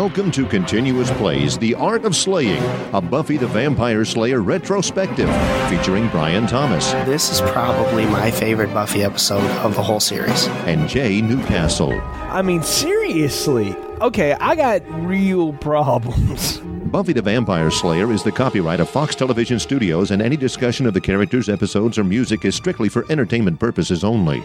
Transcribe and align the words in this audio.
Welcome 0.00 0.30
to 0.30 0.46
Continuous 0.46 1.10
Plays 1.10 1.58
The 1.58 1.74
Art 1.74 2.06
of 2.06 2.16
Slaying, 2.16 2.62
a 2.94 3.02
Buffy 3.02 3.36
the 3.36 3.46
Vampire 3.46 4.02
Slayer 4.06 4.40
retrospective 4.40 5.28
featuring 5.68 6.08
Brian 6.08 6.46
Thomas 6.46 6.92
This 7.04 7.30
is 7.30 7.42
probably 7.42 8.06
my 8.06 8.30
favorite 8.30 8.72
Buffy 8.72 9.02
episode 9.02 9.44
of 9.60 9.74
the 9.74 9.82
whole 9.82 10.00
series. 10.00 10.46
and 10.64 10.88
Jay 10.88 11.20
Newcastle. 11.20 12.00
I 12.14 12.40
mean, 12.40 12.62
seriously. 12.62 13.76
Okay, 14.00 14.32
I 14.32 14.56
got 14.56 14.80
real 15.06 15.52
problems. 15.52 16.56
Buffy 16.90 17.12
the 17.12 17.20
Vampire 17.20 17.70
Slayer 17.70 18.10
is 18.10 18.22
the 18.22 18.32
copyright 18.32 18.80
of 18.80 18.88
Fox 18.88 19.14
Television 19.14 19.58
Studios, 19.58 20.12
and 20.12 20.22
any 20.22 20.38
discussion 20.38 20.86
of 20.86 20.94
the 20.94 21.00
characters, 21.02 21.50
episodes, 21.50 21.98
or 21.98 22.04
music 22.04 22.46
is 22.46 22.54
strictly 22.54 22.88
for 22.88 23.04
entertainment 23.12 23.60
purposes 23.60 24.02
only. 24.02 24.42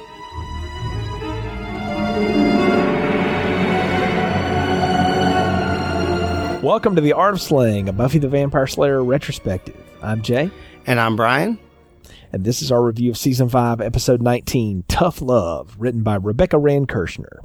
Welcome 6.65 6.95
to 6.95 7.01
the 7.01 7.13
Art 7.13 7.35
of 7.35 7.41
Slaying, 7.41 7.89
a 7.89 7.93
Buffy 7.93 8.17
the 8.17 8.27
Vampire 8.27 8.65
Slayer 8.65 9.03
retrospective. 9.03 9.77
I'm 10.01 10.23
Jay, 10.23 10.49
And 10.87 10.99
I'm 10.99 11.15
Brian. 11.15 11.59
and 12.33 12.43
this 12.43 12.63
is 12.63 12.71
our 12.71 12.83
review 12.83 13.11
of 13.11 13.17
Season 13.19 13.47
5, 13.47 13.81
Episode 13.81 14.19
19, 14.19 14.83
Tough 14.87 15.21
Love, 15.21 15.75
written 15.77 16.01
by 16.01 16.15
Rebecca 16.15 16.57
Rand 16.57 16.87
Kirshner. 16.87 17.37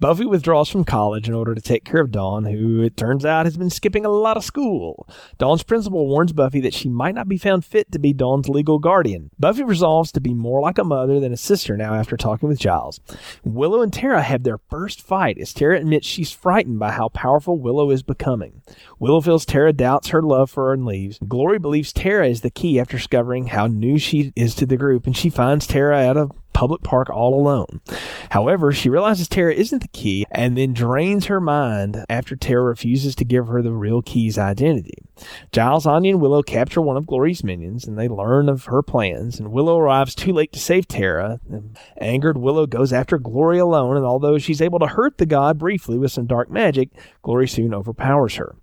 Buffy 0.00 0.24
withdraws 0.24 0.70
from 0.70 0.86
college 0.86 1.28
in 1.28 1.34
order 1.34 1.54
to 1.54 1.60
take 1.60 1.84
care 1.84 2.00
of 2.00 2.10
Dawn, 2.10 2.46
who 2.46 2.82
it 2.82 2.96
turns 2.96 3.26
out 3.26 3.44
has 3.44 3.58
been 3.58 3.68
skipping 3.68 4.06
a 4.06 4.08
lot 4.08 4.38
of 4.38 4.44
school. 4.44 5.06
Dawn's 5.36 5.62
principal 5.62 6.06
warns 6.06 6.32
Buffy 6.32 6.58
that 6.60 6.72
she 6.72 6.88
might 6.88 7.14
not 7.14 7.28
be 7.28 7.36
found 7.36 7.66
fit 7.66 7.92
to 7.92 7.98
be 7.98 8.14
Dawn's 8.14 8.48
legal 8.48 8.78
guardian. 8.78 9.30
Buffy 9.38 9.62
resolves 9.62 10.10
to 10.12 10.20
be 10.20 10.32
more 10.32 10.62
like 10.62 10.78
a 10.78 10.84
mother 10.84 11.20
than 11.20 11.34
a 11.34 11.36
sister 11.36 11.76
now 11.76 11.92
after 11.92 12.16
talking 12.16 12.48
with 12.48 12.58
Giles. 12.58 12.98
Willow 13.44 13.82
and 13.82 13.92
Tara 13.92 14.22
have 14.22 14.42
their 14.42 14.56
first 14.56 15.02
fight 15.02 15.36
as 15.36 15.52
Tara 15.52 15.78
admits 15.78 16.06
she's 16.06 16.32
frightened 16.32 16.78
by 16.78 16.92
how 16.92 17.10
powerful 17.10 17.58
Willow 17.58 17.90
is 17.90 18.02
becoming. 18.02 18.62
Willow 18.98 19.20
feels 19.20 19.44
Tara 19.44 19.74
doubts 19.74 20.08
her 20.08 20.22
love 20.22 20.50
for 20.50 20.68
her 20.68 20.72
and 20.72 20.86
leaves. 20.86 21.18
Glory 21.28 21.58
believes 21.58 21.92
Tara 21.92 22.26
is 22.26 22.40
the 22.40 22.48
key 22.48 22.80
after 22.80 22.96
discovering 22.96 23.48
how 23.48 23.66
new 23.66 23.98
she 23.98 24.32
is 24.34 24.54
to 24.54 24.64
the 24.64 24.78
group, 24.78 25.04
and 25.04 25.14
she 25.14 25.28
finds 25.28 25.66
Tara 25.66 26.02
at 26.02 26.16
a 26.16 26.30
public 26.52 26.82
park 26.82 27.10
all 27.10 27.34
alone. 27.34 27.80
However, 28.30 28.72
she 28.72 28.88
realizes 28.88 29.28
Tara 29.28 29.54
isn't 29.54 29.82
the 29.82 29.88
key 29.88 30.26
and 30.30 30.56
then 30.56 30.72
drains 30.72 31.26
her 31.26 31.40
mind 31.40 32.04
after 32.08 32.36
Tara 32.36 32.64
refuses 32.64 33.14
to 33.16 33.24
give 33.24 33.48
her 33.48 33.62
the 33.62 33.72
real 33.72 34.02
key's 34.02 34.38
identity. 34.38 34.98
Giles, 35.52 35.86
Anya, 35.86 36.12
and 36.12 36.20
Willow 36.20 36.42
capture 36.42 36.80
one 36.80 36.96
of 36.96 37.06
Glory's 37.06 37.44
minions 37.44 37.86
and 37.86 37.98
they 37.98 38.08
learn 38.08 38.48
of 38.48 38.64
her 38.66 38.82
plans, 38.82 39.38
and 39.38 39.52
Willow 39.52 39.78
arrives 39.78 40.14
too 40.14 40.32
late 40.32 40.52
to 40.52 40.58
save 40.58 40.88
Tara. 40.88 41.40
Angered, 41.98 42.38
Willow 42.38 42.66
goes 42.66 42.92
after 42.92 43.18
Glory 43.18 43.58
alone, 43.58 43.96
and 43.96 44.06
although 44.06 44.38
she's 44.38 44.62
able 44.62 44.78
to 44.78 44.86
hurt 44.86 45.18
the 45.18 45.26
god 45.26 45.58
briefly 45.58 45.98
with 45.98 46.12
some 46.12 46.26
dark 46.26 46.50
magic, 46.50 46.90
Glory 47.22 47.48
soon 47.48 47.74
overpowers 47.74 48.36
her. 48.36 48.56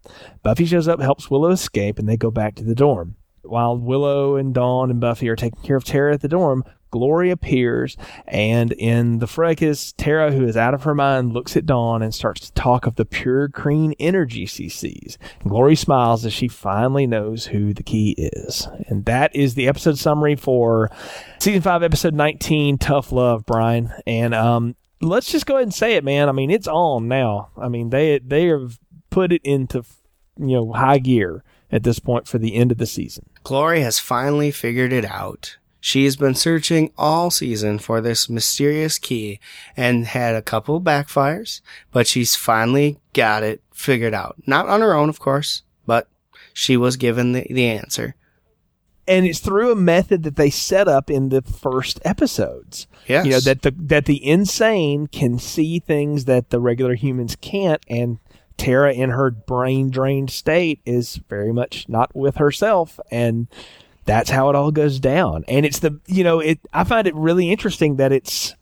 Buffy 0.44 0.66
shows 0.66 0.88
up, 0.88 1.00
helps 1.00 1.30
Willow 1.30 1.52
escape, 1.52 2.00
and 2.00 2.08
they 2.08 2.18
go 2.18 2.32
back 2.32 2.56
to 2.56 2.64
the 2.64 2.76
dorm. 2.76 3.16
While 3.44 3.78
Willow 3.78 4.36
and 4.36 4.54
Dawn 4.54 4.92
and 4.92 5.00
Buffy 5.00 5.30
are 5.30 5.36
taking 5.36 5.62
care 5.62 5.78
of 5.78 5.86
Tara 5.86 6.14
at 6.14 6.22
the 6.22 6.28
dorm, 6.28 6.64
Glory 6.98 7.30
appears, 7.30 7.96
and 8.28 8.72
in 8.72 9.20
the 9.20 9.28
fracas, 9.28 9.94
Tara, 9.94 10.32
who 10.32 10.48
is 10.48 10.58
out 10.58 10.74
of 10.74 10.82
her 10.82 10.96
mind, 10.96 11.32
looks 11.32 11.56
at 11.56 11.68
Dawn 11.68 12.02
and 12.02 12.12
starts 12.12 12.48
to 12.48 12.54
talk 12.54 12.88
of 12.88 12.96
the 12.96 13.06
pure 13.06 13.48
green 13.48 13.94
energy 14.00 14.48
she 14.48 14.68
sees. 14.68 15.20
Glory 15.48 15.76
smiles 15.76 16.26
as 16.26 16.34
she 16.34 16.48
finally 16.48 17.06
knows 17.06 17.46
who 17.46 17.72
the 17.72 17.84
key 17.84 18.16
is. 18.18 18.68
And 18.88 19.06
that 19.06 19.36
is 19.36 19.54
the 19.54 19.68
episode 19.68 20.00
summary 20.00 20.36
for 20.36 20.90
season 21.38 21.62
5, 21.62 21.84
episode 21.84 22.16
19, 22.16 22.80
Tough 22.80 23.12
Love, 23.12 23.46
Brian. 23.46 23.94
And 24.08 24.34
um, 24.34 24.76
let's 25.00 25.32
just 25.32 25.46
go 25.46 25.54
ahead 25.58 25.68
and 25.68 25.74
say 25.74 25.98
it, 25.98 26.04
man. 26.04 26.30
I 26.30 26.32
mean, 26.32 26.50
it's 26.50 26.68
on 26.68 27.08
now. 27.08 27.52
I 27.56 27.68
mean, 27.68 27.92
they 27.92 28.18
they 28.18 28.48
have 28.48 28.80
put 29.12 29.32
it 29.32 29.42
into 29.44 29.84
you 30.40 30.56
know 30.56 30.74
high 30.74 30.98
gear 30.98 31.44
at 31.72 31.84
this 31.84 32.00
point 32.00 32.28
for 32.28 32.40
the 32.40 32.56
end 32.56 32.72
of 32.72 32.80
the 32.80 32.88
season. 32.88 33.30
Glory 33.44 33.82
has 33.82 34.00
finally 34.00 34.50
figured 34.50 34.92
it 34.92 35.06
out. 35.06 35.58
She 35.80 36.04
has 36.06 36.16
been 36.16 36.36
searching 36.36 36.92
all 36.98 37.30
season 37.32 37.80
for 37.80 38.02
this 38.02 38.30
mysterious 38.30 38.98
key 38.98 39.40
and 39.76 40.06
had 40.08 40.36
a 40.36 40.42
couple 40.42 40.82
backfires, 40.82 41.62
but 41.92 42.08
she's 42.08 42.36
finally 42.36 42.98
got 43.14 43.44
it 43.44 43.62
figured 43.74 44.14
out. 44.14 44.36
Not 44.46 44.68
on 44.68 44.82
her 44.82 44.94
own, 44.94 45.10
of 45.10 45.20
course, 45.20 45.64
but 45.86 46.08
she 46.54 46.76
was 46.78 46.98
given 46.98 47.34
the, 47.34 47.46
the 47.50 47.68
answer. 47.68 48.16
and 49.08 49.26
it's 49.26 49.40
through 49.40 49.72
a 49.72 49.76
method 49.76 50.24
that 50.24 50.36
they 50.36 50.50
set 50.50 50.88
up 50.88 51.10
in 51.10 51.30
the 51.30 51.42
first 51.42 52.00
episodes. 52.04 52.88
Yes. 53.08 53.26
You 53.26 53.32
know 53.34 53.40
that 53.40 53.62
the 53.62 53.74
that 53.78 54.06
the 54.06 54.26
insane 54.28 55.08
can 55.08 55.40
see 55.40 55.80
things 55.80 56.26
that 56.26 56.50
the 56.50 56.60
regular 56.60 56.96
humans 56.96 57.38
can't, 57.40 57.82
and 57.88 58.20
Tara, 58.58 58.92
in 58.92 59.12
her 59.12 59.30
brain 59.32 59.90
drained 59.92 60.32
state, 60.32 60.82
is 60.86 61.22
very 61.30 61.54
much 61.54 61.88
not 61.88 62.16
with 62.16 62.36
herself, 62.38 63.00
and 63.12 63.48
that's 64.08 64.32
how 64.32 64.50
it 64.50 64.56
all 64.56 64.72
goes 64.72 65.00
down. 65.00 65.44
And 65.48 65.66
it's 65.66 65.80
the 65.80 66.00
you 66.08 66.24
know 66.24 66.40
it. 66.40 66.60
I 66.74 66.84
find 66.84 67.06
it 67.06 67.14
really 67.14 67.52
interesting 67.52 67.98
that 67.98 68.12
it's 68.12 68.56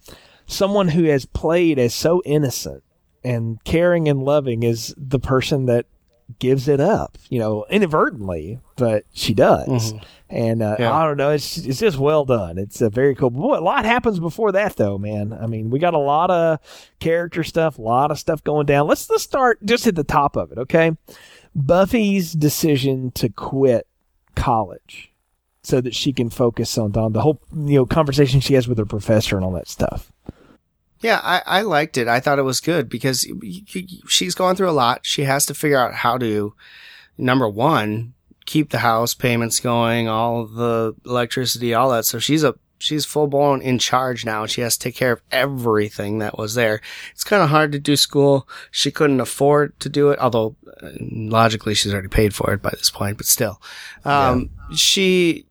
someone 0.47 0.89
who 0.89 1.05
has 1.05 1.25
played 1.25 1.79
as 1.79 1.95
so 1.95 2.21
innocent 2.25 2.83
and 3.23 3.63
caring 3.63 4.09
and 4.09 4.23
loving 4.23 4.63
is 4.63 4.93
the 4.97 5.19
person 5.19 5.65
that 5.67 5.85
gives 6.39 6.67
it 6.67 6.79
up, 6.79 7.17
you 7.29 7.37
know, 7.37 7.65
inadvertently, 7.69 8.59
but 8.77 9.05
she 9.13 9.33
does. 9.35 9.93
And 10.27 10.63
uh, 10.63 10.75
Yeah. 10.79 10.91
I 10.91 11.05
don't 11.05 11.17
know, 11.17 11.29
it's 11.29 11.57
it's 11.57 11.79
just 11.79 11.97
well 11.99 12.25
done. 12.25 12.57
It's 12.57 12.81
a 12.81 12.89
very 12.89 13.13
cool. 13.13 13.29
Boy, 13.29 13.57
a 13.57 13.61
lot 13.61 13.85
happens 13.85 14.19
before 14.19 14.51
that, 14.53 14.75
though, 14.75 14.97
man. 14.97 15.31
I 15.33 15.45
mean, 15.45 15.69
we 15.69 15.77
got 15.77 15.93
a 15.93 15.99
lot 15.99 16.31
of 16.31 16.59
character 16.99 17.43
stuff, 17.43 17.77
a 17.77 17.81
lot 17.81 18.09
of 18.09 18.17
stuff 18.17 18.43
going 18.43 18.65
down. 18.65 18.87
Let's 18.87 19.07
let's 19.09 19.23
start 19.23 19.63
just 19.63 19.85
at 19.85 19.95
the 19.95 20.03
top 20.03 20.35
of 20.35 20.51
it, 20.51 20.57
okay? 20.57 20.93
Buffy's 21.55 22.33
decision 22.33 23.11
to 23.11 23.29
quit 23.29 23.87
college 24.35 25.13
so 25.65 25.81
that 25.81 25.95
she 25.95 26.13
can 26.13 26.29
focus 26.29 26.77
on 26.77 26.91
Dawn. 26.91 27.13
The 27.13 27.21
whole 27.21 27.41
you 27.53 27.77
know 27.77 27.85
conversation 27.85 28.39
she 28.39 28.53
has 28.53 28.67
with 28.67 28.77
her 28.77 28.85
professor 28.85 29.35
and 29.35 29.45
all 29.45 29.51
that 29.53 29.67
stuff. 29.67 30.11
Yeah, 31.01 31.19
I, 31.23 31.41
I 31.45 31.61
liked 31.61 31.97
it. 31.97 32.07
I 32.07 32.19
thought 32.19 32.39
it 32.39 32.43
was 32.43 32.59
good 32.59 32.89
because 32.89 33.27
she's 34.07 34.33
going 34.33 34.55
through 34.55 34.69
a 34.69 34.71
lot. 34.71 35.01
She 35.03 35.23
has 35.23 35.45
to 35.47 35.53
figure 35.53 35.77
out 35.77 35.93
how 35.93 36.17
to, 36.17 36.55
number 37.17 37.47
one, 37.47 38.13
keep 38.45 38.69
the 38.69 38.79
house 38.79 39.13
payments 39.13 39.59
going, 39.59 40.07
all 40.07 40.45
the 40.45 40.95
electricity, 41.05 41.73
all 41.73 41.91
that. 41.91 42.05
So 42.05 42.17
she's 42.17 42.43
a 42.43 42.55
she's 42.79 43.05
full 43.05 43.27
blown 43.27 43.61
in 43.61 43.79
charge 43.79 44.25
now. 44.25 44.45
She 44.45 44.61
has 44.61 44.77
to 44.77 44.83
take 44.83 44.95
care 44.95 45.11
of 45.11 45.21
everything 45.31 46.19
that 46.19 46.37
was 46.37 46.55
there. 46.55 46.81
It's 47.11 47.23
kind 47.23 47.43
of 47.43 47.49
hard 47.49 47.71
to 47.73 47.79
do 47.79 47.95
school. 47.95 48.47
She 48.71 48.91
couldn't 48.91 49.19
afford 49.19 49.79
to 49.81 49.89
do 49.89 50.09
it, 50.09 50.19
although 50.19 50.55
uh, 50.81 50.89
logically 50.99 51.73
she's 51.73 51.93
already 51.93 52.07
paid 52.07 52.33
for 52.33 52.53
it 52.53 52.61
by 52.61 52.71
this 52.71 52.89
point. 52.89 53.17
But 53.17 53.25
still, 53.25 53.61
um, 54.05 54.49
she 54.75 55.45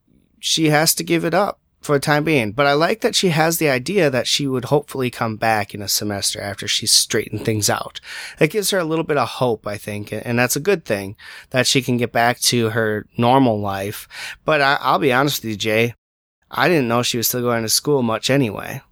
she 0.45 0.69
has 0.69 0.95
to 0.95 1.03
give 1.03 1.25
it 1.25 1.33
up 1.33 1.59
for 1.81 1.97
the 1.97 2.01
time 2.01 2.23
being. 2.23 2.53
But 2.53 2.67
I 2.67 2.75
like 2.75 3.01
that 3.01 3.15
she 3.15 3.31
has 3.31 3.57
the 3.57 3.71
idea 3.71 4.11
that 4.11 4.27
she 4.27 4.47
would 4.47 4.67
hopefully 4.67 5.11
come 5.11 5.37
back 5.37 5.75
in 5.75 5.81
a 5.81 5.89
semester 5.89 6.39
after 6.39 6.69
she's 6.69 6.93
straightened 6.93 7.47
things 7.47 7.71
out. 7.71 7.99
That 8.39 8.51
gives 8.51 8.71
her 8.71 8.79
a 8.79 8.85
little 8.85 9.07
bit 9.07 9.17
of 9.17 9.27
hope, 9.27 9.67
I 9.67 9.79
think, 9.79 10.13
and 10.13 10.39
that's 10.39 10.55
a 10.55 10.61
good 10.61 10.85
thing 10.85 11.17
that 11.49 11.67
she 11.67 11.81
can 11.81 11.97
get 11.97 12.13
back 12.13 12.41
to 12.41 12.71
her 12.71 13.07
normal 13.17 13.59
life. 13.59 14.07
But 14.45 14.61
I, 14.61 14.77
I'll 14.83 14.99
be 14.99 15.15
honest 15.15 15.43
with 15.43 15.53
you, 15.53 15.57
Jay. 15.57 15.95
I 16.51 16.69
didn't 16.69 16.89
know 16.89 17.03
she 17.03 17.17
was 17.17 17.27
still 17.27 17.41
going 17.41 17.63
to 17.63 17.71
school 17.71 18.03
much 18.03 18.29
anyway. 18.29 18.83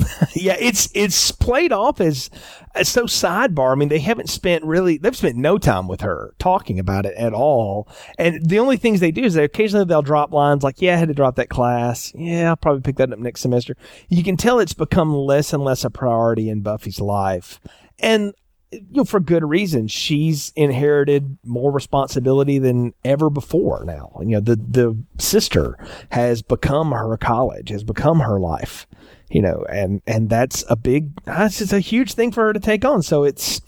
yeah, 0.34 0.56
it's 0.58 0.90
it's 0.94 1.32
played 1.32 1.72
off 1.72 2.00
as, 2.00 2.30
as 2.74 2.88
so 2.88 3.04
sidebar. 3.04 3.72
I 3.72 3.74
mean, 3.74 3.88
they 3.88 3.98
haven't 3.98 4.30
spent 4.30 4.64
really 4.64 4.98
they've 4.98 5.16
spent 5.16 5.36
no 5.36 5.58
time 5.58 5.88
with 5.88 6.00
her 6.00 6.34
talking 6.38 6.78
about 6.78 7.06
it 7.06 7.14
at 7.16 7.32
all. 7.32 7.88
And 8.18 8.48
the 8.48 8.58
only 8.58 8.76
things 8.76 9.00
they 9.00 9.10
do 9.10 9.24
is 9.24 9.34
they 9.34 9.44
occasionally 9.44 9.84
they'll 9.84 10.02
drop 10.02 10.32
lines 10.32 10.62
like, 10.62 10.80
"Yeah, 10.80 10.94
I 10.94 10.96
had 10.96 11.08
to 11.08 11.14
drop 11.14 11.36
that 11.36 11.48
class. 11.48 12.12
Yeah, 12.14 12.50
I'll 12.50 12.56
probably 12.56 12.82
pick 12.82 12.96
that 12.96 13.12
up 13.12 13.18
next 13.18 13.40
semester." 13.40 13.76
You 14.08 14.22
can 14.22 14.36
tell 14.36 14.58
it's 14.58 14.74
become 14.74 15.14
less 15.14 15.52
and 15.52 15.64
less 15.64 15.84
a 15.84 15.90
priority 15.90 16.48
in 16.48 16.62
Buffy's 16.62 17.00
life, 17.00 17.60
and 17.98 18.32
you 18.70 18.86
know 18.92 19.04
for 19.04 19.20
good 19.20 19.44
reason. 19.44 19.88
She's 19.88 20.52
inherited 20.56 21.38
more 21.44 21.70
responsibility 21.70 22.58
than 22.58 22.94
ever 23.04 23.28
before. 23.28 23.84
Now, 23.84 24.12
you 24.20 24.28
know 24.28 24.40
the 24.40 24.56
the 24.56 24.96
sister 25.18 25.76
has 26.10 26.40
become 26.40 26.92
her 26.92 27.16
college, 27.18 27.68
has 27.68 27.84
become 27.84 28.20
her 28.20 28.40
life 28.40 28.86
you 29.32 29.42
know, 29.42 29.64
and 29.68 30.02
and 30.06 30.30
that's 30.30 30.64
a 30.68 30.76
big, 30.76 31.20
that's 31.24 31.58
just 31.58 31.72
a 31.72 31.80
huge 31.80 32.14
thing 32.14 32.30
for 32.30 32.44
her 32.44 32.52
to 32.52 32.60
take 32.60 32.84
on. 32.84 33.02
So 33.02 33.24
it's, 33.24 33.60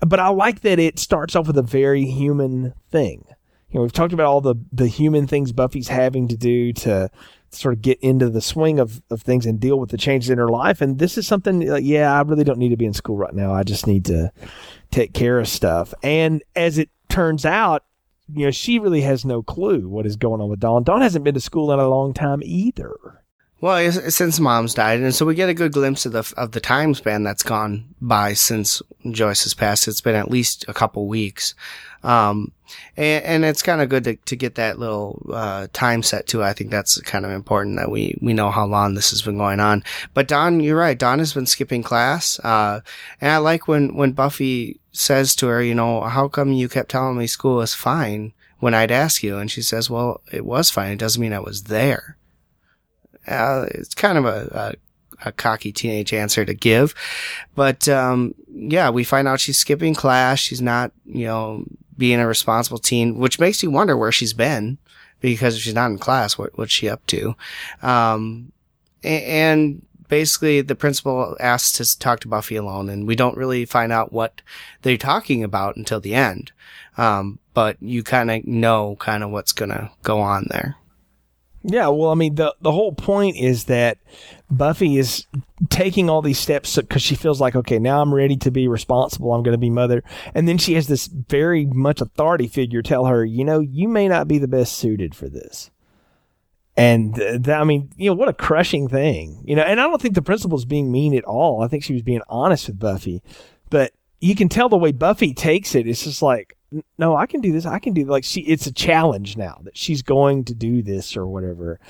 but 0.00 0.20
I 0.20 0.28
like 0.28 0.60
that 0.60 0.78
it 0.78 0.98
starts 0.98 1.36
off 1.36 1.46
with 1.46 1.58
a 1.58 1.62
very 1.62 2.04
human 2.04 2.72
thing. 2.90 3.24
You 3.70 3.78
know, 3.78 3.82
we've 3.82 3.92
talked 3.92 4.14
about 4.14 4.26
all 4.26 4.40
the 4.40 4.54
the 4.72 4.86
human 4.86 5.26
things 5.26 5.52
Buffy's 5.52 5.88
having 5.88 6.28
to 6.28 6.36
do 6.36 6.72
to 6.72 7.10
sort 7.50 7.74
of 7.74 7.82
get 7.82 7.98
into 8.00 8.28
the 8.28 8.40
swing 8.40 8.78
of, 8.78 9.02
of 9.10 9.22
things 9.22 9.46
and 9.46 9.58
deal 9.58 9.78
with 9.78 9.90
the 9.90 9.98
changes 9.98 10.30
in 10.30 10.38
her 10.38 10.48
life. 10.48 10.80
And 10.80 10.98
this 10.98 11.16
is 11.16 11.26
something, 11.26 11.66
like, 11.66 11.84
yeah, 11.84 12.12
I 12.12 12.20
really 12.22 12.44
don't 12.44 12.58
need 12.58 12.68
to 12.70 12.76
be 12.76 12.84
in 12.84 12.92
school 12.92 13.16
right 13.16 13.34
now. 13.34 13.52
I 13.52 13.62
just 13.62 13.86
need 13.86 14.04
to 14.06 14.30
take 14.90 15.14
care 15.14 15.38
of 15.38 15.48
stuff. 15.48 15.94
And 16.02 16.42
as 16.54 16.78
it 16.78 16.90
turns 17.08 17.46
out, 17.46 17.84
you 18.30 18.44
know, 18.44 18.50
she 18.50 18.78
really 18.78 19.00
has 19.00 19.24
no 19.24 19.42
clue 19.42 19.88
what 19.88 20.04
is 20.04 20.16
going 20.16 20.42
on 20.42 20.50
with 20.50 20.60
Dawn. 20.60 20.82
Dawn 20.82 21.00
hasn't 21.00 21.24
been 21.24 21.34
to 21.34 21.40
school 21.40 21.72
in 21.72 21.78
a 21.78 21.88
long 21.88 22.12
time 22.12 22.42
either. 22.44 23.22
Well, 23.60 23.90
since 23.90 24.38
mom's 24.38 24.74
died, 24.74 25.00
and 25.00 25.12
so 25.12 25.26
we 25.26 25.34
get 25.34 25.48
a 25.48 25.54
good 25.54 25.72
glimpse 25.72 26.06
of 26.06 26.12
the 26.12 26.32
of 26.36 26.52
the 26.52 26.60
time 26.60 26.94
span 26.94 27.24
that's 27.24 27.42
gone 27.42 27.92
by 28.00 28.34
since 28.34 28.80
Joyce 29.10 29.42
has 29.42 29.54
passed. 29.54 29.88
It's 29.88 30.00
been 30.00 30.14
at 30.14 30.30
least 30.30 30.64
a 30.68 30.74
couple 30.74 31.08
weeks, 31.08 31.56
um, 32.04 32.52
and, 32.96 33.24
and, 33.24 33.44
it's 33.44 33.62
kind 33.62 33.80
of 33.80 33.88
good 33.88 34.04
to, 34.04 34.14
to 34.14 34.36
get 34.36 34.54
that 34.54 34.78
little 34.78 35.26
uh, 35.32 35.66
time 35.72 36.04
set 36.04 36.28
too. 36.28 36.40
I 36.40 36.52
think 36.52 36.70
that's 36.70 37.00
kind 37.00 37.24
of 37.24 37.32
important 37.32 37.78
that 37.78 37.90
we 37.90 38.16
we 38.22 38.32
know 38.32 38.52
how 38.52 38.64
long 38.64 38.94
this 38.94 39.10
has 39.10 39.22
been 39.22 39.38
going 39.38 39.58
on. 39.58 39.82
But 40.14 40.28
Dawn, 40.28 40.60
you're 40.60 40.78
right. 40.78 40.96
Dawn 40.96 41.18
has 41.18 41.34
been 41.34 41.46
skipping 41.46 41.82
class, 41.82 42.38
uh, 42.44 42.80
and 43.20 43.32
I 43.32 43.38
like 43.38 43.66
when 43.66 43.96
when 43.96 44.12
Buffy 44.12 44.78
says 44.92 45.34
to 45.34 45.48
her, 45.48 45.60
you 45.60 45.74
know, 45.74 46.02
how 46.02 46.28
come 46.28 46.52
you 46.52 46.68
kept 46.68 46.92
telling 46.92 47.18
me 47.18 47.26
school 47.26 47.60
is 47.60 47.74
fine 47.74 48.34
when 48.60 48.74
I'd 48.74 48.92
ask 48.92 49.24
you, 49.24 49.38
and 49.38 49.50
she 49.50 49.62
says, 49.62 49.90
well, 49.90 50.20
it 50.30 50.44
was 50.44 50.70
fine. 50.70 50.92
It 50.92 50.98
doesn't 51.00 51.20
mean 51.20 51.32
I 51.32 51.40
was 51.40 51.64
there. 51.64 52.18
Uh, 53.28 53.66
it's 53.70 53.94
kind 53.94 54.18
of 54.18 54.24
a, 54.24 54.74
a, 55.22 55.28
a, 55.28 55.32
cocky 55.32 55.72
teenage 55.72 56.12
answer 56.12 56.44
to 56.44 56.54
give. 56.54 56.94
But, 57.54 57.88
um, 57.88 58.34
yeah, 58.48 58.90
we 58.90 59.04
find 59.04 59.28
out 59.28 59.40
she's 59.40 59.58
skipping 59.58 59.94
class. 59.94 60.38
She's 60.38 60.62
not, 60.62 60.92
you 61.04 61.26
know, 61.26 61.64
being 61.96 62.20
a 62.20 62.26
responsible 62.26 62.78
teen, 62.78 63.18
which 63.18 63.40
makes 63.40 63.62
you 63.62 63.70
wonder 63.70 63.96
where 63.96 64.12
she's 64.12 64.32
been 64.32 64.78
because 65.20 65.56
if 65.56 65.62
she's 65.62 65.74
not 65.74 65.90
in 65.90 65.98
class, 65.98 66.38
what, 66.38 66.56
what's 66.56 66.72
she 66.72 66.88
up 66.88 67.04
to? 67.08 67.34
Um, 67.82 68.52
and 69.02 69.84
basically 70.08 70.60
the 70.60 70.74
principal 70.74 71.36
asks 71.40 71.72
to 71.72 71.98
talk 71.98 72.20
to 72.20 72.28
Buffy 72.28 72.56
alone 72.56 72.88
and 72.88 73.06
we 73.06 73.16
don't 73.16 73.36
really 73.36 73.64
find 73.64 73.92
out 73.92 74.12
what 74.12 74.42
they're 74.82 74.96
talking 74.96 75.44
about 75.44 75.76
until 75.76 76.00
the 76.00 76.14
end. 76.14 76.52
Um, 76.96 77.38
but 77.54 77.76
you 77.80 78.02
kind 78.02 78.30
of 78.30 78.44
know 78.46 78.96
kind 78.96 79.22
of 79.22 79.30
what's 79.30 79.52
going 79.52 79.70
to 79.70 79.90
go 80.02 80.20
on 80.20 80.46
there. 80.50 80.76
Yeah, 81.62 81.88
well, 81.88 82.10
I 82.10 82.14
mean, 82.14 82.36
the 82.36 82.54
the 82.60 82.72
whole 82.72 82.92
point 82.92 83.36
is 83.36 83.64
that 83.64 83.98
Buffy 84.50 84.96
is 84.96 85.26
taking 85.68 86.08
all 86.08 86.22
these 86.22 86.38
steps 86.38 86.76
because 86.76 87.02
she 87.02 87.16
feels 87.16 87.40
like, 87.40 87.56
okay, 87.56 87.78
now 87.78 88.00
I'm 88.00 88.14
ready 88.14 88.36
to 88.38 88.50
be 88.50 88.68
responsible. 88.68 89.34
I'm 89.34 89.42
going 89.42 89.52
to 89.52 89.58
be 89.58 89.70
mother, 89.70 90.04
and 90.34 90.46
then 90.46 90.58
she 90.58 90.74
has 90.74 90.86
this 90.86 91.06
very 91.06 91.66
much 91.66 92.00
authority 92.00 92.46
figure 92.46 92.80
tell 92.80 93.06
her, 93.06 93.24
you 93.24 93.44
know, 93.44 93.58
you 93.58 93.88
may 93.88 94.08
not 94.08 94.28
be 94.28 94.38
the 94.38 94.48
best 94.48 94.78
suited 94.78 95.14
for 95.14 95.28
this. 95.28 95.70
And 96.76 97.16
th- 97.16 97.48
I 97.48 97.64
mean, 97.64 97.90
you 97.96 98.10
know, 98.10 98.14
what 98.14 98.28
a 98.28 98.32
crushing 98.32 98.88
thing, 98.88 99.42
you 99.44 99.56
know. 99.56 99.62
And 99.62 99.80
I 99.80 99.82
don't 99.82 100.00
think 100.00 100.14
the 100.14 100.22
principal's 100.22 100.64
being 100.64 100.92
mean 100.92 101.12
at 101.16 101.24
all. 101.24 101.62
I 101.62 101.68
think 101.68 101.82
she 101.82 101.92
was 101.92 102.02
being 102.02 102.22
honest 102.28 102.68
with 102.68 102.78
Buffy, 102.78 103.20
but 103.68 103.92
you 104.20 104.36
can 104.36 104.48
tell 104.48 104.68
the 104.68 104.76
way 104.76 104.92
Buffy 104.92 105.34
takes 105.34 105.74
it. 105.74 105.88
It's 105.88 106.04
just 106.04 106.22
like, 106.22 106.56
no, 106.98 107.16
I 107.16 107.26
can 107.26 107.40
do 107.40 107.52
this. 107.52 107.66
I 107.66 107.78
can 107.78 107.94
do 107.94 108.04
like 108.04 108.24
she. 108.24 108.40
It's 108.42 108.66
a 108.66 108.72
challenge 108.72 109.36
now 109.36 109.60
that 109.64 109.76
she's 109.76 110.02
going 110.02 110.44
to 110.44 110.54
do 110.54 110.82
this 110.82 111.16
or 111.16 111.26
whatever, 111.26 111.80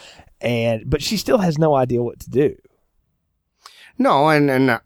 and 0.41 0.89
but 0.89 1.03
she 1.03 1.17
still 1.17 1.39
has 1.39 1.59
no 1.59 1.75
idea 1.75 2.03
what 2.03 2.21
to 2.21 2.31
do. 2.31 2.57
No, 3.99 4.29
and 4.29 4.51
and 4.51 4.71
uh, 4.71 4.81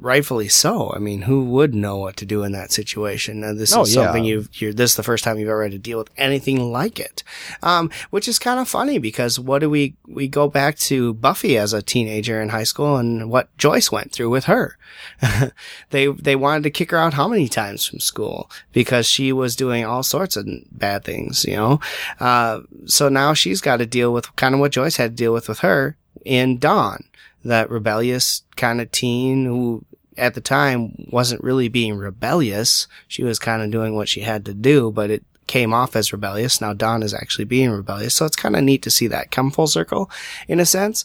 rightfully 0.00 0.48
so. 0.48 0.92
I 0.94 0.98
mean, 0.98 1.22
who 1.22 1.44
would 1.44 1.74
know 1.74 1.96
what 1.98 2.16
to 2.18 2.26
do 2.26 2.42
in 2.42 2.52
that 2.52 2.72
situation? 2.72 3.40
Now, 3.40 3.52
this 3.52 3.74
oh, 3.76 3.82
is 3.82 3.94
yeah. 3.94 4.04
something 4.04 4.24
you've, 4.24 4.48
you're, 4.60 4.72
this 4.72 4.92
is 4.92 4.96
the 4.96 5.02
first 5.02 5.24
time 5.24 5.38
you've 5.38 5.48
ever 5.48 5.62
had 5.62 5.72
to 5.72 5.78
deal 5.78 5.98
with 5.98 6.10
anything 6.16 6.72
like 6.72 6.98
it. 6.98 7.22
Um, 7.62 7.90
which 8.10 8.26
is 8.26 8.38
kind 8.38 8.58
of 8.58 8.68
funny 8.68 8.98
because 8.98 9.38
what 9.38 9.58
do 9.58 9.68
we, 9.68 9.94
we 10.06 10.28
go 10.28 10.48
back 10.48 10.78
to 10.78 11.14
Buffy 11.14 11.58
as 11.58 11.72
a 11.72 11.82
teenager 11.82 12.40
in 12.40 12.48
high 12.48 12.64
school 12.64 12.96
and 12.96 13.30
what 13.30 13.54
Joyce 13.58 13.92
went 13.92 14.12
through 14.12 14.30
with 14.30 14.44
her. 14.44 14.78
they, 15.90 16.06
they 16.06 16.36
wanted 16.36 16.62
to 16.64 16.70
kick 16.70 16.90
her 16.90 16.98
out 16.98 17.14
how 17.14 17.28
many 17.28 17.48
times 17.48 17.84
from 17.84 18.00
school 18.00 18.50
because 18.72 19.06
she 19.06 19.32
was 19.32 19.56
doing 19.56 19.84
all 19.84 20.02
sorts 20.02 20.36
of 20.36 20.46
bad 20.72 21.04
things, 21.04 21.44
you 21.44 21.56
know? 21.56 21.80
Uh, 22.20 22.60
so 22.86 23.08
now 23.08 23.34
she's 23.34 23.60
got 23.60 23.78
to 23.78 23.86
deal 23.86 24.12
with 24.12 24.34
kind 24.36 24.54
of 24.54 24.60
what 24.60 24.72
Joyce 24.72 24.96
had 24.96 25.12
to 25.12 25.22
deal 25.22 25.32
with 25.32 25.48
with 25.48 25.58
her 25.60 25.96
in 26.24 26.58
Dawn 26.58 27.04
that 27.44 27.70
rebellious 27.70 28.42
kind 28.56 28.80
of 28.80 28.90
teen 28.90 29.44
who 29.44 29.84
at 30.16 30.34
the 30.34 30.40
time 30.40 31.06
wasn't 31.10 31.42
really 31.42 31.68
being 31.68 31.96
rebellious. 31.96 32.86
She 33.08 33.24
was 33.24 33.38
kind 33.38 33.62
of 33.62 33.70
doing 33.70 33.94
what 33.94 34.08
she 34.08 34.20
had 34.20 34.44
to 34.46 34.54
do, 34.54 34.90
but 34.90 35.10
it 35.10 35.24
came 35.46 35.74
off 35.74 35.96
as 35.96 36.12
rebellious. 36.12 36.60
Now 36.60 36.72
Dawn 36.72 37.02
is 37.02 37.12
actually 37.12 37.44
being 37.44 37.70
rebellious. 37.70 38.14
So 38.14 38.24
it's 38.24 38.36
kind 38.36 38.56
of 38.56 38.62
neat 38.62 38.82
to 38.82 38.90
see 38.90 39.06
that 39.08 39.30
come 39.30 39.50
full 39.50 39.66
circle 39.66 40.10
in 40.48 40.60
a 40.60 40.66
sense. 40.66 41.04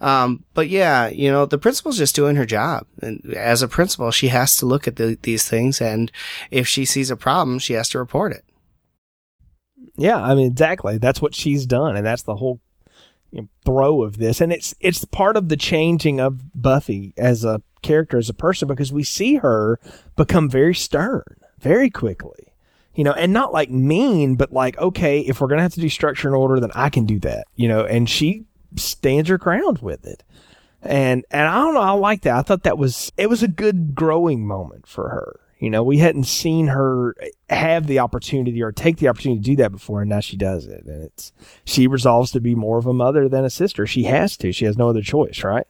Um, 0.00 0.44
but 0.54 0.68
yeah, 0.68 1.08
you 1.08 1.30
know, 1.30 1.46
the 1.46 1.58
principal's 1.58 1.98
just 1.98 2.14
doing 2.14 2.36
her 2.36 2.46
job. 2.46 2.86
And 3.00 3.34
as 3.34 3.62
a 3.62 3.68
principal, 3.68 4.10
she 4.10 4.28
has 4.28 4.56
to 4.56 4.66
look 4.66 4.86
at 4.86 4.96
the, 4.96 5.18
these 5.22 5.48
things. 5.48 5.80
And 5.80 6.12
if 6.50 6.66
she 6.68 6.84
sees 6.84 7.10
a 7.10 7.16
problem, 7.16 7.58
she 7.58 7.74
has 7.74 7.88
to 7.90 7.98
report 7.98 8.32
it. 8.32 8.44
Yeah, 9.96 10.22
I 10.22 10.34
mean, 10.34 10.48
exactly. 10.48 10.98
That's 10.98 11.22
what 11.22 11.34
she's 11.34 11.64
done. 11.64 11.96
And 11.96 12.04
that's 12.04 12.22
the 12.22 12.36
whole 12.36 12.60
you 13.36 13.42
know, 13.42 13.48
throw 13.64 14.02
of 14.02 14.16
this, 14.16 14.40
and 14.40 14.52
it's 14.52 14.74
it's 14.80 15.04
part 15.04 15.36
of 15.36 15.48
the 15.48 15.56
changing 15.56 16.20
of 16.20 16.40
Buffy 16.60 17.12
as 17.18 17.44
a 17.44 17.60
character, 17.82 18.16
as 18.16 18.30
a 18.30 18.34
person, 18.34 18.66
because 18.66 18.92
we 18.92 19.04
see 19.04 19.34
her 19.36 19.78
become 20.16 20.48
very 20.48 20.74
stern 20.74 21.36
very 21.58 21.90
quickly, 21.90 22.54
you 22.94 23.04
know, 23.04 23.12
and 23.12 23.32
not 23.32 23.52
like 23.52 23.70
mean, 23.70 24.36
but 24.36 24.52
like 24.52 24.78
okay, 24.78 25.20
if 25.20 25.40
we're 25.40 25.48
gonna 25.48 25.62
have 25.62 25.74
to 25.74 25.80
do 25.80 25.88
structure 25.90 26.28
and 26.28 26.36
order, 26.36 26.58
then 26.60 26.72
I 26.74 26.88
can 26.88 27.04
do 27.04 27.18
that, 27.20 27.46
you 27.54 27.68
know, 27.68 27.84
and 27.84 28.08
she 28.08 28.44
stands 28.76 29.28
her 29.28 29.38
ground 29.38 29.80
with 29.80 30.06
it. 30.06 30.22
And 30.80 31.24
and 31.30 31.46
I 31.46 31.56
don't 31.56 31.74
know, 31.74 31.80
I 31.80 31.90
like 31.90 32.22
that. 32.22 32.36
I 32.36 32.42
thought 32.42 32.62
that 32.62 32.78
was 32.78 33.12
it 33.18 33.28
was 33.28 33.42
a 33.42 33.48
good 33.48 33.94
growing 33.94 34.46
moment 34.46 34.86
for 34.86 35.10
her 35.10 35.40
you 35.58 35.70
know, 35.70 35.82
we 35.82 35.98
hadn't 35.98 36.24
seen 36.24 36.66
her 36.68 37.16
have 37.48 37.86
the 37.86 37.98
opportunity 37.98 38.62
or 38.62 38.72
take 38.72 38.98
the 38.98 39.08
opportunity 39.08 39.40
to 39.40 39.44
do 39.44 39.56
that 39.56 39.72
before, 39.72 40.02
and 40.02 40.10
now 40.10 40.20
she 40.20 40.36
does 40.36 40.66
it. 40.66 40.84
And 40.84 41.04
it's 41.04 41.32
she 41.64 41.86
resolves 41.86 42.30
to 42.32 42.40
be 42.40 42.54
more 42.54 42.78
of 42.78 42.86
a 42.86 42.92
mother 42.92 43.28
than 43.28 43.44
a 43.44 43.50
sister. 43.50 43.86
She 43.86 44.04
has 44.04 44.36
to. 44.38 44.52
She 44.52 44.66
has 44.66 44.76
no 44.76 44.90
other 44.90 45.02
choice, 45.02 45.42
right? 45.42 45.66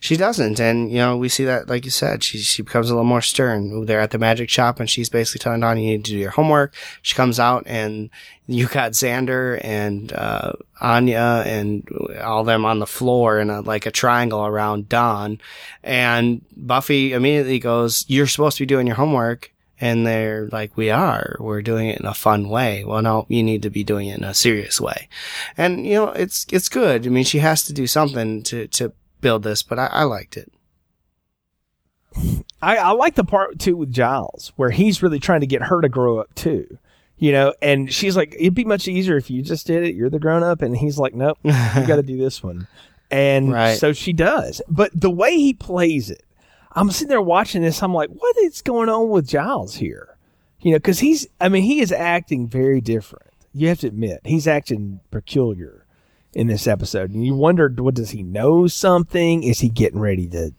She 0.00 0.16
doesn't, 0.16 0.60
and 0.60 0.90
you 0.90 0.98
know 0.98 1.16
we 1.16 1.28
see 1.28 1.44
that, 1.44 1.68
like 1.68 1.84
you 1.84 1.90
said, 1.90 2.22
she 2.22 2.38
she 2.38 2.62
becomes 2.62 2.90
a 2.90 2.94
little 2.94 3.04
more 3.04 3.22
stern. 3.22 3.86
They're 3.86 4.00
at 4.00 4.10
the 4.10 4.18
magic 4.18 4.50
shop, 4.50 4.80
and 4.80 4.88
she's 4.88 5.08
basically 5.08 5.40
telling 5.40 5.60
Dawn, 5.60 5.78
"You 5.78 5.90
need 5.90 6.04
to 6.04 6.12
do 6.12 6.18
your 6.18 6.30
homework." 6.30 6.74
She 7.02 7.14
comes 7.14 7.38
out, 7.38 7.64
and 7.66 8.10
you 8.46 8.66
got 8.66 8.92
Xander 8.92 9.60
and 9.62 10.12
uh, 10.12 10.52
Anya 10.80 11.42
and 11.46 11.88
all 12.22 12.44
them 12.44 12.64
on 12.64 12.78
the 12.78 12.86
floor 12.86 13.38
in 13.38 13.50
a, 13.50 13.60
like 13.60 13.86
a 13.86 13.90
triangle 13.90 14.44
around 14.44 14.88
Dawn, 14.88 15.40
and 15.82 16.42
Buffy 16.56 17.12
immediately 17.12 17.58
goes, 17.58 18.04
"You're 18.08 18.26
supposed 18.26 18.56
to 18.58 18.62
be 18.62 18.66
doing 18.66 18.86
your 18.86 18.96
homework." 18.96 19.52
And 19.82 20.06
they're 20.06 20.46
like, 20.52 20.76
we 20.76 20.90
are. 20.90 21.36
We're 21.40 21.62
doing 21.62 21.88
it 21.88 22.00
in 22.00 22.06
a 22.06 22.12
fun 22.12 22.50
way. 22.50 22.84
Well, 22.84 23.00
no, 23.00 23.24
you 23.28 23.42
need 23.42 23.62
to 23.62 23.70
be 23.70 23.82
doing 23.82 24.08
it 24.08 24.18
in 24.18 24.24
a 24.24 24.34
serious 24.34 24.78
way. 24.78 25.08
And, 25.56 25.86
you 25.86 25.94
know, 25.94 26.08
it's, 26.10 26.46
it's 26.52 26.68
good. 26.68 27.06
I 27.06 27.08
mean, 27.08 27.24
she 27.24 27.38
has 27.38 27.64
to 27.64 27.72
do 27.72 27.86
something 27.86 28.42
to, 28.42 28.66
to 28.68 28.92
build 29.20 29.42
this, 29.42 29.62
but 29.62 29.78
I, 29.78 29.86
I 29.86 30.02
liked 30.04 30.36
it. 30.36 30.52
I, 32.62 32.76
I 32.76 32.90
like 32.90 33.14
the 33.14 33.24
part 33.24 33.58
too 33.58 33.76
with 33.76 33.92
Giles 33.92 34.52
where 34.56 34.70
he's 34.70 35.02
really 35.02 35.18
trying 35.18 35.40
to 35.40 35.46
get 35.46 35.62
her 35.62 35.80
to 35.80 35.88
grow 35.88 36.18
up 36.18 36.34
too. 36.34 36.78
You 37.16 37.32
know, 37.32 37.54
and 37.60 37.92
she's 37.92 38.16
like, 38.16 38.34
it'd 38.38 38.54
be 38.54 38.64
much 38.64 38.88
easier 38.88 39.16
if 39.16 39.30
you 39.30 39.42
just 39.42 39.66
did 39.66 39.82
it. 39.84 39.94
You're 39.94 40.08
the 40.08 40.18
grown 40.18 40.42
up. 40.42 40.62
And 40.62 40.74
he's 40.74 40.98
like, 40.98 41.14
nope, 41.14 41.38
you 41.44 41.52
got 41.52 41.96
to 41.96 42.02
do 42.02 42.16
this 42.16 42.42
one. 42.42 42.66
And 43.12 43.52
right. 43.52 43.76
so 43.76 43.92
she 43.92 44.12
does. 44.12 44.62
But 44.68 44.92
the 44.94 45.10
way 45.10 45.36
he 45.36 45.52
plays 45.52 46.10
it, 46.10 46.22
I'm 46.72 46.92
sitting 46.92 47.08
there 47.08 47.20
watching 47.20 47.62
this. 47.62 47.82
I'm 47.82 47.92
like, 47.92 48.08
what 48.10 48.36
is 48.36 48.62
going 48.62 48.88
on 48.88 49.08
with 49.08 49.26
Giles 49.26 49.74
here? 49.74 50.16
You 50.60 50.70
know, 50.70 50.76
because 50.76 51.00
he's, 51.00 51.26
I 51.40 51.48
mean, 51.48 51.64
he 51.64 51.80
is 51.80 51.90
acting 51.90 52.46
very 52.46 52.80
different. 52.80 53.26
You 53.52 53.66
have 53.66 53.80
to 53.80 53.88
admit, 53.88 54.20
he's 54.24 54.46
acting 54.46 55.00
peculiar 55.10 55.86
in 56.32 56.46
this 56.46 56.66
episode. 56.66 57.10
And 57.10 57.24
you 57.24 57.34
wondered, 57.34 57.80
what 57.80 57.94
does 57.94 58.10
he 58.10 58.22
know 58.22 58.66
something? 58.66 59.42
Is 59.42 59.60
he 59.60 59.68
getting 59.68 59.98
ready 59.98 60.28
to 60.28 60.52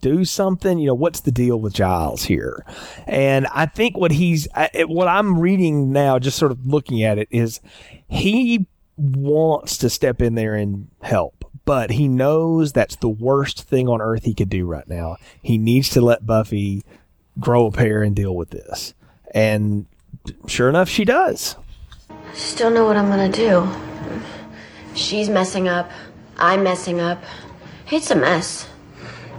do 0.00 0.24
something? 0.24 0.78
You 0.78 0.86
know, 0.86 0.94
what's 0.94 1.20
the 1.20 1.32
deal 1.32 1.60
with 1.60 1.74
Giles 1.74 2.24
here? 2.24 2.64
And 3.06 3.46
I 3.48 3.66
think 3.66 3.96
what 3.96 4.12
he's, 4.12 4.48
what 4.86 5.08
I'm 5.08 5.38
reading 5.38 5.92
now, 5.92 6.18
just 6.18 6.38
sort 6.38 6.52
of 6.52 6.66
looking 6.66 7.02
at 7.02 7.18
it, 7.18 7.28
is 7.30 7.60
he 8.08 8.66
wants 8.96 9.76
to 9.78 9.90
step 9.90 10.22
in 10.22 10.34
there 10.34 10.54
and 10.54 10.88
help, 11.02 11.44
but 11.64 11.90
he 11.90 12.08
knows 12.08 12.72
that's 12.72 12.96
the 12.96 13.08
worst 13.08 13.62
thing 13.62 13.88
on 13.88 14.00
earth 14.00 14.24
he 14.24 14.34
could 14.34 14.48
do 14.48 14.66
right 14.66 14.88
now. 14.88 15.16
He 15.42 15.58
needs 15.58 15.90
to 15.90 16.00
let 16.00 16.26
Buffy 16.26 16.84
grow 17.38 17.66
a 17.66 17.70
pair 17.70 18.02
and 18.02 18.16
deal 18.16 18.34
with 18.34 18.50
this. 18.50 18.94
And 19.34 19.86
sure 20.46 20.68
enough, 20.68 20.88
she 20.88 21.04
does. 21.04 21.56
I 22.08 22.32
just 22.32 22.56
don't 22.56 22.74
know 22.74 22.86
what 22.86 22.96
I'm 22.96 23.08
going 23.08 23.30
to 23.30 23.36
do. 23.36 23.87
She's 24.98 25.28
messing 25.28 25.68
up. 25.68 25.90
I'm 26.38 26.64
messing 26.64 27.00
up. 27.00 27.22
It's 27.90 28.10
a 28.10 28.16
mess. 28.16 28.68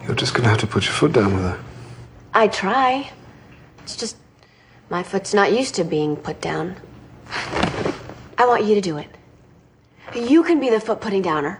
You're 0.05 0.15
just 0.15 0.33
gonna 0.33 0.47
have 0.47 0.59
to 0.59 0.67
put 0.67 0.85
your 0.85 0.93
foot 0.93 1.11
down 1.11 1.33
with 1.33 1.43
her. 1.43 1.59
I 2.33 2.47
try. 2.47 3.11
It's 3.83 3.97
just 3.97 4.15
my 4.89 5.03
foot's 5.03 5.33
not 5.33 5.51
used 5.51 5.75
to 5.75 5.83
being 5.83 6.15
put 6.15 6.39
down. 6.39 6.77
I 8.37 8.45
want 8.47 8.63
you 8.63 8.73
to 8.75 8.81
do 8.81 8.97
it. 8.97 9.09
You 10.15 10.43
can 10.43 10.61
be 10.61 10.69
the 10.69 10.79
foot 10.79 11.01
putting 11.01 11.21
downer. 11.21 11.59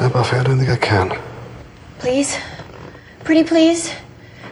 No, 0.00 0.08
Buffy, 0.08 0.36
I 0.36 0.42
don't 0.42 0.58
think 0.58 0.70
I 0.70 0.76
can. 0.76 1.16
Please? 2.00 2.36
Pretty 3.22 3.44
please? 3.44 3.94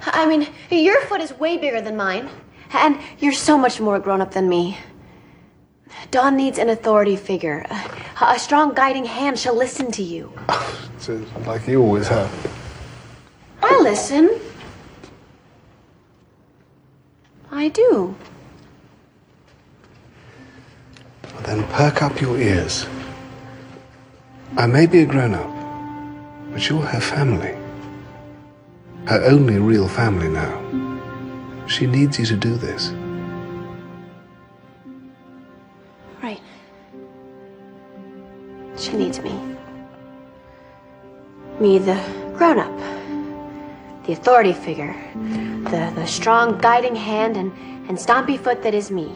I 0.02 0.26
mean, 0.26 0.46
your 0.70 1.00
foot 1.02 1.20
is 1.20 1.32
way 1.38 1.58
bigger 1.58 1.80
than 1.80 1.96
mine. 1.96 2.30
And 2.72 3.00
you're 3.18 3.32
so 3.32 3.58
much 3.58 3.80
more 3.80 3.98
grown 3.98 4.20
up 4.20 4.30
than 4.30 4.48
me. 4.48 4.78
Dawn 6.10 6.36
needs 6.36 6.58
an 6.58 6.68
authority 6.68 7.16
figure, 7.16 7.66
A 8.20 8.38
strong 8.38 8.74
guiding 8.74 9.04
hand 9.04 9.38
shall 9.38 9.56
listen 9.56 9.90
to 9.92 10.02
you. 10.02 10.32
Like 11.46 11.66
you 11.66 11.80
always 11.80 12.08
have. 12.08 12.30
I 13.62 13.80
listen. 13.80 14.38
I 17.50 17.68
do. 17.68 18.14
Well, 21.24 21.42
then 21.42 21.64
perk 21.68 22.02
up 22.02 22.20
your 22.20 22.36
ears. 22.38 22.86
I 24.56 24.66
may 24.66 24.86
be 24.86 25.00
a 25.00 25.06
grown 25.06 25.34
up, 25.34 25.50
but 26.52 26.68
you're 26.68 26.82
her 26.82 27.00
family. 27.00 27.56
Her 29.06 29.24
only 29.24 29.58
real 29.58 29.88
family 29.88 30.28
now. 30.28 31.66
She 31.66 31.86
needs 31.86 32.18
you 32.18 32.26
to 32.26 32.36
do 32.36 32.56
this. 32.56 32.92
She 38.80 38.92
needs 38.94 39.20
me. 39.20 39.38
Me, 41.60 41.76
the 41.76 41.94
grown 42.34 42.58
up. 42.58 44.06
The 44.06 44.14
authority 44.14 44.54
figure. 44.54 44.96
The, 45.64 45.92
the 45.94 46.06
strong 46.06 46.56
guiding 46.58 46.96
hand 46.96 47.36
and, 47.36 47.52
and 47.90 47.98
stompy 47.98 48.38
foot 48.38 48.62
that 48.62 48.72
is 48.72 48.90
me. 48.90 49.12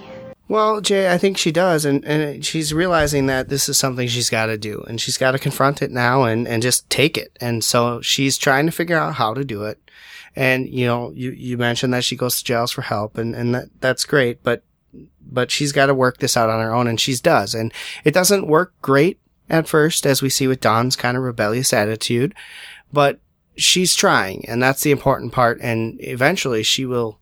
Well, 0.48 0.82
Jay, 0.82 1.10
I 1.10 1.16
think 1.16 1.38
she 1.38 1.50
does, 1.50 1.86
and, 1.86 2.04
and 2.04 2.44
she's 2.44 2.74
realizing 2.74 3.24
that 3.26 3.48
this 3.48 3.66
is 3.66 3.78
something 3.78 4.06
she's 4.06 4.28
got 4.28 4.46
to 4.46 4.58
do, 4.58 4.84
and 4.86 5.00
she's 5.00 5.16
got 5.16 5.30
to 5.30 5.38
confront 5.38 5.80
it 5.80 5.90
now 5.90 6.24
and, 6.24 6.46
and 6.46 6.62
just 6.62 6.90
take 6.90 7.16
it. 7.16 7.34
And 7.40 7.64
so 7.64 8.02
she's 8.02 8.36
trying 8.36 8.66
to 8.66 8.72
figure 8.72 8.98
out 8.98 9.14
how 9.14 9.32
to 9.32 9.42
do 9.42 9.64
it. 9.64 9.78
And, 10.36 10.68
you 10.68 10.84
know, 10.84 11.10
you, 11.12 11.30
you 11.30 11.56
mentioned 11.56 11.94
that 11.94 12.04
she 12.04 12.16
goes 12.16 12.36
to 12.36 12.44
Giles 12.44 12.72
for 12.72 12.82
help, 12.82 13.16
and, 13.16 13.34
and 13.34 13.54
that, 13.54 13.68
that's 13.80 14.04
great, 14.04 14.42
but, 14.42 14.62
but 15.22 15.50
she's 15.50 15.72
got 15.72 15.86
to 15.86 15.94
work 15.94 16.18
this 16.18 16.36
out 16.36 16.50
on 16.50 16.60
her 16.60 16.74
own, 16.74 16.86
and 16.86 17.00
she 17.00 17.14
does. 17.14 17.54
And 17.54 17.72
it 18.04 18.12
doesn't 18.12 18.46
work 18.46 18.74
great 18.82 19.18
at 19.48 19.68
first, 19.68 20.06
as 20.06 20.22
we 20.22 20.28
see 20.28 20.46
with 20.46 20.60
Dawn's 20.60 20.96
kind 20.96 21.16
of 21.16 21.22
rebellious 21.22 21.72
attitude, 21.72 22.34
but 22.92 23.20
she's 23.56 23.94
trying, 23.94 24.44
and 24.48 24.62
that's 24.62 24.82
the 24.82 24.90
important 24.90 25.32
part, 25.32 25.60
and 25.60 25.96
eventually 26.00 26.62
she 26.62 26.84
will 26.86 27.18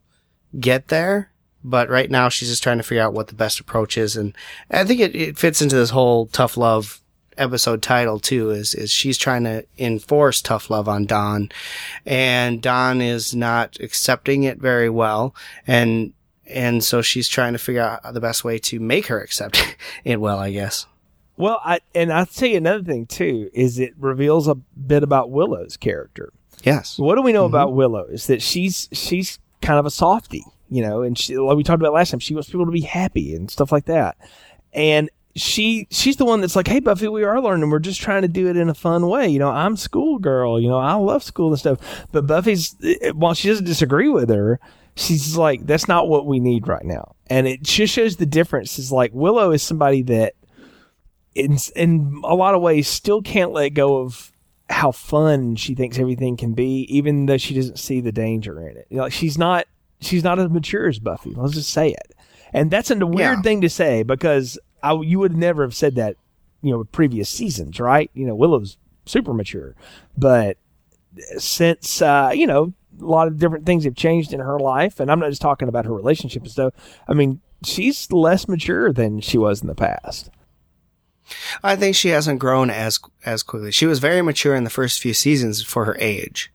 get 0.59 0.89
there 0.89 1.29
but 1.63 1.89
right 1.89 2.11
now 2.11 2.29
she's 2.29 2.49
just 2.49 2.61
trying 2.61 2.77
to 2.77 2.83
figure 2.83 3.01
out 3.01 3.13
what 3.13 3.27
the 3.27 3.33
best 3.33 3.59
approach 3.59 3.97
is 3.97 4.15
and 4.15 4.35
i 4.69 4.83
think 4.83 4.99
it, 4.99 5.15
it 5.15 5.37
fits 5.37 5.61
into 5.61 5.75
this 5.75 5.89
whole 5.89 6.27
tough 6.27 6.57
love 6.57 7.01
episode 7.37 7.81
title 7.81 8.19
too 8.19 8.51
is 8.51 8.75
is 8.75 8.91
she's 8.91 9.17
trying 9.17 9.43
to 9.43 9.65
enforce 9.77 10.41
tough 10.41 10.69
love 10.69 10.87
on 10.87 11.05
Dawn 11.05 11.49
and 12.05 12.61
Dawn 12.61 13.01
is 13.01 13.33
not 13.33 13.79
accepting 13.79 14.43
it 14.43 14.59
very 14.59 14.89
well 14.89 15.33
and 15.65 16.13
and 16.45 16.83
so 16.83 17.01
she's 17.01 17.27
trying 17.27 17.53
to 17.53 17.59
figure 17.59 17.81
out 17.81 18.13
the 18.13 18.21
best 18.21 18.43
way 18.43 18.59
to 18.59 18.79
make 18.79 19.07
her 19.07 19.19
accept 19.19 19.75
it 20.03 20.21
well 20.21 20.37
I 20.37 20.51
guess 20.51 20.85
Well, 21.37 21.59
I 21.63 21.79
and 21.95 22.11
I'll 22.11 22.25
tell 22.25 22.49
you 22.49 22.57
another 22.57 22.83
thing 22.83 23.05
too 23.05 23.49
is 23.53 23.79
it 23.79 23.93
reveals 23.97 24.47
a 24.47 24.55
bit 24.55 25.03
about 25.03 25.31
Willow's 25.31 25.77
character. 25.77 26.31
yes 26.63 26.99
What 26.99 27.15
do 27.15 27.21
we 27.21 27.33
know 27.33 27.45
mm-hmm. 27.45 27.55
about 27.55 27.73
Willow? 27.73 28.05
Is 28.05 28.27
that 28.27 28.41
she's 28.41 28.89
she's 28.91 29.39
kind 29.61 29.79
of 29.79 29.85
a 29.85 29.91
softie, 29.91 30.45
you 30.69 30.81
know, 30.81 31.01
and 31.01 31.17
she, 31.17 31.37
like 31.37 31.57
we 31.57 31.63
talked 31.63 31.81
about 31.81 31.93
last 31.93 32.11
time, 32.11 32.19
she 32.19 32.33
wants 32.33 32.49
people 32.49 32.65
to 32.65 32.71
be 32.71 32.81
happy 32.81 33.33
and 33.35 33.49
stuff 33.49 33.71
like 33.71 33.85
that. 33.85 34.17
And 34.73 35.09
she 35.35 35.87
she's 35.89 36.17
the 36.17 36.25
one 36.25 36.41
that's 36.41 36.55
like, 36.55 36.67
hey 36.67 36.79
Buffy, 36.79 37.07
we 37.07 37.23
are 37.23 37.41
learning. 37.41 37.69
We're 37.69 37.79
just 37.79 38.01
trying 38.01 38.21
to 38.21 38.27
do 38.27 38.47
it 38.47 38.57
in 38.57 38.69
a 38.69 38.73
fun 38.73 39.07
way. 39.07 39.27
You 39.27 39.39
know, 39.39 39.49
I'm 39.49 39.75
schoolgirl. 39.75 40.59
You 40.59 40.69
know, 40.69 40.77
I 40.77 40.93
love 40.93 41.23
school 41.23 41.49
and 41.49 41.59
stuff. 41.59 42.05
But 42.11 42.27
Buffy's 42.27 42.75
eh, 42.83 43.11
while 43.11 43.33
she 43.33 43.47
doesn't 43.47 43.65
disagree 43.65 44.09
with 44.09 44.29
her, 44.29 44.59
she's 44.95 45.35
like, 45.35 45.65
that's 45.65 45.87
not 45.87 46.07
what 46.07 46.27
we 46.27 46.39
need 46.39 46.67
right 46.67 46.85
now. 46.85 47.15
And 47.27 47.47
it 47.47 47.63
just 47.63 47.93
shows 47.93 48.17
the 48.17 48.27
difference. 48.27 48.77
Is 48.77 48.91
like 48.91 49.11
Willow 49.13 49.51
is 49.51 49.63
somebody 49.63 50.03
that 50.03 50.35
in 51.35 51.57
in 51.75 52.21
a 52.23 52.35
lot 52.35 52.53
of 52.55 52.61
ways 52.61 52.87
still 52.87 53.21
can't 53.21 53.51
let 53.51 53.69
go 53.69 53.97
of 53.97 54.31
how 54.69 54.91
fun 54.91 55.55
she 55.55 55.75
thinks 55.75 55.99
everything 55.99 56.37
can 56.37 56.53
be, 56.53 56.81
even 56.89 57.25
though 57.25 57.37
she 57.37 57.53
doesn't 57.53 57.77
see 57.79 58.01
the 58.01 58.11
danger 58.11 58.59
in 58.67 58.77
it. 58.77 58.87
You 58.89 58.97
know, 58.97 59.03
like 59.03 59.13
she's 59.13 59.37
not 59.37 59.65
she's 59.99 60.23
not 60.23 60.39
as 60.39 60.49
mature 60.49 60.87
as 60.87 60.99
Buffy. 60.99 61.33
Let's 61.35 61.53
just 61.53 61.69
say 61.69 61.89
it. 61.89 62.13
And 62.53 62.69
that's 62.69 62.91
a 62.91 62.95
weird 63.05 63.37
Yeah. 63.37 63.41
thing 63.41 63.61
to 63.61 63.69
say 63.69 64.03
because 64.03 64.59
I, 64.81 64.93
you 64.93 65.17
would 65.19 65.35
never 65.35 65.63
have 65.63 65.73
said 65.75 65.95
that, 65.95 66.17
you 66.61 66.71
know, 66.71 66.83
previous 66.85 67.29
seasons, 67.29 67.79
right? 67.79 68.11
You 68.13 68.25
know, 68.27 68.35
Willow's 68.35 68.77
super 69.05 69.33
mature, 69.33 69.75
but 70.17 70.57
since 71.37 72.01
uh, 72.01 72.31
you 72.33 72.47
know 72.47 72.73
a 73.01 73.05
lot 73.05 73.27
of 73.27 73.37
different 73.39 73.65
things 73.65 73.83
have 73.85 73.95
changed 73.95 74.33
in 74.33 74.39
her 74.39 74.59
life, 74.59 74.99
and 74.99 75.11
I'm 75.11 75.19
not 75.19 75.29
just 75.29 75.41
talking 75.41 75.67
about 75.67 75.85
her 75.85 75.93
relationship 75.93 76.43
and 76.43 76.51
stuff. 76.51 76.73
I 77.07 77.13
mean, 77.13 77.41
she's 77.65 78.11
less 78.11 78.47
mature 78.47 78.93
than 78.93 79.19
she 79.19 79.37
was 79.37 79.61
in 79.61 79.67
the 79.67 79.75
past. 79.75 80.29
I 81.63 81.75
think 81.75 81.95
she 81.95 82.09
hasn't 82.09 82.39
grown 82.39 82.69
as 82.69 82.99
as 83.25 83.43
quickly. 83.43 83.71
She 83.71 83.85
was 83.85 83.99
very 83.99 84.21
mature 84.21 84.55
in 84.55 84.63
the 84.63 84.69
first 84.69 84.99
few 85.01 85.13
seasons 85.13 85.61
for 85.63 85.85
her 85.85 85.97
age, 85.99 86.51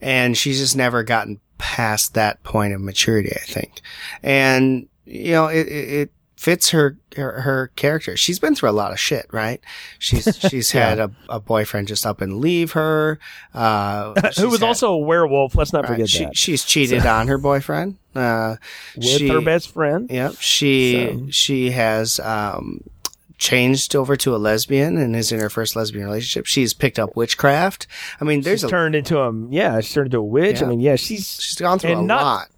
and 0.00 0.36
she's 0.36 0.58
just 0.58 0.76
never 0.76 1.02
gotten 1.02 1.40
past 1.58 2.14
that 2.14 2.42
point 2.42 2.74
of 2.74 2.80
maturity. 2.80 3.32
I 3.34 3.40
think, 3.44 3.80
and 4.22 4.88
you 5.04 5.32
know, 5.32 5.46
it 5.46 5.66
it, 5.68 5.88
it 5.92 6.12
fits 6.36 6.68
her, 6.70 6.98
her 7.16 7.40
her 7.40 7.68
character. 7.76 8.14
She's 8.14 8.38
been 8.38 8.54
through 8.54 8.68
a 8.68 8.72
lot 8.72 8.92
of 8.92 9.00
shit, 9.00 9.26
right? 9.32 9.58
She's 9.98 10.36
she's 10.50 10.70
had 10.72 10.98
a, 10.98 11.10
a 11.30 11.40
boyfriend 11.40 11.88
just 11.88 12.04
up 12.04 12.20
and 12.20 12.38
leave 12.38 12.72
her. 12.72 13.18
Uh, 13.54 14.12
Who 14.38 14.50
was 14.50 14.60
had- 14.60 14.66
also 14.66 14.92
a 14.92 14.98
werewolf? 14.98 15.54
Let's 15.54 15.72
not 15.72 15.84
right, 15.84 15.92
forget 15.92 16.08
she, 16.10 16.24
that. 16.24 16.36
she's 16.36 16.62
cheated 16.64 17.06
on 17.06 17.28
her 17.28 17.38
boyfriend. 17.38 17.96
Uh, 18.14 18.56
With 18.96 19.06
she- 19.06 19.28
her 19.28 19.40
best 19.40 19.72
friend. 19.72 20.10
Yep. 20.10 20.34
She 20.38 21.06
So- 21.08 21.26
she 21.30 21.70
has 21.70 22.20
um 22.20 22.82
changed 23.38 23.94
over 23.94 24.16
to 24.16 24.34
a 24.34 24.38
lesbian 24.38 24.96
and 24.96 25.14
is 25.14 25.30
in 25.32 25.40
her 25.40 25.50
first 25.50 25.76
lesbian 25.76 26.04
relationship. 26.06 26.46
She's 26.46 26.72
picked 26.74 26.98
up 26.98 27.16
witchcraft. 27.16 27.86
I 28.20 28.24
mean, 28.24 28.40
there's 28.42 28.60
she's 28.60 28.64
a 28.64 28.68
turned 28.68 28.94
into 28.94 29.18
a 29.20 29.32
yeah, 29.50 29.80
she's 29.80 29.92
turned 29.94 30.06
into 30.08 30.18
a 30.18 30.22
witch. 30.22 30.62
I 30.62 30.66
mean, 30.66 30.80
yeah, 30.80 30.96
she's 30.96 31.40
she's 31.42 31.56
gone 31.56 31.78
through 31.78 31.98
a 31.98 32.02
not- 32.02 32.22
lot. 32.22 32.48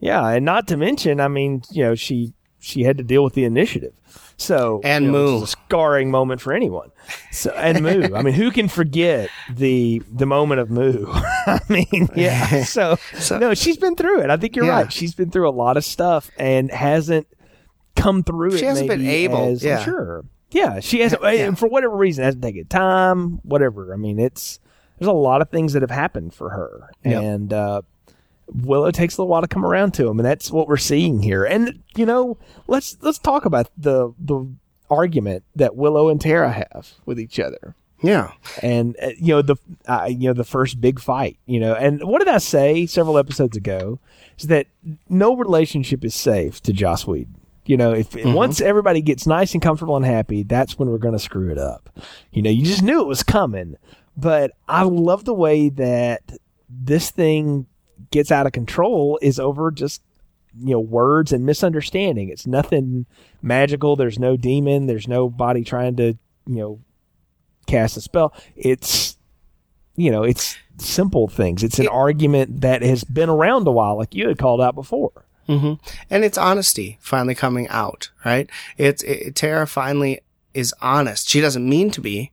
yeah, 0.00 0.26
and 0.28 0.44
not 0.44 0.68
to 0.68 0.76
mention, 0.76 1.20
I 1.20 1.28
mean, 1.28 1.62
you 1.70 1.82
know, 1.84 1.94
she 1.94 2.32
she 2.60 2.82
had 2.82 2.98
to 2.98 3.04
deal 3.04 3.24
with 3.24 3.34
the 3.34 3.44
initiative. 3.44 3.92
So 4.36 4.80
And 4.82 5.04
you 5.06 5.10
know, 5.12 5.18
Moo. 5.18 5.34
which 5.34 5.42
is 5.44 5.48
a 5.50 5.52
scarring 5.66 6.10
moment 6.10 6.40
for 6.40 6.52
anyone. 6.52 6.90
So 7.30 7.50
and 7.52 7.82
MOO. 7.82 8.14
I 8.16 8.22
mean, 8.22 8.34
who 8.34 8.50
can 8.50 8.66
forget 8.68 9.30
the 9.50 10.02
the 10.12 10.26
moment 10.26 10.60
of 10.60 10.70
MOO? 10.70 11.06
I 11.12 11.60
mean, 11.68 12.08
yeah. 12.16 12.64
So, 12.64 12.96
So- 13.14 13.38
no, 13.38 13.54
she's 13.54 13.76
been 13.76 13.94
through 13.96 14.20
it. 14.22 14.30
I 14.30 14.36
think 14.36 14.56
you're 14.56 14.64
Yeah. 14.66 14.82
right. 14.82 14.92
She's 14.92 15.14
been 15.14 15.30
through 15.30 15.48
a 15.48 15.50
lot 15.52 15.76
of 15.76 15.84
stuff 15.84 16.30
and 16.38 16.70
hasn't 16.70 17.26
come 17.96 18.22
through 18.22 18.54
it. 18.54 18.58
She 18.58 18.64
hasn't 18.64 18.88
been 18.88 19.06
able, 19.06 19.38
as 19.38 19.62
yeah. 19.64 19.82
sure. 19.84 20.24
Yeah, 20.50 20.80
she 20.80 21.00
hasn't, 21.00 21.24
and 21.24 21.58
for 21.58 21.66
whatever 21.68 21.96
reason, 21.96 22.24
hasn't 22.24 22.42
taken 22.42 22.66
time. 22.66 23.40
Whatever. 23.42 23.94
I 23.94 23.96
mean, 23.96 24.18
it's 24.18 24.60
there's 24.98 25.08
a 25.08 25.12
lot 25.12 25.40
of 25.40 25.48
things 25.50 25.72
that 25.72 25.82
have 25.82 25.90
happened 25.90 26.34
for 26.34 26.50
her, 26.50 26.90
Yep. 27.04 27.22
and 27.22 27.52
uh, 27.52 27.82
Willow 28.52 28.90
takes 28.90 29.16
a 29.16 29.22
little 29.22 29.28
while 29.30 29.40
to 29.40 29.48
come 29.48 29.64
around 29.64 29.92
to 29.94 30.06
him, 30.08 30.18
and 30.18 30.26
that's 30.26 30.50
what 30.50 30.68
we're 30.68 30.76
seeing 30.76 31.22
here. 31.22 31.44
And 31.44 31.82
you 31.96 32.04
know, 32.04 32.36
let's 32.66 32.98
let's 33.00 33.18
talk 33.18 33.44
about 33.46 33.70
the 33.78 34.12
the 34.18 34.46
argument 34.90 35.44
that 35.56 35.74
Willow 35.74 36.10
and 36.10 36.20
Tara 36.20 36.52
have 36.52 36.92
with 37.06 37.18
each 37.18 37.40
other, 37.40 37.74
Yeah. 38.02 38.32
and 38.62 38.94
uh, 39.02 39.12
you 39.16 39.28
know 39.34 39.40
the 39.42 39.56
uh, 39.86 40.06
you 40.10 40.28
know 40.28 40.34
the 40.34 40.44
first 40.44 40.82
big 40.82 41.00
fight. 41.00 41.38
You 41.46 41.60
know, 41.60 41.74
and 41.74 42.04
what 42.04 42.18
did 42.18 42.28
I 42.28 42.36
say 42.38 42.84
several 42.84 43.16
episodes 43.16 43.56
ago? 43.56 44.00
Is 44.38 44.48
that 44.48 44.66
no 45.08 45.34
relationship 45.34 46.04
is 46.04 46.14
safe 46.14 46.60
to 46.64 46.74
Joss 46.74 47.06
Whedon. 47.06 47.36
You 47.64 47.76
know, 47.76 47.92
if 47.92 48.14
once 48.24 48.58
mm-hmm. 48.58 48.68
everybody 48.68 49.02
gets 49.02 49.26
nice 49.26 49.52
and 49.52 49.62
comfortable 49.62 49.96
and 49.96 50.04
happy, 50.04 50.42
that's 50.42 50.78
when 50.78 50.90
we're 50.90 50.98
going 50.98 51.14
to 51.14 51.20
screw 51.20 51.50
it 51.50 51.58
up. 51.58 51.90
You 52.32 52.42
know, 52.42 52.50
you 52.50 52.64
just 52.64 52.82
knew 52.82 53.00
it 53.00 53.06
was 53.06 53.22
coming. 53.22 53.76
But 54.16 54.52
I 54.68 54.82
love 54.82 55.24
the 55.24 55.34
way 55.34 55.68
that 55.70 56.22
this 56.68 57.10
thing 57.10 57.66
gets 58.10 58.30
out 58.30 58.46
of 58.46 58.52
control 58.52 59.18
is 59.22 59.38
over 59.38 59.70
just 59.70 60.02
you 60.58 60.72
know 60.72 60.80
words 60.80 61.32
and 61.32 61.46
misunderstanding. 61.46 62.28
It's 62.28 62.46
nothing 62.46 63.06
magical. 63.40 63.96
There's 63.96 64.18
no 64.18 64.36
demon. 64.36 64.86
There's 64.86 65.08
nobody 65.08 65.64
trying 65.64 65.96
to 65.96 66.14
you 66.46 66.56
know 66.56 66.80
cast 67.66 67.96
a 67.96 68.00
spell. 68.00 68.34
It's 68.56 69.16
you 69.96 70.10
know 70.10 70.24
it's 70.24 70.56
simple 70.78 71.28
things. 71.28 71.62
It's 71.62 71.78
an 71.78 71.88
argument 71.88 72.60
that 72.60 72.82
has 72.82 73.04
been 73.04 73.28
around 73.28 73.66
a 73.66 73.72
while, 73.72 73.96
like 73.96 74.14
you 74.14 74.28
had 74.28 74.38
called 74.38 74.60
out 74.60 74.74
before. 74.74 75.26
Hmm 75.46 75.74
And 76.10 76.24
it's 76.24 76.38
honesty 76.38 76.98
finally 77.00 77.34
coming 77.34 77.68
out, 77.68 78.10
right? 78.24 78.48
It's 78.76 79.02
it, 79.02 79.34
Tara 79.34 79.66
finally 79.66 80.20
is 80.54 80.74
honest. 80.80 81.28
She 81.28 81.40
doesn't 81.40 81.68
mean 81.68 81.90
to 81.92 82.00
be, 82.00 82.32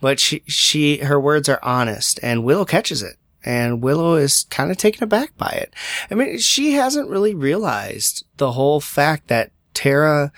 but 0.00 0.18
she 0.20 0.42
she 0.46 0.98
her 0.98 1.20
words 1.20 1.48
are 1.48 1.60
honest, 1.62 2.18
and 2.22 2.44
Willow 2.44 2.64
catches 2.64 3.02
it. 3.02 3.16
And 3.46 3.82
Willow 3.82 4.14
is 4.14 4.46
kind 4.48 4.70
of 4.70 4.78
taken 4.78 5.04
aback 5.04 5.36
by 5.36 5.50
it. 5.50 5.74
I 6.10 6.14
mean, 6.14 6.38
she 6.38 6.72
hasn't 6.72 7.10
really 7.10 7.34
realized 7.34 8.24
the 8.38 8.52
whole 8.52 8.80
fact 8.80 9.28
that 9.28 9.52
Tara 9.74 10.32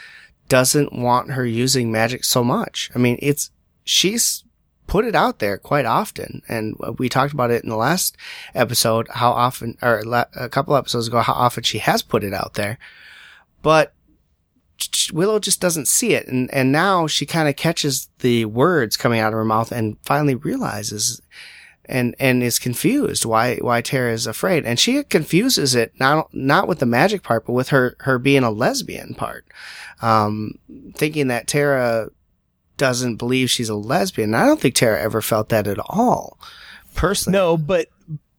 doesn't 0.49 0.93
want 0.93 1.33
her 1.33 1.47
using 1.47 1.93
magic 1.93 2.25
so 2.25 2.43
much. 2.43 2.91
I 2.95 2.99
mean, 2.99 3.17
it's, 3.23 3.51
she's 3.85 4.43
put 4.87 5.05
it 5.05 5.15
out 5.15 5.39
there 5.39 5.59
quite 5.59 5.85
often. 5.85 6.43
And 6.49 6.77
we 6.99 7.09
talked 7.09 7.33
about 7.33 7.51
it 7.51 7.63
in 7.63 7.71
the 7.71 7.77
last 7.77 8.17
episode, 8.55 9.09
how 9.11 9.33
often, 9.33 9.77
or 9.83 10.03
a 10.35 10.49
couple 10.49 10.77
episodes 10.77 11.09
ago, 11.09 11.21
how 11.21 11.35
often 11.35 11.63
she 11.63 11.79
has 11.79 12.03
put 12.03 12.25
it 12.25 12.33
out 12.33 12.55
there. 12.55 12.79
But 13.63 13.93
Willow 15.13 15.39
just 15.39 15.61
doesn't 15.61 15.89
see 15.89 16.15
it. 16.15 16.29
And, 16.29 16.53
and 16.53 16.71
now 16.71 17.07
she 17.07 17.27
kind 17.27 17.49
of 17.49 17.57
catches 17.57 18.09
the 18.21 18.45
words 18.45 18.97
coming 18.97 19.21
out 19.21 19.33
of 19.33 19.39
her 19.39 19.45
mouth 19.45 19.73
and 19.73 19.97
finally 20.03 20.35
realizes 20.35 21.21
and, 21.89 22.15
and 22.19 22.43
is 22.43 22.59
confused 22.59 23.25
why, 23.25 23.57
why 23.57 23.81
Tara 23.81 24.13
is 24.13 24.27
afraid. 24.27 24.65
And 24.67 24.79
she 24.79 25.03
confuses 25.05 25.75
it 25.75 25.93
not, 25.99 26.33
not 26.35 26.69
with 26.69 26.81
the 26.81 26.87
magic 26.87 27.23
part, 27.23 27.47
but 27.47 27.53
with 27.53 27.69
her, 27.69 27.97
her 28.01 28.19
being 28.19 28.43
a 28.43 28.51
lesbian 28.51 29.15
part. 29.15 29.47
Um, 30.03 30.59
thinking 30.95 31.29
that 31.29 31.47
Tara 31.47 32.11
doesn't 32.77 33.17
believe 33.17 33.51
she's 33.51 33.69
a 33.69 33.75
lesbian. 33.75 34.35
I 34.35 34.47
don't 34.47 34.61
think 34.61 34.75
Tara 34.75 35.01
ever 35.01 35.23
felt 35.23 35.49
that 35.51 35.67
at 35.67 35.79
all. 35.79 36.39
Personally. 36.95 37.39
No, 37.39 37.57
but 37.57 37.89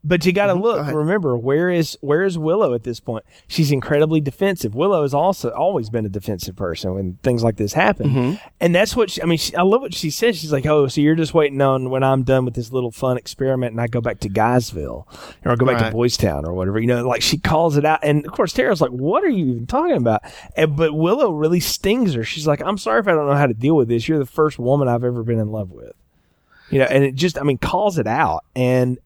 but 0.08 0.26
you 0.26 0.32
got 0.32 0.48
to 0.48 0.54
Mhm, 0.54 0.62
go 0.62 0.76
look. 0.76 0.88
remember, 0.96 1.38
where 1.38 1.70
is 1.70 1.98
where 2.02 2.24
is 2.24 2.38
Willow 2.38 2.74
at 2.74 2.84
this 2.84 3.00
point? 3.00 3.26
She's 3.48 3.72
incredibly 3.72 4.22
defensive. 4.22 4.74
Willow 4.74 5.02
has 5.02 5.14
also 5.14 5.50
always 5.50 5.90
been 5.90 6.06
a 6.06 6.10
defensive 6.10 6.56
person 6.56 6.94
when 6.96 7.18
things 7.24 7.44
like 7.44 7.58
this 7.58 7.74
happen, 7.74 8.10
Mm-hmm. 8.10 8.36
and 8.62 8.74
that's 8.74 8.96
what 8.96 9.12
she, 9.12 9.22
I 9.22 9.26
mean. 9.26 9.38
She, 9.38 9.56
I 9.56 9.64
love 9.64 9.82
what 9.82 9.94
she 9.94 10.10
says. 10.10 10.38
She's 10.38 10.52
like, 10.54 10.66
"Oh, 10.66 10.88
so 10.88 11.02
you're 11.02 11.16
just 11.16 11.34
waiting 11.34 11.62
on 11.62 11.90
when 11.90 12.04
I'm 12.04 12.24
done 12.24 12.46
with 12.46 12.54
this 12.54 12.72
little 12.72 12.92
fun 12.92 13.18
experiment, 13.18 13.72
and 13.74 13.82
I 13.82 13.88
go 13.88 14.02
back 14.02 14.20
to 14.22 14.30
Guysville, 14.30 15.08
or 15.46 15.52
I 15.52 15.56
go 15.56 15.66
back 15.66 15.82
Right. 15.82 15.86
to 15.90 15.92
Boys 15.92 16.16
Town, 16.18 16.46
or 16.46 16.54
whatever." 16.54 16.80
You 16.80 16.88
know, 16.88 17.08
like 17.08 17.22
she 17.22 17.38
calls 17.38 17.76
it 17.78 17.84
out, 17.86 18.00
and 18.04 18.26
of 18.26 18.32
course, 18.32 18.54
Tara's 18.54 18.82
like, 18.82 18.92
"What 18.92 19.24
are 19.24 19.30
you 19.30 19.46
even 19.48 19.68
talking 19.68 19.98
about?" 19.98 20.22
And, 20.56 20.76
but 20.76 20.94
Willow 20.94 21.32
really 21.32 21.60
stings 21.60 22.14
her. 22.14 22.24
She's 22.24 22.48
like, 22.48 22.62
"I'm 22.64 22.78
sorry 22.78 23.00
if 23.02 23.08
I 23.08 23.12
don't 23.12 23.28
know 23.28 23.36
how 23.36 23.48
to 23.48 23.54
deal 23.54 23.76
with 23.76 23.88
this. 23.90 24.08
You're 24.08 24.20
the 24.20 24.26
first 24.26 24.58
woman 24.60 24.88
I've 24.88 25.04
ever 25.04 25.24
been 25.24 25.40
in 25.40 25.52
love 25.52 25.72
with." 25.72 25.94
you 26.70 26.80
know 26.80 26.86
and 26.86 27.02
it 27.06 27.16
just 27.16 27.40
i 27.40 27.44
mean 27.44 27.58
calls 27.58 27.98
it 27.98 28.08
out 28.08 28.44
and 28.54 28.98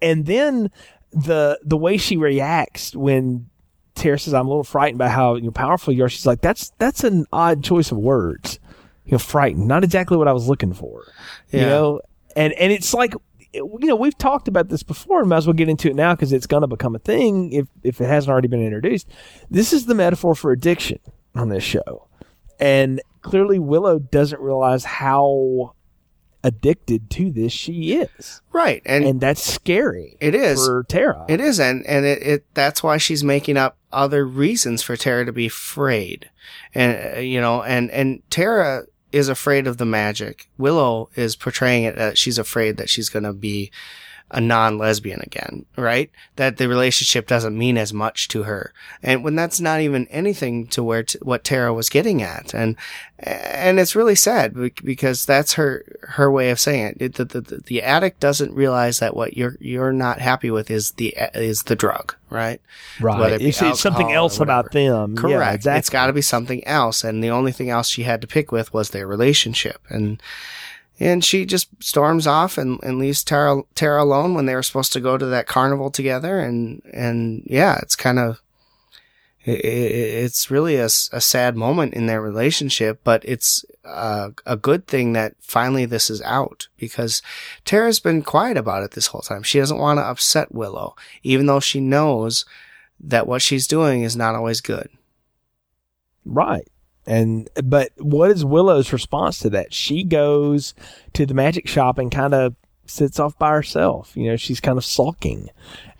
and 0.00 0.26
then 0.26 0.70
the 1.12 1.58
the 1.62 1.76
way 1.76 1.96
she 1.96 2.16
reacts 2.16 2.94
when 2.94 3.48
Tara 3.94 4.18
says 4.18 4.34
i'm 4.34 4.46
a 4.46 4.48
little 4.48 4.64
frightened 4.64 4.98
by 4.98 5.08
how 5.08 5.34
you 5.34 5.42
know, 5.42 5.50
powerful 5.50 5.92
you 5.92 6.04
are 6.04 6.08
she's 6.08 6.26
like 6.26 6.40
that's 6.40 6.72
that's 6.78 7.04
an 7.04 7.26
odd 7.32 7.64
choice 7.64 7.90
of 7.90 7.98
words. 7.98 8.58
You 9.04 9.12
know 9.12 9.18
frightened. 9.18 9.66
Not 9.66 9.84
exactly 9.84 10.16
what 10.16 10.28
i 10.28 10.32
was 10.32 10.48
looking 10.48 10.74
for. 10.74 11.04
You 11.50 11.60
know? 11.60 12.00
And 12.36 12.52
and 12.54 12.72
it's 12.72 12.92
like 12.92 13.14
you 13.54 13.78
know 13.80 13.96
we've 13.96 14.18
talked 14.18 14.48
about 14.48 14.68
this 14.68 14.82
before 14.82 15.20
and 15.20 15.28
might 15.28 15.38
as 15.38 15.46
well 15.46 15.54
get 15.54 15.68
into 15.68 15.88
it 15.88 15.96
now 15.96 16.14
because 16.14 16.32
it's 16.32 16.46
going 16.46 16.60
to 16.60 16.66
become 16.66 16.94
a 16.94 16.98
thing 16.98 17.52
if 17.52 17.66
if 17.82 18.00
it 18.00 18.06
hasn't 18.06 18.30
already 18.30 18.48
been 18.48 18.62
introduced. 18.62 19.08
This 19.50 19.72
is 19.72 19.86
the 19.86 19.94
metaphor 19.94 20.34
for 20.34 20.52
addiction 20.52 20.98
on 21.34 21.48
this 21.48 21.64
show. 21.64 22.06
And 22.60 23.00
clearly 23.22 23.58
willow 23.58 23.98
doesn't 23.98 24.40
realize 24.40 24.84
how 24.84 25.74
addicted 26.44 27.10
to 27.10 27.30
this 27.30 27.52
she 27.52 27.94
is 27.94 28.40
Right. 28.52 28.82
And, 28.86 29.04
and 29.04 29.20
that's 29.20 29.42
scary 29.42 30.16
It 30.20 30.34
is. 30.34 30.64
for 30.64 30.84
tara 30.88 31.24
It 31.28 31.40
is, 31.40 31.60
and 31.60 31.86
and 31.86 32.04
it, 32.04 32.22
it 32.22 32.54
that's 32.54 32.82
why 32.82 32.96
she's 32.96 33.24
making 33.24 33.56
up 33.56 33.76
other 33.92 34.24
reasons 34.24 34.82
for 34.82 34.96
Tara 34.96 35.24
to 35.24 35.32
be 35.32 35.46
afraid, 35.46 36.30
and 36.74 37.16
uh, 37.16 37.20
you 37.20 37.40
know, 37.40 37.62
and 37.62 37.90
and 37.90 38.22
Tara 38.30 38.84
is 39.12 39.28
afraid 39.28 39.66
of 39.66 39.78
the 39.78 39.86
magic. 39.86 40.50
Willow 40.58 41.08
is 41.16 41.36
portraying 41.36 41.84
it 41.84 41.96
that 41.96 42.18
she's 42.18 42.38
afraid 42.38 42.76
that 42.76 42.90
she's 42.90 43.08
going 43.08 43.22
to 43.22 43.32
be 43.32 43.70
a 44.30 44.40
non-lesbian 44.40 45.20
again, 45.22 45.64
right? 45.76 46.10
That 46.36 46.58
the 46.58 46.68
relationship 46.68 47.26
doesn't 47.26 47.56
mean 47.56 47.78
as 47.78 47.94
much 47.94 48.28
to 48.28 48.42
her, 48.42 48.72
and 49.02 49.24
when 49.24 49.34
that's 49.36 49.60
not 49.60 49.80
even 49.80 50.06
anything 50.08 50.66
to 50.68 50.82
where 50.82 51.04
t- 51.04 51.18
what 51.22 51.44
Tara 51.44 51.72
was 51.72 51.88
getting 51.88 52.22
at, 52.22 52.54
and 52.54 52.76
and 53.20 53.80
it's 53.80 53.96
really 53.96 54.14
sad 54.14 54.54
because 54.84 55.24
that's 55.24 55.54
her 55.54 55.84
her 56.02 56.30
way 56.30 56.50
of 56.50 56.60
saying 56.60 56.96
it. 57.00 57.14
the, 57.14 57.24
the, 57.24 57.40
the, 57.40 57.56
the 57.58 57.82
addict 57.82 58.20
doesn't 58.20 58.54
realize 58.54 58.98
that 58.98 59.16
what 59.16 59.36
you're 59.36 59.56
you're 59.60 59.92
not 59.92 60.20
happy 60.20 60.50
with 60.50 60.70
is 60.70 60.92
the 60.92 61.14
is 61.34 61.62
the 61.64 61.76
drug, 61.76 62.14
right? 62.28 62.60
right 63.00 63.32
it 63.32 63.42
it's, 63.42 63.62
it's 63.62 63.80
something 63.80 64.12
else 64.12 64.40
about 64.40 64.72
them 64.72 65.16
Correct. 65.16 65.40
yeah, 65.40 65.52
exactly. 65.52 65.78
It's 65.78 65.90
got 65.90 66.06
to 66.08 66.12
be 66.12 66.22
something 66.22 66.66
else, 66.66 67.02
and 67.02 67.24
the 67.24 67.30
only 67.30 67.52
thing 67.52 67.70
else 67.70 67.88
she 67.88 68.02
had 68.02 68.20
to 68.20 68.26
pick 68.26 68.52
with 68.52 68.74
was 68.74 68.90
their 68.90 69.06
relationship, 69.06 69.80
and 69.88 70.22
and 71.00 71.24
she 71.24 71.44
just 71.44 71.68
storms 71.82 72.26
off 72.26 72.58
and, 72.58 72.82
and 72.82 72.98
leaves 72.98 73.22
Tara 73.22 73.62
Tara 73.74 74.02
alone 74.02 74.34
when 74.34 74.46
they 74.46 74.54
were 74.54 74.62
supposed 74.62 74.92
to 74.94 75.00
go 75.00 75.16
to 75.16 75.26
that 75.26 75.46
carnival 75.46 75.90
together, 75.90 76.38
and 76.40 76.82
and 76.92 77.42
yeah, 77.46 77.78
it's 77.82 77.96
kind 77.96 78.18
of. 78.18 78.40
It, 79.44 79.64
it, 79.64 80.24
it's 80.24 80.50
really 80.50 80.76
a, 80.76 80.86
a 80.86 81.20
sad 81.20 81.56
moment 81.56 81.94
in 81.94 82.06
their 82.06 82.20
relationship, 82.20 83.00
but 83.02 83.22
it's 83.24 83.64
uh, 83.82 84.30
a 84.44 84.56
good 84.56 84.86
thing 84.86 85.14
that 85.14 85.36
finally 85.40 85.86
this 85.86 86.10
is 86.10 86.20
out 86.22 86.68
because 86.76 87.22
Tara's 87.64 87.98
been 87.98 88.20
quiet 88.20 88.58
about 88.58 88.82
it 88.82 88.90
this 88.90 89.06
whole 89.06 89.22
time. 89.22 89.42
She 89.42 89.58
doesn't 89.58 89.78
want 89.78 90.00
to 90.00 90.04
upset 90.04 90.52
Willow, 90.52 90.96
even 91.22 91.46
though 91.46 91.60
she 91.60 91.80
knows 91.80 92.44
that 93.00 93.26
what 93.26 93.40
she's 93.40 93.66
doing 93.66 94.02
is 94.02 94.16
not 94.16 94.34
always 94.34 94.60
good. 94.60 94.90
Right. 96.26 96.68
And 97.08 97.48
but 97.64 97.90
what 97.96 98.30
is 98.30 98.44
Willow's 98.44 98.92
response 98.92 99.38
to 99.38 99.50
that? 99.50 99.72
She 99.72 100.04
goes 100.04 100.74
to 101.14 101.24
the 101.24 101.32
magic 101.32 101.66
shop 101.66 101.96
and 101.96 102.12
kind 102.12 102.34
of 102.34 102.54
sits 102.84 103.18
off 103.18 103.38
by 103.38 103.50
herself. 103.50 104.14
You 104.14 104.30
know, 104.30 104.36
she's 104.36 104.60
kind 104.60 104.76
of 104.76 104.84
sulking. 104.84 105.48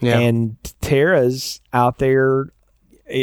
Yeah. 0.00 0.18
And 0.18 0.56
Tara's 0.82 1.62
out 1.72 1.98
there 1.98 2.52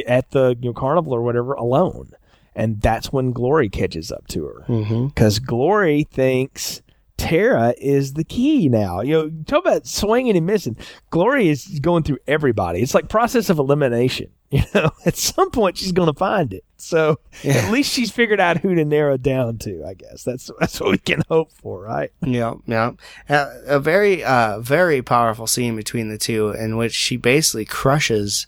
at 0.08 0.32
the 0.32 0.58
you 0.60 0.70
know, 0.70 0.74
carnival 0.74 1.14
or 1.14 1.22
whatever 1.22 1.54
alone. 1.54 2.10
And 2.56 2.82
that's 2.82 3.14
when 3.14 3.32
Glory 3.34 3.70
catches 3.70 4.12
up 4.12 4.28
to 4.30 4.46
her. 4.46 4.66
Mm-hmm. 4.68 5.08
Because 5.08 5.38
Glory 5.38 6.08
thinks 6.10 6.82
Tara 7.18 7.76
is 7.78 8.14
the 8.14 8.24
key 8.24 8.68
now. 8.68 9.02
You 9.02 9.14
know, 9.14 9.32
talk 9.46 9.64
about 9.64 9.86
swinging 9.86 10.36
and 10.36 10.48
missing. 10.48 10.76
Glory 11.12 11.50
is 11.50 11.80
going 11.82 12.02
through 12.02 12.18
everybody. 12.26 12.82
It's 12.82 12.96
like 12.96 13.10
process 13.10 13.52
of 13.52 13.60
elimination. 13.60 14.32
You 14.52 14.62
know, 14.74 14.92
at 15.06 15.18
some 15.18 15.50
point 15.50 15.78
she's 15.78 15.92
going 15.92 16.08
to 16.08 16.18
find 16.18 16.54
it. 16.54 16.64
So 16.78 17.20
at 17.44 17.72
least 17.72 17.92
she's 17.92 18.12
figured 18.12 18.40
out 18.40 18.58
who 18.58 18.76
to 18.76 18.86
narrow 18.86 19.18
down 19.18 19.58
to. 19.60 19.86
I 19.86 19.94
guess 19.94 20.24
that's 20.24 20.50
that's 20.60 20.80
what 20.80 20.92
we 20.92 20.98
can 20.98 21.22
hope 21.30 21.52
for, 21.52 21.82
right? 21.82 22.12
Yeah, 22.22 22.56
yeah. 22.66 22.92
Uh, 23.30 23.54
a 23.66 23.80
very, 23.80 24.24
uh, 24.24 24.60
very 24.60 25.02
powerful 25.02 25.48
scene 25.48 25.76
between 25.76 26.10
the 26.10 26.18
two 26.18 26.50
in 26.52 26.78
which 26.78 26.94
she 26.94 27.18
basically 27.18 27.66
crushes 27.66 28.48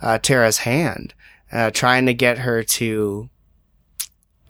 uh, 0.00 0.18
Tara's 0.18 0.58
hand, 0.58 1.14
uh, 1.52 1.70
trying 1.70 2.06
to 2.06 2.14
get 2.14 2.38
her 2.38 2.62
to 2.62 3.28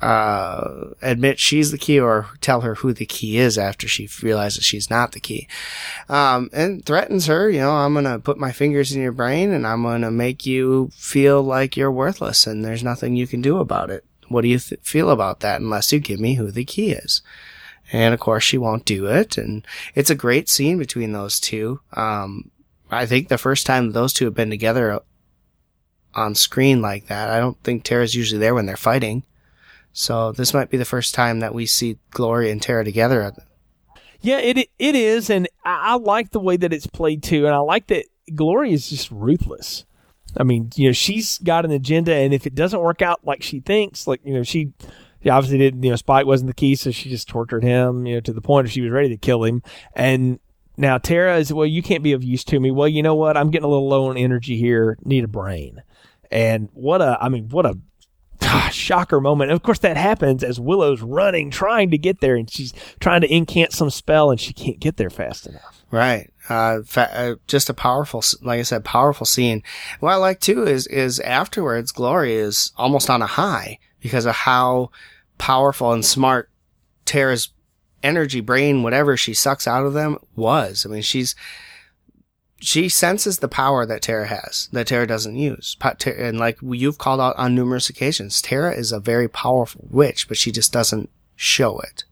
uh, 0.01 0.91
admit 1.01 1.39
she's 1.39 1.71
the 1.71 1.79
key 1.79 1.99
or 1.99 2.29
tell 2.41 2.61
her 2.61 2.77
who 2.77 2.93
the 2.93 3.07
key 3.07 3.39
is 3.39 3.57
after 3.57 3.89
she 3.89 4.09
realizes 4.23 4.65
she's 4.65 4.91
not 4.91 5.13
the 5.13 5.21
key. 5.21 5.49
Um, 6.09 6.51
and 6.53 6.85
threatens 6.85 7.27
her, 7.27 7.49
you 7.49 7.61
know, 7.61 7.73
I'm 7.73 7.95
going 7.95 8.05
to 8.05 8.19
put 8.19 8.39
my 8.39 8.53
fingers 8.53 8.93
in 8.93 9.01
your 9.01 9.13
brain 9.13 9.53
and 9.53 9.67
I'm 9.67 9.83
going 9.83 10.03
to 10.03 10.11
make 10.11 10.45
you 10.45 10.91
feel 10.95 11.43
like 11.43 11.77
you're 11.77 11.93
worthless 11.93 12.47
and 12.47 12.65
there's 12.65 12.85
nothing 12.85 13.17
you 13.17 13.27
can 13.27 13.41
do 13.41 13.59
about 13.59 13.91
it. 13.91 14.05
What 14.29 14.43
do 14.43 14.49
you 14.49 14.59
th- 14.59 14.81
feel 14.83 15.11
about 15.11 15.41
that 15.41 15.61
unless 15.61 15.93
you 15.93 16.01
give 16.01 16.21
me 16.21 16.35
who 16.35 16.51
the 16.51 16.65
key 16.65 16.91
is? 16.91 17.23
And 17.93 18.13
of 18.13 18.21
course 18.21 18.45
she 18.45 18.59
won't 18.59 18.85
do 18.85 19.07
it. 19.07 19.39
And 19.39 19.67
it's 19.95 20.11
a 20.11 20.15
great 20.15 20.49
scene 20.49 20.79
between 20.79 21.13
those 21.13 21.39
two. 21.39 21.81
Um, 21.93 22.51
I 22.91 23.07
think 23.07 23.29
the 23.29 23.39
first 23.39 23.67
time 23.67 23.93
those 23.93 24.13
two 24.13 24.27
have 24.27 24.35
been 24.35 24.51
together 24.51 25.01
on 26.15 26.35
screen 26.35 26.83
like 26.83 27.07
that, 27.07 27.31
I 27.31 27.39
don't 27.39 27.59
think 27.63 27.85
Tara's 27.85 28.15
usually 28.15 28.39
there 28.39 28.55
when 28.55 28.67
they're 28.67 28.77
fighting. 28.77 29.25
So 29.95 30.33
this 30.33 30.53
might 30.53 30.71
be 30.71 30.77
the 30.77 30.85
first 30.85 31.15
time 31.15 31.39
that 31.39 31.55
we 31.55 31.67
see 31.67 31.99
Glory 32.11 32.51
and 32.51 32.61
Tara 32.61 32.85
together. 32.85 33.33
Yeah, 34.21 34.39
it 34.39 34.69
it 34.79 34.95
is, 34.97 35.31
and 35.31 35.49
I, 35.65 35.97
like 35.97 36.31
the 36.31 36.41
way 36.41 36.57
that 36.57 36.73
it's 36.73 36.87
played 36.87 37.23
too, 37.23 37.47
and 37.47 37.55
I 37.55 37.59
like 37.59 37.87
that 37.87 38.07
Glory 38.35 38.73
is 38.73 38.91
just 38.91 39.11
ruthless. 39.13 39.85
I 40.37 40.43
mean, 40.43 40.71
you 40.75 40.89
know, 40.89 40.93
she's 40.93 41.39
got 41.39 41.65
an 41.65 41.71
agenda, 41.71 42.13
and 42.13 42.35
if 42.35 42.45
it 42.45 42.57
doesn't 42.57 42.81
work 42.81 43.03
out 43.03 43.25
like 43.25 43.43
she 43.43 43.61
thinks, 43.61 44.09
like 44.09 44.21
you 44.25 44.35
know, 44.35 44.43
she, 44.43 44.73
she 45.23 45.29
obviously 45.29 45.59
didn't. 45.59 45.85
You 45.85 45.91
know, 45.91 45.97
Spike 45.97 46.27
wasn't 46.27 46.49
the 46.49 46.55
key, 46.55 46.75
so 46.75 46.91
she 46.91 47.09
just 47.09 47.29
tortured 47.29 47.63
him. 47.63 48.05
You 48.05 48.15
know, 48.17 48.21
to 48.21 48.33
the 48.33 48.41
point 48.41 48.65
where 48.65 48.71
she 48.71 48.81
was 48.81 48.91
ready 48.91 49.11
to 49.11 49.17
kill 49.17 49.45
him. 49.45 49.63
And 49.95 50.41
now 50.77 50.99
Tara 50.99 51.37
is, 51.39 51.53
well, 51.53 51.67
you 51.67 51.83
can't 51.83 52.03
be 52.03 52.15
of 52.15 52.25
use 52.25 52.43
to 52.45 52.59
me. 52.59 52.73
Well, 52.73 52.89
you 52.89 53.03
know 53.03 53.15
what? 53.15 53.37
I'm 53.37 53.51
getting 53.51 53.67
a 53.67 53.69
little 53.69 53.89
low 53.89 54.07
on 54.07 54.17
energy 54.17 54.57
here. 54.57 54.99
Need 55.05 55.23
a 55.23 55.29
brain. 55.29 55.83
And 56.31 56.69
what 56.73 57.01
a, 57.01 57.17
I 57.21 57.29
mean, 57.29 57.49
what 57.51 57.65
a 57.65 57.79
shocker 58.71 59.21
moment. 59.21 59.51
And 59.51 59.57
of 59.57 59.63
course, 59.63 59.79
that 59.81 59.97
happens 59.97 60.43
as 60.45 60.61
Willow's 60.61 61.03
running, 61.03 61.51
trying 61.51 61.91
to 61.91 61.99
get 61.99 62.21
there, 62.21 62.37
and 62.37 62.51
she's 62.51 62.73
trying 63.01 63.21
to 63.23 63.33
incant 63.33 63.73
some 63.73 63.91
spell, 63.91 64.31
and 64.31 64.41
she 64.41 64.53
can't 64.53 64.81
get 64.81 64.97
there 64.97 65.11
fast 65.11 65.47
enough. 65.47 65.85
Right. 65.91 66.33
Uh, 66.49 66.81
fa- 66.85 67.17
uh, 67.17 67.35
just 67.47 67.71
a 67.71 67.75
powerful, 67.75 68.23
like 68.43 68.61
I 68.61 68.63
said, 68.63 68.85
powerful 68.85 69.27
scene. 69.27 69.63
What 70.01 70.13
I 70.13 70.17
like 70.17 70.41
too 70.41 70.67
is, 70.67 70.87
is 70.89 71.21
afterwards, 71.21 71.93
Glory 71.93 72.35
is 72.35 72.73
almost 72.77 73.09
on 73.09 73.23
a 73.23 73.27
high 73.27 73.79
because 74.01 74.27
of 74.27 74.35
how 74.35 74.91
powerful 75.39 75.93
and 75.93 76.05
smart 76.05 76.51
Tara's 77.05 77.51
energy, 78.03 78.41
brain, 78.41 78.83
whatever 78.83 79.17
she 79.17 79.35
sucks 79.35 79.67
out 79.67 79.87
of 79.87 79.95
them 79.95 80.19
was. 80.37 80.85
I 80.85 80.91
mean, 80.91 81.03
she's, 81.03 81.35
she 82.65 82.89
senses 82.89 83.39
the 83.39 83.49
power 83.49 83.85
that 83.85 84.03
Tara 84.03 84.27
has, 84.27 84.69
that 84.73 84.87
Tara 84.87 85.07
doesn't 85.07 85.37
use. 85.37 85.77
And 86.07 86.39
like 86.39 86.59
you've 86.63 86.99
called 86.99 87.21
out 87.21 87.37
on 87.37 87.55
numerous 87.55 87.91
occasions, 87.91 88.41
Tara 88.41 88.75
is 88.75 88.91
a 88.91 89.01
very 89.01 89.29
powerful 89.29 89.87
witch, 89.91 90.29
but 90.29 90.37
she 90.37 90.51
just 90.51 90.73
doesn't 90.73 91.11
show 91.37 91.79
it. 91.81 92.05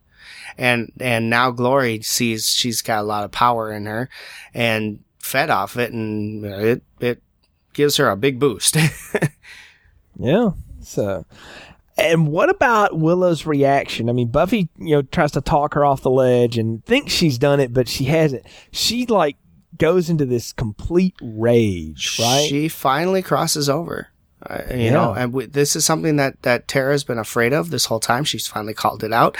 And, 0.57 0.91
and 0.99 1.29
now 1.29 1.49
Glory 1.49 2.01
sees 2.01 2.49
she's 2.49 2.81
got 2.81 2.99
a 2.99 3.07
lot 3.07 3.23
of 3.23 3.31
power 3.31 3.71
in 3.71 3.87
her 3.87 4.09
and 4.53 4.99
fed 5.17 5.49
off 5.49 5.75
it 5.77 5.91
and 5.91 6.45
it, 6.45 6.83
it 6.99 7.23
gives 7.73 7.97
her 7.97 8.09
a 8.09 8.15
big 8.17 8.39
boost. 8.39 8.77
Yeah. 10.19 10.51
So, 10.81 11.25
And 11.97 12.27
what 12.27 12.49
about 12.49 12.97
Willow's 12.97 13.45
reaction? 13.45 14.09
I 14.09 14.13
mean, 14.13 14.27
Buffy, 14.27 14.69
you 14.77 14.95
know, 14.95 15.01
tries 15.01 15.31
to 15.31 15.41
talk 15.41 15.73
her 15.73 15.85
off 15.85 16.01
the 16.01 16.09
ledge 16.11 16.57
and 16.57 16.85
thinks 16.85 17.11
she's 17.11 17.37
done 17.37 17.59
it, 17.59 17.73
but 17.73 17.87
she 17.87 18.05
hasn't. 18.05 18.45
She 18.71 19.05
like 19.05 19.37
goes 19.77 20.09
into 20.09 20.25
this 20.25 20.53
complete 20.53 21.15
rage, 21.21 22.17
right? 22.19 22.47
She 22.49 22.67
finally 22.69 23.21
crosses 23.21 23.69
over. 23.69 24.09
Uh, 24.45 24.61
you 24.71 24.85
Yeah. 24.85 24.91
know, 24.91 25.13
and 25.13 25.31
we, 25.31 25.45
this 25.45 25.73
is 25.73 25.85
something 25.85 26.17
that 26.17 26.41
that 26.41 26.67
Tara's 26.67 27.05
been 27.05 27.17
afraid 27.17 27.53
of 27.53 27.69
this 27.69 27.85
whole 27.85 28.01
time. 28.01 28.25
She's 28.25 28.45
finally 28.45 28.73
called 28.73 29.01
it 29.03 29.13
out, 29.13 29.37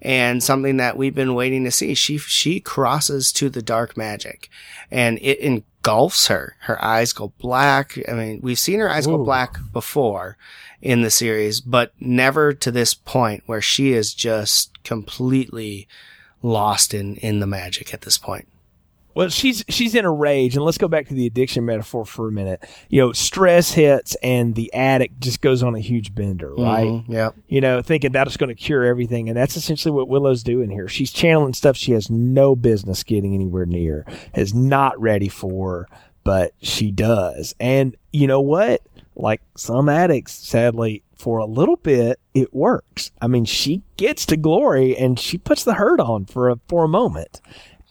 and 0.00 0.42
something 0.42 0.78
that 0.78 0.96
we've 0.96 1.14
been 1.14 1.34
waiting 1.34 1.64
to 1.64 1.70
see. 1.70 1.94
She 1.94 2.16
she 2.16 2.58
crosses 2.60 3.32
to 3.32 3.50
the 3.50 3.60
dark 3.60 3.98
magic, 3.98 4.48
and 4.90 5.18
it 5.20 5.40
engulfs 5.40 6.28
her. 6.28 6.56
Her 6.60 6.82
eyes 6.82 7.12
go 7.12 7.34
black. 7.38 7.98
I 8.08 8.12
mean, 8.14 8.40
we've 8.42 8.58
seen 8.58 8.80
her 8.80 8.88
eyes 8.90 9.06
go 9.06 9.22
black 9.22 9.58
before 9.74 10.38
in 10.80 11.02
the 11.02 11.10
series, 11.10 11.60
but 11.60 11.92
never 12.00 12.54
to 12.54 12.70
this 12.70 12.94
point 12.94 13.42
where 13.44 13.60
she 13.60 13.92
is 13.92 14.14
just 14.14 14.82
completely 14.84 15.86
lost 16.42 16.94
in 16.94 17.16
in 17.16 17.40
the 17.40 17.46
magic 17.46 17.92
at 17.92 18.00
this 18.02 18.16
point. 18.16 18.48
Well, 19.16 19.30
she's 19.30 19.64
she's 19.70 19.94
in 19.94 20.04
a 20.04 20.12
rage, 20.12 20.56
and 20.56 20.64
let's 20.64 20.76
go 20.76 20.88
back 20.88 21.08
to 21.08 21.14
the 21.14 21.24
addiction 21.26 21.64
metaphor 21.64 22.04
for 22.04 22.28
a 22.28 22.32
minute. 22.32 22.62
You 22.90 23.00
know, 23.00 23.12
stress 23.12 23.72
hits, 23.72 24.14
and 24.22 24.54
the 24.54 24.70
addict 24.74 25.20
just 25.20 25.40
goes 25.40 25.62
on 25.62 25.74
a 25.74 25.80
huge 25.80 26.14
bender, 26.14 26.54
right? 26.54 26.86
Mhm, 26.86 27.08
Yep. 27.08 27.34
You 27.48 27.62
know, 27.62 27.80
thinking 27.80 28.12
that 28.12 28.26
is 28.26 28.36
going 28.36 28.48
to 28.50 28.54
cure 28.54 28.84
everything, 28.84 29.30
and 29.30 29.36
that's 29.36 29.56
essentially 29.56 29.92
what 29.92 30.08
Willow's 30.08 30.42
doing 30.42 30.68
here. 30.68 30.86
She's 30.86 31.10
channeling 31.10 31.54
stuff 31.54 31.78
she 31.78 31.92
has 31.92 32.10
no 32.10 32.54
business 32.54 33.02
getting 33.02 33.32
anywhere 33.32 33.64
near, 33.64 34.04
is 34.34 34.52
not 34.52 35.00
ready 35.00 35.28
for, 35.28 35.88
but 36.22 36.52
she 36.60 36.90
does. 36.90 37.54
And 37.58 37.96
you 38.12 38.26
know 38.26 38.42
what? 38.42 38.82
Like 39.14 39.40
some 39.56 39.88
addicts, 39.88 40.34
sadly, 40.34 41.02
for 41.16 41.38
a 41.38 41.46
little 41.46 41.76
bit, 41.76 42.20
it 42.34 42.52
works. 42.52 43.12
I 43.22 43.28
mean, 43.28 43.46
she 43.46 43.80
gets 43.96 44.26
to 44.26 44.36
glory, 44.36 44.94
and 44.94 45.18
she 45.18 45.38
puts 45.38 45.64
the 45.64 45.72
hurt 45.72 46.00
on 46.00 46.26
for 46.26 46.50
a 46.50 46.56
for 46.68 46.84
a 46.84 46.88
moment 46.88 47.40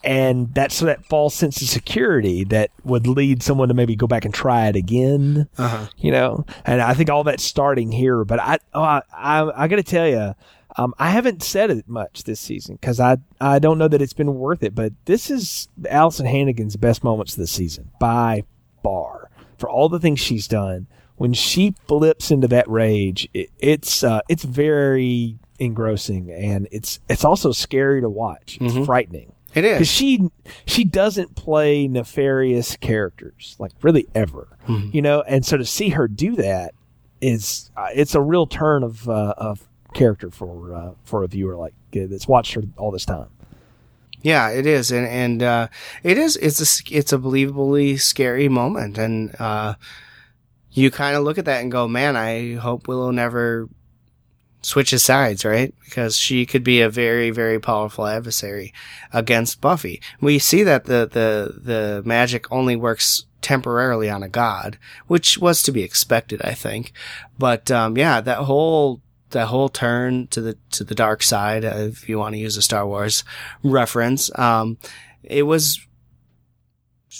and 0.05 0.53
that's 0.53 0.79
that 0.81 1.03
false 1.05 1.33
sense 1.33 1.61
of 1.61 1.67
security 1.67 2.43
that 2.45 2.69
would 2.83 3.07
lead 3.07 3.41
someone 3.41 3.67
to 3.69 3.73
maybe 3.73 3.95
go 3.95 4.05
back 4.05 4.23
and 4.23 4.33
try 4.33 4.67
it 4.67 4.75
again. 4.75 5.49
Uh-huh. 5.57 5.87
You 5.97 6.11
know, 6.11 6.45
and 6.63 6.81
I 6.81 6.93
think 6.93 7.09
all 7.09 7.23
that's 7.23 7.43
starting 7.43 7.91
here. 7.91 8.23
But 8.23 8.39
I, 8.39 8.59
oh, 8.73 8.83
I, 8.83 9.01
I, 9.11 9.63
I 9.63 9.67
got 9.67 9.77
to 9.77 9.83
tell 9.83 10.07
you, 10.07 10.35
um, 10.77 10.93
I 10.99 11.09
haven't 11.09 11.41
said 11.41 11.71
it 11.71 11.87
much 11.87 12.23
this 12.23 12.39
season 12.39 12.75
because 12.75 12.99
I, 12.99 13.17
I 13.41 13.57
don't 13.57 13.79
know 13.79 13.87
that 13.87 14.01
it's 14.01 14.13
been 14.13 14.35
worth 14.35 14.61
it. 14.61 14.75
But 14.75 14.93
this 15.05 15.31
is 15.31 15.69
Alyson 15.89 16.27
Hannigan's 16.27 16.75
best 16.75 17.03
moments 17.03 17.33
of 17.33 17.39
the 17.39 17.47
season 17.47 17.91
by 17.99 18.43
far 18.83 19.31
for 19.57 19.69
all 19.69 19.89
the 19.89 19.99
things 19.99 20.19
she's 20.19 20.47
done. 20.47 20.87
When 21.17 21.33
she 21.33 21.73
flips 21.87 22.29
into 22.29 22.47
that 22.49 22.69
rage, 22.69 23.27
it, 23.33 23.49
it's 23.57 24.03
uh, 24.03 24.19
it's 24.29 24.43
very 24.43 25.39
engrossing 25.57 26.29
and 26.29 26.67
it's 26.73 26.99
it's 27.07 27.23
also 27.23 27.53
scary 27.53 28.01
to 28.01 28.09
watch. 28.09 28.57
It's 28.59 28.85
frightening 28.85 29.31
It 29.55 29.61
because 29.61 29.87
she 29.87 30.29
she 30.65 30.83
doesn't 30.83 31.35
play 31.35 31.87
nefarious 31.87 32.75
characters 32.75 33.55
like 33.57 33.71
really 33.81 34.05
ever, 34.13 34.47
you 34.67 35.01
know. 35.01 35.21
And 35.21 35.45
so 35.45 35.57
to 35.57 35.65
see 35.65 35.89
her 35.89 36.07
do 36.07 36.35
that 36.35 36.73
is 37.21 37.71
uh, 37.77 37.87
it's 37.93 38.15
a 38.15 38.21
real 38.21 38.47
turn 38.47 38.83
of 38.83 39.07
uh, 39.07 39.33
of 39.37 39.67
character 39.93 40.29
for 40.29 40.75
uh, 40.75 40.91
for 41.05 41.23
a 41.23 41.27
viewer 41.27 41.55
like 41.55 41.73
uh, 41.95 42.01
that's 42.09 42.27
watched 42.27 42.53
her 42.53 42.63
all 42.77 42.91
this 42.91 43.05
time. 43.05 43.29
Yeah, 44.21 44.49
it 44.49 44.65
is, 44.65 44.91
and 44.91 45.07
and 45.07 45.43
uh, 45.43 45.67
it 46.03 46.17
is. 46.17 46.35
It's 46.37 46.59
a 46.59 46.97
it's 46.97 47.13
a 47.13 47.17
believably 47.17 47.99
scary 47.99 48.49
moment, 48.49 48.97
and 48.97 49.35
uh, 49.39 49.75
you 50.71 50.91
kind 50.91 51.15
of 51.15 51.23
look 51.23 51.37
at 51.37 51.45
that 51.45 51.61
and 51.61 51.71
go, 51.71 51.87
"Man, 51.87 52.17
I 52.17 52.55
hope 52.55 52.87
Willow 52.87 53.11
never 53.11 53.69
switches 54.65 55.03
sides, 55.03 55.45
right? 55.45 55.73
Because 55.83 56.17
she 56.17 56.45
could 56.45 56.63
be 56.63 56.81
a 56.81 56.89
very 56.89 57.29
very 57.29 57.59
powerful 57.59 58.07
adversary 58.07 58.73
against 59.13 59.61
Buffy. 59.61 60.01
We 60.19 60.39
see 60.39 60.63
that 60.63 60.85
the 60.85 61.07
the 61.11 61.59
the 61.59 62.01
magic 62.03 62.51
only 62.51 62.75
works 62.75 63.25
temporarily 63.41 64.09
on 64.09 64.23
a 64.23 64.29
god, 64.29 64.79
which 65.05 65.37
was 65.37 65.61
to 65.61 65.71
be 65.71 65.83
expected, 65.83 66.41
I 66.41 66.53
think. 66.53 66.93
But 67.37 67.69
um, 67.69 67.95
yeah, 67.95 68.21
that 68.21 68.39
whole 68.39 69.01
that 69.29 69.47
whole 69.47 69.69
turn 69.69 70.27
to 70.27 70.41
the 70.41 70.57
to 70.71 70.83
the 70.83 70.95
dark 70.95 71.21
side, 71.21 71.63
uh, 71.63 71.75
if 71.75 72.09
you 72.09 72.17
want 72.17 72.33
to 72.33 72.39
use 72.39 72.57
a 72.57 72.61
Star 72.61 72.87
Wars 72.87 73.23
reference, 73.63 74.35
um, 74.37 74.79
it 75.23 75.43
was 75.43 75.79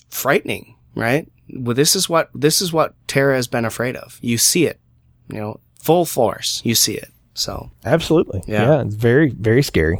frightening, 0.09 0.75
right? 0.95 1.31
Well, 1.55 1.75
this 1.75 1.95
is 1.95 2.09
what 2.09 2.31
this 2.33 2.59
is 2.59 2.73
what 2.73 2.95
Tara 3.07 3.35
has 3.35 3.47
been 3.47 3.65
afraid 3.65 3.95
of. 3.95 4.17
You 4.21 4.39
see 4.39 4.65
it, 4.65 4.79
you 5.29 5.39
know, 5.39 5.59
full 5.79 6.05
force. 6.05 6.61
You 6.65 6.73
see 6.73 6.95
it. 6.95 7.11
So 7.35 7.69
Absolutely, 7.85 8.41
Yeah. 8.47 8.81
it's 8.81 8.95
very 8.95 9.29
very 9.29 9.61
scary. 9.61 9.99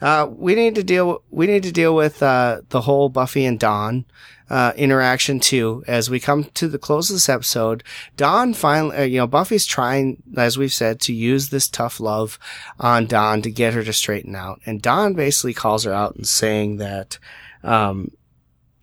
Uh, 0.00 0.28
we 0.30 0.54
need 0.54 0.74
to 0.76 0.82
deal. 0.82 1.22
We 1.30 1.46
need 1.46 1.62
to 1.64 1.72
deal 1.72 1.94
with 1.94 2.22
uh, 2.22 2.62
the 2.70 2.82
whole 2.82 3.08
Buffy 3.10 3.44
and 3.44 3.58
Dawn 3.58 4.06
uh, 4.48 4.72
interaction 4.76 5.40
too. 5.40 5.84
As 5.86 6.08
we 6.08 6.18
come 6.20 6.44
to 6.44 6.68
the 6.68 6.78
close 6.78 7.10
of 7.10 7.16
this 7.16 7.28
episode, 7.28 7.82
Dawn 8.16 8.54
finally, 8.54 8.96
uh, 8.96 9.02
you 9.02 9.18
know, 9.18 9.26
Buffy's 9.26 9.66
trying, 9.66 10.22
as 10.36 10.56
we've 10.56 10.72
said, 10.72 11.00
to 11.00 11.12
use 11.12 11.50
this 11.50 11.68
tough 11.68 12.00
love 12.00 12.38
on 12.78 13.06
Dawn 13.06 13.42
to 13.42 13.50
get 13.50 13.74
her 13.74 13.82
to 13.84 13.92
straighten 13.92 14.34
out, 14.34 14.60
and 14.64 14.80
Dawn 14.80 15.12
basically 15.14 15.54
calls 15.54 15.84
her 15.84 15.92
out 15.92 16.14
and 16.14 16.26
saying 16.26 16.76
that, 16.78 17.18
um, 17.62 18.10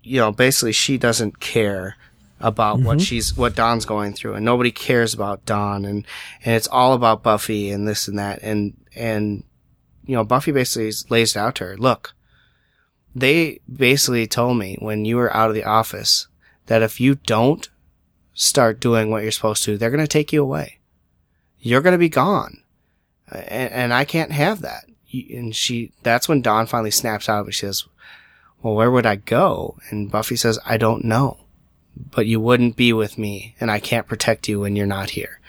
you 0.04 0.18
know, 0.20 0.32
basically 0.32 0.74
she 0.74 0.98
doesn't 1.00 1.40
care 1.40 1.96
about 2.40 2.80
what 2.80 2.98
mm-hmm. 2.98 3.04
she's 3.04 3.36
what 3.36 3.56
Dawn's 3.56 3.86
going 3.86 4.14
through, 4.14 4.36
and 4.36 4.46
nobody 4.46 4.72
cares 4.72 5.14
about 5.14 5.46
Dawn 5.46 5.86
and 5.86 6.06
and 6.44 6.56
it's 6.56 6.68
all 6.68 6.94
about 6.94 7.24
Buffy 7.24 7.72
and 7.72 7.88
this 7.88 8.08
and 8.08 8.20
that, 8.20 8.40
and 8.42 8.76
and 8.96 9.44
you 10.08 10.16
know, 10.16 10.24
Buffy 10.24 10.52
basically 10.52 10.92
lays 11.10 11.36
it 11.36 11.40
out 11.40 11.56
to 11.56 11.66
her. 11.66 11.78
Look, 11.78 12.16
they 13.14 13.60
basically 13.72 14.26
told 14.26 14.58
me 14.58 14.78
when 14.80 15.06
you 15.06 15.18
were 15.18 15.36
out 15.36 15.50
of 15.50 15.56
the 15.56 15.66
office 15.66 16.28
that 16.68 16.82
if 16.82 17.00
you 17.00 17.16
don't 17.16 17.70
start 18.34 18.80
doing 18.80 19.12
what 19.12 19.24
you're 19.24 19.32
supposed 19.32 19.64
to, 19.64 19.78
they're 19.78 19.92
going 19.92 20.04
to 20.04 20.08
take 20.08 20.32
you 20.32 20.42
away. 20.42 20.80
You're 21.60 21.82
going 21.82 21.94
to 21.94 22.00
be 22.00 22.10
gone. 22.10 22.64
And, 23.30 23.72
and 23.72 23.94
I 23.94 24.06
can't 24.06 24.32
have 24.32 24.62
that. 24.62 24.86
And 25.12 25.56
she, 25.56 25.92
that's 26.04 26.30
when 26.30 26.42
Dawn 26.42 26.68
finally 26.68 26.92
snaps 26.92 27.28
out 27.28 27.42
of 27.42 27.48
it. 27.50 27.54
She 27.54 27.66
says, 27.66 27.86
well, 28.62 28.76
where 28.76 28.92
would 28.92 29.06
I 29.06 29.16
go? 29.16 29.78
And 29.90 30.12
Buffy 30.12 30.36
says, 30.36 30.60
I 30.66 30.78
don't 30.78 31.04
know, 31.04 31.38
but 32.12 32.26
you 32.26 32.40
wouldn't 32.40 32.76
be 32.76 32.94
with 32.94 33.18
me 33.18 33.56
and 33.60 33.70
I 33.72 33.80
can't 33.80 34.08
protect 34.08 34.48
you 34.48 34.60
when 34.62 34.76
you're 34.76 34.86
not 34.86 35.12
here. 35.12 35.40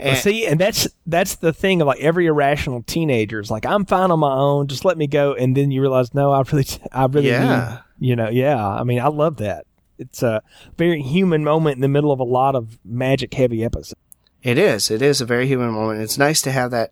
Well, 0.00 0.08
And- 0.10 0.18
see, 0.18 0.46
and 0.46 0.58
that's 0.60 0.88
that's 1.06 1.36
the 1.36 1.52
thing 1.52 1.80
of 1.80 1.86
like 1.86 2.00
every 2.00 2.26
irrational 2.26 2.82
teenager 2.82 3.38
is 3.40 3.50
like, 3.50 3.64
I'm 3.66 3.84
fine 3.86 4.10
on 4.10 4.18
my 4.18 4.32
own, 4.34 4.66
just 4.66 4.84
let 4.84 4.98
me 4.98 5.06
go, 5.06 5.34
and 5.34 5.56
then 5.56 5.70
you 5.70 5.80
realize, 5.80 6.12
no, 6.14 6.32
I 6.32 6.42
really, 6.50 6.66
I 6.92 7.04
really, 7.06 7.28
Yeah. 7.28 7.80
need, 7.98 8.08
you 8.08 8.16
know, 8.16 8.28
yeah. 8.28 8.66
I 8.66 8.82
mean, 8.82 8.98
I 9.00 9.08
love 9.08 9.36
that. 9.36 9.66
It's 9.98 10.22
a 10.22 10.42
very 10.76 11.00
human 11.02 11.44
moment 11.44 11.76
in 11.76 11.80
the 11.80 11.88
middle 11.88 12.10
of 12.10 12.18
a 12.18 12.24
lot 12.24 12.56
of 12.56 12.78
magic 12.84 13.34
heavy 13.34 13.62
episodes. 13.64 13.94
It 14.42 14.58
is. 14.58 14.90
It 14.90 15.00
is 15.02 15.20
a 15.20 15.24
very 15.26 15.46
human 15.46 15.70
moment. 15.70 16.00
It's 16.02 16.18
nice 16.18 16.42
to 16.42 16.50
have 16.50 16.72
that. 16.72 16.90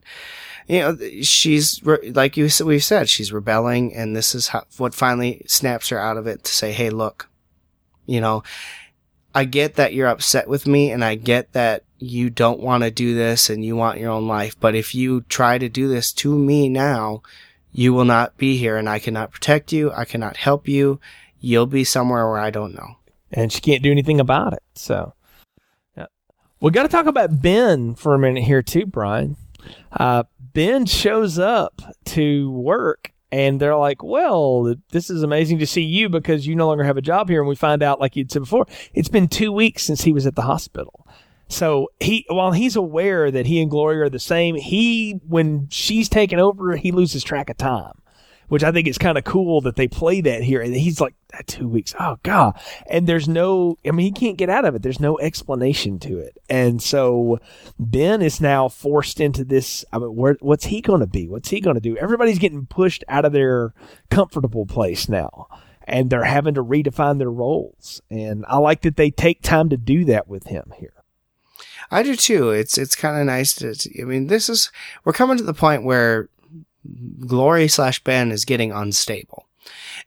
You 0.68 0.78
know, 0.80 0.98
she's 1.22 1.82
like 1.84 2.36
you 2.36 2.48
we've 2.64 2.84
said, 2.84 3.08
she's 3.08 3.32
rebelling, 3.32 3.92
and 3.96 4.14
this 4.14 4.36
is 4.36 4.48
how, 4.48 4.62
what 4.76 4.94
finally 4.94 5.42
snaps 5.48 5.88
her 5.88 5.98
out 5.98 6.16
of 6.16 6.28
it 6.28 6.44
to 6.44 6.52
say, 6.52 6.70
"Hey, 6.70 6.90
look, 6.90 7.28
you 8.06 8.20
know, 8.20 8.44
I 9.34 9.44
get 9.44 9.74
that 9.74 9.94
you're 9.94 10.08
upset 10.08 10.48
with 10.48 10.66
me, 10.66 10.90
and 10.90 11.04
I 11.04 11.14
get 11.14 11.52
that 11.52 11.84
you 11.98 12.30
don't 12.30 12.60
want 12.60 12.82
to 12.82 12.90
do 12.90 13.14
this 13.14 13.50
and 13.50 13.64
you 13.64 13.76
want 13.76 13.98
your 13.98 14.10
own 14.10 14.26
life. 14.26 14.58
But 14.58 14.74
if 14.74 14.94
you 14.94 15.22
try 15.22 15.58
to 15.58 15.68
do 15.68 15.88
this 15.88 16.12
to 16.14 16.36
me 16.36 16.68
now, 16.68 17.22
you 17.72 17.92
will 17.92 18.04
not 18.04 18.36
be 18.36 18.56
here, 18.56 18.76
and 18.76 18.88
I 18.88 18.98
cannot 18.98 19.32
protect 19.32 19.72
you. 19.72 19.92
I 19.92 20.04
cannot 20.04 20.36
help 20.36 20.66
you. 20.66 21.00
You'll 21.40 21.66
be 21.66 21.84
somewhere 21.84 22.28
where 22.28 22.38
I 22.38 22.50
don't 22.50 22.74
know." 22.74 22.96
and 23.32 23.52
she 23.52 23.60
can't 23.60 23.82
do 23.82 23.90
anything 23.90 24.20
about 24.20 24.52
it. 24.52 24.62
So, 24.74 25.14
yeah. 25.96 26.06
we 26.60 26.70
got 26.70 26.82
to 26.82 26.88
talk 26.88 27.06
about 27.06 27.42
Ben 27.42 27.94
for 27.94 28.14
a 28.14 28.18
minute 28.18 28.44
here 28.44 28.62
too, 28.62 28.86
Brian. 28.86 29.36
Uh, 29.92 30.24
ben 30.40 30.86
shows 30.86 31.38
up 31.38 31.80
to 32.06 32.50
work, 32.50 33.12
and 33.32 33.60
they're 33.60 33.76
like, 33.76 34.02
"Well, 34.02 34.74
this 34.90 35.10
is 35.10 35.22
amazing 35.22 35.58
to 35.58 35.66
see 35.66 35.82
you 35.82 36.08
because 36.08 36.46
you 36.46 36.56
no 36.56 36.66
longer 36.66 36.84
have 36.84 36.96
a 36.96 37.02
job 37.02 37.28
here." 37.28 37.40
And 37.40 37.48
we 37.48 37.56
find 37.56 37.82
out, 37.82 38.00
like 38.00 38.16
you'd 38.16 38.30
said 38.30 38.40
before, 38.42 38.66
it's 38.94 39.08
been 39.08 39.28
two 39.28 39.52
weeks 39.52 39.82
since 39.82 40.02
he 40.02 40.12
was 40.12 40.26
at 40.26 40.36
the 40.36 40.42
hospital. 40.42 41.06
So 41.48 41.88
he, 41.98 42.24
while 42.28 42.52
he's 42.52 42.76
aware 42.76 43.30
that 43.30 43.46
he 43.46 43.60
and 43.60 43.70
Glory 43.70 44.00
are 44.00 44.08
the 44.08 44.20
same, 44.20 44.54
he 44.54 45.20
when 45.26 45.68
she's 45.68 46.08
taken 46.08 46.38
over, 46.38 46.76
he 46.76 46.92
loses 46.92 47.24
track 47.24 47.50
of 47.50 47.56
time 47.56 48.00
which 48.50 48.64
I 48.64 48.72
think 48.72 48.88
is 48.88 48.98
kind 48.98 49.16
of 49.16 49.22
cool 49.22 49.60
that 49.60 49.76
they 49.76 49.86
play 49.86 50.20
that 50.22 50.42
here. 50.42 50.60
And 50.60 50.74
he's 50.74 51.00
like, 51.00 51.14
"Ah, 51.32 51.38
two 51.46 51.68
weeks. 51.68 51.94
Oh 52.00 52.18
God. 52.24 52.60
And 52.88 53.06
there's 53.06 53.28
no, 53.28 53.76
I 53.86 53.92
mean, 53.92 54.06
he 54.06 54.10
can't 54.12 54.36
get 54.36 54.50
out 54.50 54.64
of 54.64 54.74
it. 54.74 54.82
There's 54.82 54.98
no 54.98 55.20
explanation 55.20 56.00
to 56.00 56.18
it. 56.18 56.36
And 56.50 56.82
so 56.82 57.38
Ben 57.78 58.20
is 58.20 58.40
now 58.40 58.68
forced 58.68 59.20
into 59.20 59.44
this. 59.44 59.84
I 59.92 59.98
mean, 59.98 60.16
where, 60.16 60.36
what's 60.40 60.64
he 60.64 60.80
going 60.80 60.98
to 60.98 61.06
be? 61.06 61.28
What's 61.28 61.50
he 61.50 61.60
going 61.60 61.76
to 61.76 61.80
do? 61.80 61.96
Everybody's 61.96 62.40
getting 62.40 62.66
pushed 62.66 63.04
out 63.06 63.24
of 63.24 63.32
their 63.32 63.72
comfortable 64.10 64.66
place 64.66 65.08
now. 65.08 65.46
And 65.84 66.10
they're 66.10 66.24
having 66.24 66.54
to 66.54 66.64
redefine 66.64 67.18
their 67.18 67.30
roles. 67.30 68.02
And 68.10 68.44
I 68.48 68.58
like 68.58 68.82
that 68.82 68.96
they 68.96 69.12
take 69.12 69.42
time 69.42 69.68
to 69.68 69.76
do 69.76 70.04
that 70.06 70.26
with 70.26 70.48
him 70.48 70.72
here. 70.76 70.94
I 71.88 72.02
do 72.02 72.16
too. 72.16 72.50
It's 72.50 72.78
it's 72.78 72.94
kind 72.94 73.18
of 73.18 73.26
nice 73.26 73.54
to. 73.54 73.74
I 74.00 74.04
mean, 74.04 74.26
this 74.26 74.48
is 74.48 74.70
we're 75.04 75.12
coming 75.12 75.36
to 75.38 75.42
the 75.42 75.54
point 75.54 75.84
where 75.84 76.28
Glory 77.26 77.68
slash 77.68 78.02
Ben 78.02 78.32
is 78.32 78.44
getting 78.44 78.72
unstable. 78.72 79.46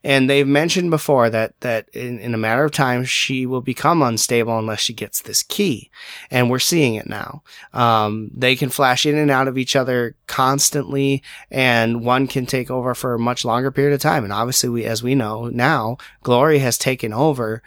And 0.04 0.30
they've 0.30 0.48
mentioned 0.48 0.90
before 0.90 1.30
that, 1.30 1.60
that 1.62 1.88
in, 1.90 2.20
in 2.20 2.34
a 2.34 2.38
matter 2.38 2.66
of 2.66 2.72
time, 2.72 3.06
she 3.06 3.46
will 3.46 3.62
become 3.62 4.02
unstable 4.02 4.58
unless 4.58 4.82
she 4.82 4.94
gets 4.94 5.22
this 5.22 5.44
key. 5.44 5.90
And 6.30 6.50
we're 6.50 6.60
seeing 6.60 6.96
it 6.96 7.08
now. 7.08 7.44
Um, 7.72 8.30
they 8.36 8.56
can 8.56 8.70
flash 8.70 9.06
in 9.06 9.16
and 9.16 9.32
out 9.32 9.48
of 9.48 9.58
each 9.58 9.76
other 9.76 10.16
constantly 10.28 11.24
and 11.50 12.04
one 12.04 12.28
can 12.28 12.46
take 12.46 12.70
over 12.70 12.94
for 12.94 13.14
a 13.14 13.20
much 13.20 13.46
longer 13.46 13.72
period 13.72 13.94
of 13.94 14.02
time. 14.02 14.24
And 14.24 14.34
obviously 14.34 14.70
we, 14.70 14.86
as 14.86 15.04
we 15.04 15.16
know 15.16 15.48
now, 15.48 15.98
Glory 16.22 16.60
has 16.60 16.78
taken 16.78 17.14
over, 17.14 17.62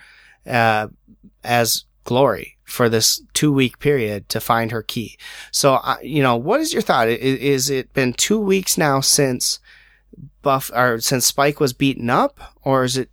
uh, 0.47 0.89
as 1.43 1.85
Glory 2.05 2.56
for 2.67 2.89
this 2.89 3.23
two 3.33 3.53
week 3.53 3.79
period 3.79 4.29
to 4.29 4.41
find 4.41 4.73
her 4.73 4.83
key. 4.83 5.17
So, 5.53 5.75
uh, 5.75 5.97
you 6.03 6.23
know, 6.23 6.37
what 6.37 6.61
is 6.61 6.73
your 6.73 6.83
thought? 6.83 7.09
Is, 7.09 7.39
is 7.39 7.71
it 7.71 7.95
been 7.95 8.13
two 8.13 8.41
weeks 8.41 8.77
now 8.77 9.01
since 9.01 9.61
Buff 10.43 10.71
or 10.75 11.01
since 11.01 11.27
Spike 11.27 11.61
was 11.61 11.73
beaten 11.73 12.11
up, 12.11 12.39
or 12.63 12.85
is 12.85 12.97
it 12.97 13.11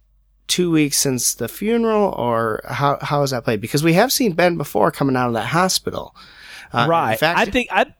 two 0.47 0.71
weeks 0.71 0.97
since 0.97 1.33
the 1.35 1.47
funeral, 1.47 2.13
or 2.17 2.61
how 2.65 2.97
how 3.01 3.21
is 3.21 3.31
that 3.31 3.43
played? 3.43 3.61
Because 3.61 3.83
we 3.83 3.93
have 3.93 4.11
seen 4.11 4.33
Ben 4.33 4.57
before 4.57 4.91
coming 4.91 5.15
out 5.15 5.27
of 5.27 5.33
that 5.33 5.47
hospital. 5.47 6.15
Uh, 6.71 6.87
right. 6.89 7.19
Fact, 7.19 7.39
I 7.39 7.45
think 7.45 7.69
I 7.71 7.93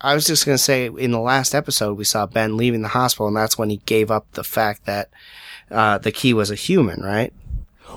I 0.00 0.14
was 0.14 0.26
just 0.26 0.46
going 0.46 0.56
to 0.56 0.62
say 0.62 0.86
in 0.86 1.12
the 1.12 1.20
last 1.20 1.54
episode 1.54 1.98
we 1.98 2.04
saw 2.04 2.26
Ben 2.26 2.56
leaving 2.56 2.82
the 2.82 2.88
hospital, 2.88 3.28
and 3.28 3.36
that's 3.36 3.58
when 3.58 3.70
he 3.70 3.78
gave 3.78 4.10
up 4.10 4.26
the 4.32 4.44
fact 4.44 4.86
that 4.86 5.10
uh, 5.70 5.98
the 5.98 6.12
key 6.12 6.32
was 6.32 6.50
a 6.50 6.54
human, 6.54 7.00
right? 7.02 7.32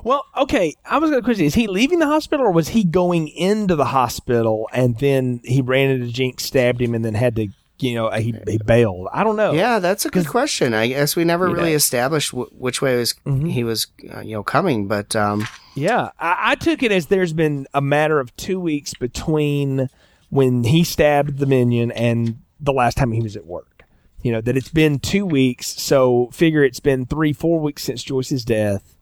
Well, 0.04 0.26
okay. 0.38 0.76
I 0.86 0.98
was 1.00 1.10
going 1.10 1.22
to 1.22 1.26
question: 1.26 1.46
Is 1.46 1.56
he 1.56 1.68
leaving 1.68 2.00
the 2.00 2.08
hospital, 2.08 2.46
or 2.46 2.52
was 2.52 2.70
he 2.70 2.84
going 2.84 3.28
into 3.28 3.76
the 3.76 3.86
hospital 3.86 4.70
and 4.74 4.98
then 5.00 5.42
he 5.44 5.62
ran 5.62 5.90
into 5.90 6.08
Jinx, 6.12 6.44
stabbed 6.44 6.82
him, 6.82 6.94
and 6.94 7.04
then 7.04 7.14
had 7.14 7.36
to, 7.38 7.48
you 7.80 7.96
know, 7.96 8.10
he, 8.12 8.36
he 8.48 8.58
bailed? 8.58 9.08
I 9.12 9.24
don't 9.24 9.36
know. 9.36 9.54
Yeah, 9.54 9.80
that's 9.80 10.06
a 10.06 10.10
good 10.10 10.28
question. 10.28 10.74
I 10.74 10.88
guess 10.88 11.16
we 11.16 11.24
never 11.24 11.48
really 11.48 11.72
know. 11.72 11.76
established 11.76 12.32
w- 12.32 12.50
which 12.58 12.82
way 12.82 12.98
was 12.98 13.16
he 13.26 13.64
was, 13.64 13.88
uh, 14.14 14.22
you 14.22 14.34
know, 14.34 14.44
coming. 14.44 14.88
But 14.88 15.16
um, 15.16 15.48
Yeah, 15.76 16.12
I, 16.20 16.52
I 16.52 16.56
took 16.56 16.84
it 16.84 16.92
as 16.92 17.08
there's 17.08 17.34
been 17.34 17.68
a 17.74 17.82
matter 17.82 18.20
of 18.20 18.36
two 18.38 18.60
weeks 18.60 18.94
between 18.94 19.90
when 20.30 20.64
he 20.64 20.84
stabbed 20.84 21.38
the 21.38 21.46
minion 21.46 21.92
and 21.92 22.40
the 22.60 22.74
last 22.74 22.98
time 22.98 23.12
he 23.12 23.22
was 23.22 23.36
at 23.36 23.46
work. 23.46 23.84
You 24.24 24.32
know 24.32 24.42
that 24.42 24.58
it's 24.58 24.70
been 24.70 25.00
two 25.00 25.26
weeks, 25.26 25.68
so 25.68 26.30
figure 26.34 26.64
it's 26.64 26.80
been 26.80 27.06
three, 27.06 27.32
four 27.34 27.60
weeks 27.60 27.84
since 27.84 28.04
Joyce's 28.04 28.44
death. 28.44 28.96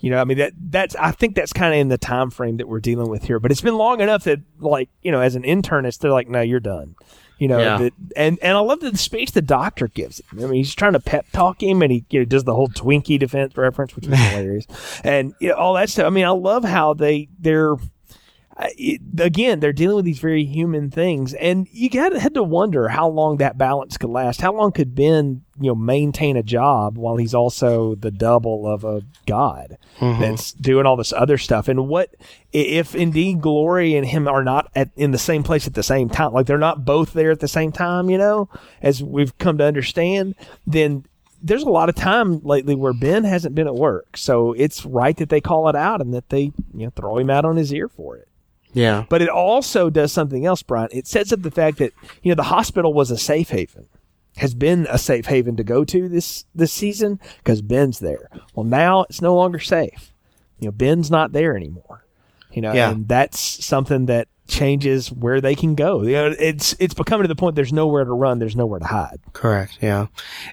You 0.00 0.10
know, 0.10 0.20
I 0.20 0.24
mean 0.24 0.38
that 0.38 0.52
that's 0.58 0.94
I 0.96 1.10
think 1.10 1.34
that's 1.34 1.52
kind 1.52 1.74
of 1.74 1.80
in 1.80 1.88
the 1.88 1.98
time 1.98 2.30
frame 2.30 2.58
that 2.58 2.68
we're 2.68 2.80
dealing 2.80 3.08
with 3.10 3.24
here. 3.24 3.40
But 3.40 3.50
it's 3.50 3.60
been 3.60 3.76
long 3.76 4.00
enough 4.00 4.24
that, 4.24 4.40
like, 4.60 4.88
you 5.02 5.10
know, 5.10 5.20
as 5.20 5.34
an 5.34 5.42
internist, 5.42 5.98
they're 5.98 6.12
like, 6.12 6.28
"No, 6.28 6.40
you're 6.40 6.60
done." 6.60 6.94
You 7.38 7.46
know, 7.48 7.58
Yeah. 7.60 7.78
that, 7.78 7.92
and 8.16 8.38
and 8.42 8.56
I 8.56 8.60
love 8.60 8.80
the 8.80 8.96
speech 8.96 9.32
the 9.32 9.42
doctor 9.42 9.88
gives 9.88 10.18
him. 10.20 10.38
I 10.40 10.46
mean, 10.46 10.54
he's 10.54 10.74
trying 10.74 10.92
to 10.94 11.00
pep 11.00 11.26
talk 11.32 11.62
him, 11.62 11.82
and 11.82 11.90
he 11.92 12.04
you 12.10 12.20
know, 12.20 12.24
does 12.24 12.44
the 12.44 12.54
whole 12.54 12.68
Twinkie 12.68 13.18
defense 13.18 13.56
reference, 13.56 13.94
which 13.96 14.06
was 14.06 14.18
hilarious, 14.30 14.66
and 15.04 15.34
you 15.40 15.48
know, 15.48 15.54
all 15.54 15.74
that 15.74 15.88
stuff. 15.90 16.06
I 16.06 16.10
mean, 16.10 16.24
I 16.24 16.30
love 16.30 16.64
how 16.64 16.94
they 16.94 17.28
they're 17.38 17.76
it, 18.60 19.00
again 19.18 19.60
they're 19.60 19.72
dealing 19.72 19.96
with 19.96 20.04
these 20.04 20.18
very 20.18 20.44
human 20.44 20.90
things, 20.90 21.34
and 21.34 21.68
you 21.70 21.88
got 21.88 22.12
had 22.14 22.34
to 22.34 22.42
wonder 22.42 22.88
how 22.88 23.08
long 23.08 23.36
that 23.36 23.56
balance 23.56 23.96
could 23.96 24.10
last. 24.10 24.40
How 24.40 24.52
long 24.52 24.72
could 24.72 24.94
Ben 24.94 25.42
you 25.60 25.68
know 25.68 25.74
maintain 25.74 26.36
a 26.36 26.42
job 26.42 26.98
while 26.98 27.16
he's 27.16 27.34
also 27.34 27.94
the 27.94 28.10
double 28.10 28.66
of 28.66 28.84
a 28.84 29.02
god 29.26 29.78
mm-hmm. 29.98 30.20
that's 30.20 30.52
doing 30.52 30.86
all 30.86 30.96
this 30.96 31.12
other 31.12 31.38
stuff? 31.38 31.68
And 31.68 31.88
what 31.88 32.14
if 32.52 32.94
indeed 32.94 33.40
Glory 33.40 33.94
and 33.94 34.06
him 34.06 34.26
are 34.26 34.44
not 34.44 34.70
at 34.74 34.90
in 34.96 35.12
the 35.12 35.18
same 35.18 35.42
place 35.42 35.66
at 35.66 35.74
the 35.74 35.82
same 35.82 36.08
time? 36.08 36.32
Like 36.32 36.46
they're 36.46 36.58
not 36.58 36.84
both 36.84 37.12
there 37.12 37.30
at 37.30 37.40
the 37.40 37.48
same 37.48 37.70
time, 37.70 38.10
you 38.10 38.18
know, 38.18 38.48
as 38.82 39.02
we've 39.02 39.36
come 39.38 39.58
to 39.58 39.64
understand. 39.64 40.34
Then 40.66 41.04
there's 41.40 41.62
a 41.62 41.70
lot 41.70 41.88
of 41.88 41.94
time 41.94 42.40
lately 42.40 42.74
where 42.74 42.92
Ben 42.92 43.24
hasn't 43.24 43.54
been 43.54 43.68
at 43.68 43.74
work, 43.74 44.16
so 44.16 44.52
it's 44.54 44.84
right 44.84 45.16
that 45.16 45.28
they 45.28 45.40
call 45.40 45.68
it 45.68 45.76
out 45.76 46.00
and 46.00 46.12
that 46.12 46.30
they 46.30 46.52
you 46.74 46.86
know 46.86 46.90
throw 46.90 47.18
him 47.18 47.30
out 47.30 47.44
on 47.44 47.56
his 47.56 47.72
ear 47.72 47.88
for 47.88 48.16
it. 48.16 48.28
Yeah, 48.72 49.04
But 49.08 49.22
it 49.22 49.28
also 49.28 49.90
does 49.90 50.12
something 50.12 50.44
else, 50.46 50.62
Brian. 50.62 50.88
It 50.92 51.06
sets 51.06 51.32
up 51.32 51.42
the 51.42 51.50
fact 51.50 51.78
that 51.78 51.92
you 52.22 52.30
know 52.30 52.34
the 52.36 52.42
hospital 52.44 52.92
was 52.92 53.10
a 53.10 53.18
safe 53.18 53.50
haven, 53.50 53.86
has 54.36 54.54
been 54.54 54.86
a 54.90 54.98
safe 54.98 55.26
haven 55.26 55.56
to 55.56 55.64
go 55.64 55.84
to 55.84 56.08
this 56.08 56.44
this 56.54 56.72
season 56.72 57.18
because 57.38 57.62
Ben's 57.62 57.98
there. 58.00 58.28
Well, 58.54 58.64
now 58.64 59.02
it's 59.08 59.22
no 59.22 59.34
longer 59.34 59.58
safe. 59.58 60.12
You 60.58 60.66
know, 60.68 60.72
Ben's 60.72 61.10
not 61.10 61.32
there 61.32 61.56
anymore. 61.56 62.04
You 62.52 62.62
know, 62.62 62.72
Yeah. 62.72 62.90
and 62.90 63.06
that's 63.08 63.38
something 63.64 64.06
that 64.06 64.28
changes 64.48 65.12
where 65.12 65.40
they 65.40 65.54
can 65.54 65.74
go. 65.74 66.02
You 66.02 66.12
know, 66.12 66.34
it's 66.38 66.74
it's 66.80 66.94
becoming 66.94 67.24
to 67.24 67.28
the 67.28 67.36
point 67.36 67.54
there's 67.54 67.72
nowhere 67.72 68.04
to 68.04 68.12
run, 68.12 68.38
there's 68.40 68.56
nowhere 68.56 68.80
to 68.80 68.86
hide. 68.86 69.20
correct. 69.34 69.78
Yeah, 69.80 70.06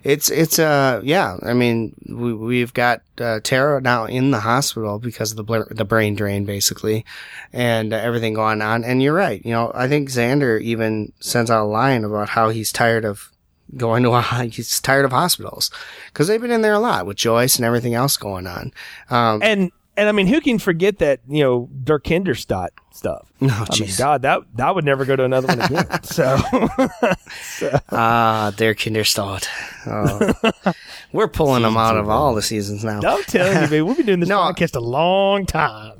it's 0.03 0.29
it's 0.29 0.59
uh 0.59 1.01
yeah. 1.03 1.37
I 1.41 1.53
mean, 1.53 1.95
we 2.07 2.33
we've 2.33 2.73
got 2.73 3.01
uh, 3.19 3.39
Tara 3.41 3.81
now 3.81 4.05
in 4.05 4.31
the 4.31 4.41
hospital 4.41 4.99
because 4.99 5.31
of 5.31 5.37
the 5.37 5.43
bl- 5.43 5.71
the 5.73 5.85
brain 5.85 6.15
drain, 6.15 6.45
basically, 6.45 7.05
and 7.53 7.93
uh, 7.93 7.95
everything 7.97 8.33
going 8.33 8.61
on. 8.61 8.83
And 8.83 9.01
you're 9.01 9.13
right. 9.13 9.43
You 9.45 9.51
know, 9.51 9.71
I 9.73 9.87
think 9.87 10.09
Xander 10.09 10.61
even 10.61 11.13
sends 11.19 11.49
out 11.49 11.63
a 11.63 11.65
line 11.65 12.03
about 12.03 12.29
how 12.29 12.49
he's 12.49 12.71
tired 12.71 13.05
of 13.05 13.31
going 13.77 14.03
to 14.03 14.11
a 14.11 14.21
he's 14.51 14.79
tired 14.81 15.05
of 15.05 15.11
hospitals 15.11 15.71
because 16.07 16.27
they've 16.27 16.41
been 16.41 16.51
in 16.51 16.61
there 16.61 16.73
a 16.73 16.79
lot 16.79 17.05
with 17.05 17.17
Joyce 17.17 17.55
and 17.55 17.65
everything 17.65 17.93
else 17.93 18.17
going 18.17 18.45
on. 18.45 18.71
Um, 19.09 19.41
And 19.41 19.71
and 19.97 20.09
I 20.09 20.11
mean, 20.11 20.27
who 20.27 20.41
can 20.41 20.59
forget 20.59 20.97
that 20.99 21.21
you 21.27 21.41
know 21.41 21.69
Der 21.83 21.99
Kindestod 21.99 22.69
stuff? 22.95 23.27
No, 23.41 23.49
I 23.53 23.59
mean, 23.59 23.65
jeez. 23.67 23.97
God, 23.99 24.21
that 24.23 24.41
that 24.55 24.73
would 24.73 24.85
never 24.85 25.05
go 25.05 25.15
to 25.15 25.23
another 25.23 25.47
one 25.47 25.61
again. 25.61 26.03
so 26.03 26.37
Ah, 27.91 28.51
der 28.55 28.73
Kindestod. 28.73 29.45
Oh. 29.87 30.73
We're 31.11 31.27
pulling 31.27 31.63
them 31.63 31.77
out 31.77 31.97
of 31.97 32.09
all 32.09 32.33
the 32.35 32.41
seasons 32.41 32.83
now. 32.83 32.99
I'm 33.03 33.23
telling 33.23 33.63
you, 33.63 33.69
man, 33.69 33.85
we've 33.85 33.97
been 33.97 34.05
doing 34.05 34.19
this 34.21 34.29
No. 34.35 34.39
podcast 34.39 34.75
a 34.75 34.79
long 34.79 35.45
time. 35.45 35.97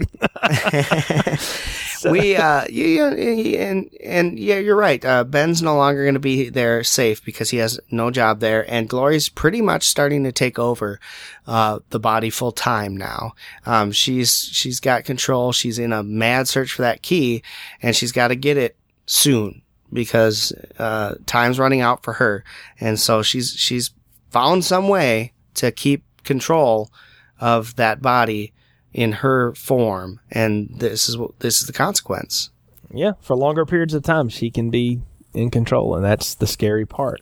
we 2.09 2.35
uh 2.35 2.65
yeah, 2.69 3.11
yeah, 3.13 3.65
and 3.69 3.89
and 4.03 4.37
yeah 4.37 4.57
you're 4.59 4.75
right 4.75 5.03
uh 5.03 5.23
ben's 5.23 5.63
no 5.63 5.75
longer 5.75 6.03
going 6.03 6.13
to 6.13 6.19
be 6.19 6.49
there 6.49 6.83
safe 6.83 7.23
because 7.25 7.49
he 7.49 7.57
has 7.57 7.79
no 7.89 8.11
job 8.11 8.39
there 8.41 8.69
and 8.71 8.87
glory's 8.87 9.27
pretty 9.27 9.59
much 9.61 9.83
starting 9.87 10.23
to 10.23 10.31
take 10.31 10.59
over 10.59 10.99
uh 11.47 11.79
the 11.89 11.99
body 11.99 12.29
full 12.29 12.51
time 12.51 12.95
now 12.95 13.33
um 13.65 13.91
she's 13.91 14.49
she's 14.51 14.79
got 14.79 15.03
control 15.03 15.51
she's 15.51 15.79
in 15.79 15.91
a 15.91 16.03
mad 16.03 16.47
search 16.47 16.73
for 16.73 16.83
that 16.85 17.01
key 17.01 17.43
and 17.81 17.95
she's 17.95 18.11
got 18.11 18.29
to 18.29 18.35
get 18.35 18.57
it 18.57 18.77
soon 19.05 19.61
because 19.91 20.53
uh 20.79 21.15
time's 21.25 21.59
running 21.59 21.81
out 21.81 22.03
for 22.03 22.13
her 22.13 22.43
and 22.79 22.99
so 22.99 23.21
she's 23.21 23.51
she's 23.51 23.91
found 24.29 24.65
some 24.65 24.87
way 24.87 25.31
to 25.53 25.71
keep 25.71 26.03
control 26.23 26.91
of 27.39 27.75
that 27.75 28.01
body 28.01 28.53
in 28.95 29.11
her 29.11 29.53
form, 29.55 30.21
and 30.31 30.69
this 30.79 31.09
is 31.09 31.17
what 31.17 31.39
this 31.41 31.59
is 31.59 31.67
the 31.67 31.73
consequence. 31.73 32.49
yeah, 32.93 33.11
for 33.19 33.35
longer 33.35 33.65
periods 33.65 33.93
of 33.93 34.03
time, 34.03 34.29
she 34.29 34.49
can 34.49 34.69
be 34.69 35.01
in 35.35 35.49
control, 35.51 35.95
and 35.95 36.03
that's 36.03 36.35
the 36.35 36.47
scary 36.47 36.85
part. 36.85 37.21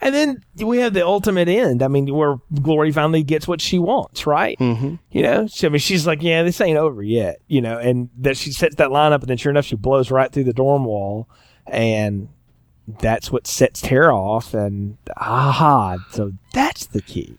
And 0.00 0.14
then 0.14 0.44
we 0.56 0.78
have 0.78 0.94
the 0.94 1.06
ultimate 1.06 1.48
end. 1.48 1.82
I 1.82 1.88
mean, 1.88 2.12
where 2.14 2.36
Glory 2.62 2.90
finally 2.90 3.22
gets 3.22 3.46
what 3.46 3.60
she 3.60 3.78
wants, 3.78 4.26
right? 4.26 4.58
Mm-hmm. 4.58 4.96
You 5.10 5.22
know, 5.22 5.46
so, 5.46 5.66
I 5.66 5.70
mean, 5.70 5.78
she's 5.78 6.06
like, 6.06 6.22
"Yeah, 6.22 6.42
this 6.42 6.60
ain't 6.60 6.78
over 6.78 7.02
yet," 7.02 7.40
you 7.46 7.60
know, 7.60 7.78
and 7.78 8.08
that 8.18 8.36
she 8.36 8.50
sets 8.52 8.76
that 8.76 8.90
line 8.90 9.12
up, 9.12 9.20
and 9.20 9.30
then 9.30 9.36
sure 9.36 9.50
enough, 9.50 9.66
she 9.66 9.76
blows 9.76 10.10
right 10.10 10.32
through 10.32 10.44
the 10.44 10.52
dorm 10.52 10.84
wall, 10.84 11.28
and 11.66 12.28
that's 13.00 13.30
what 13.30 13.46
sets 13.46 13.80
Tara 13.80 14.16
off, 14.16 14.54
and 14.54 14.96
aha, 15.16 15.98
so 16.10 16.32
that's 16.52 16.86
the 16.86 17.02
key, 17.02 17.36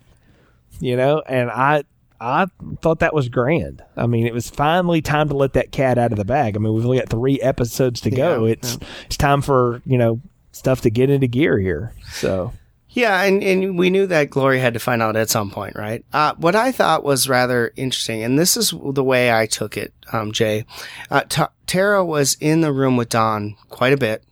you 0.80 0.96
know, 0.96 1.22
and 1.28 1.50
I. 1.50 1.84
I 2.22 2.46
thought 2.82 3.00
that 3.00 3.16
was 3.16 3.30
grand. 3.30 3.84
I 3.98 4.06
mean, 4.06 4.28
it 4.28 4.34
was 4.34 4.50
finally 4.50 5.02
time 5.02 5.28
to 5.30 5.36
let 5.36 5.54
that 5.54 5.72
cat 5.72 5.98
out 5.98 6.12
of 6.12 6.20
the 6.20 6.26
bag. 6.26 6.56
I 6.56 6.60
mean, 6.60 6.72
we've 6.74 6.86
only 6.86 7.00
got 7.00 7.10
three 7.10 7.42
episodes 7.42 8.00
to 8.02 8.12
go. 8.12 8.46
Yeah, 8.46 8.52
it's 8.52 8.78
it's 9.08 9.18
time 9.18 9.42
for 9.42 9.82
you 9.86 9.98
know 9.98 10.22
stuff 10.52 10.82
to 10.82 10.92
get 10.92 11.10
into 11.10 11.28
gear 11.28 11.58
here. 11.58 11.94
So 12.12 12.54
Yeah, 12.90 13.24
and, 13.24 13.44
and 13.44 13.78
we 13.78 13.90
knew 13.90 14.06
that 14.08 14.30
Glory 14.30 14.60
had 14.60 14.76
to 14.76 14.80
find 14.80 15.02
out 15.02 15.16
at 15.16 15.32
some 15.32 15.50
point, 15.50 15.76
right? 15.76 16.06
Uh, 16.14 16.36
what 16.38 16.56
I 16.56 16.72
thought 16.72 17.04
was 17.04 17.28
rather 17.28 17.74
interesting, 17.76 18.22
and 18.22 18.38
this 18.38 18.56
is 18.56 18.72
the 18.72 19.04
way 19.04 19.34
I 19.34 19.48
took 19.48 19.76
it, 19.76 19.92
um, 20.14 20.32
Jay. 20.32 20.66
Uh, 21.10 21.24
Ta 21.28 21.50
Tara 21.66 22.06
was 22.06 22.38
in 22.40 22.62
the 22.62 22.72
room 22.72 22.98
with 22.98 23.10
Dawn 23.10 23.56
quite 23.70 23.94
a 23.94 23.98
bit, 23.98 24.24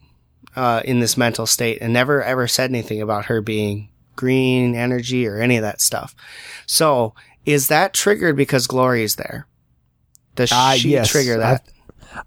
uh, 0.56 0.82
in 0.86 1.00
this 1.00 1.18
mental 1.18 1.48
state 1.48 1.80
and 1.82 1.94
never 1.94 2.22
ever 2.22 2.48
said 2.48 2.70
anything 2.70 3.02
about 3.02 3.26
her 3.26 3.42
being 3.42 3.90
green 4.16 4.76
energy 4.76 5.26
or 5.26 5.38
any 5.38 5.56
of 5.56 5.62
that 5.62 5.80
stuff. 5.80 6.14
So 6.66 7.16
is 7.50 7.68
that 7.70 7.94
triggered 7.94 8.36
because 8.36 8.68
Glory 8.68 9.04
is 9.04 9.16
there? 9.16 9.48
Does 10.36 10.52
Ah, 10.52 10.74
she 10.78 10.90
yes. 10.90 11.10
trigger 11.10 11.38
that? 11.38 11.68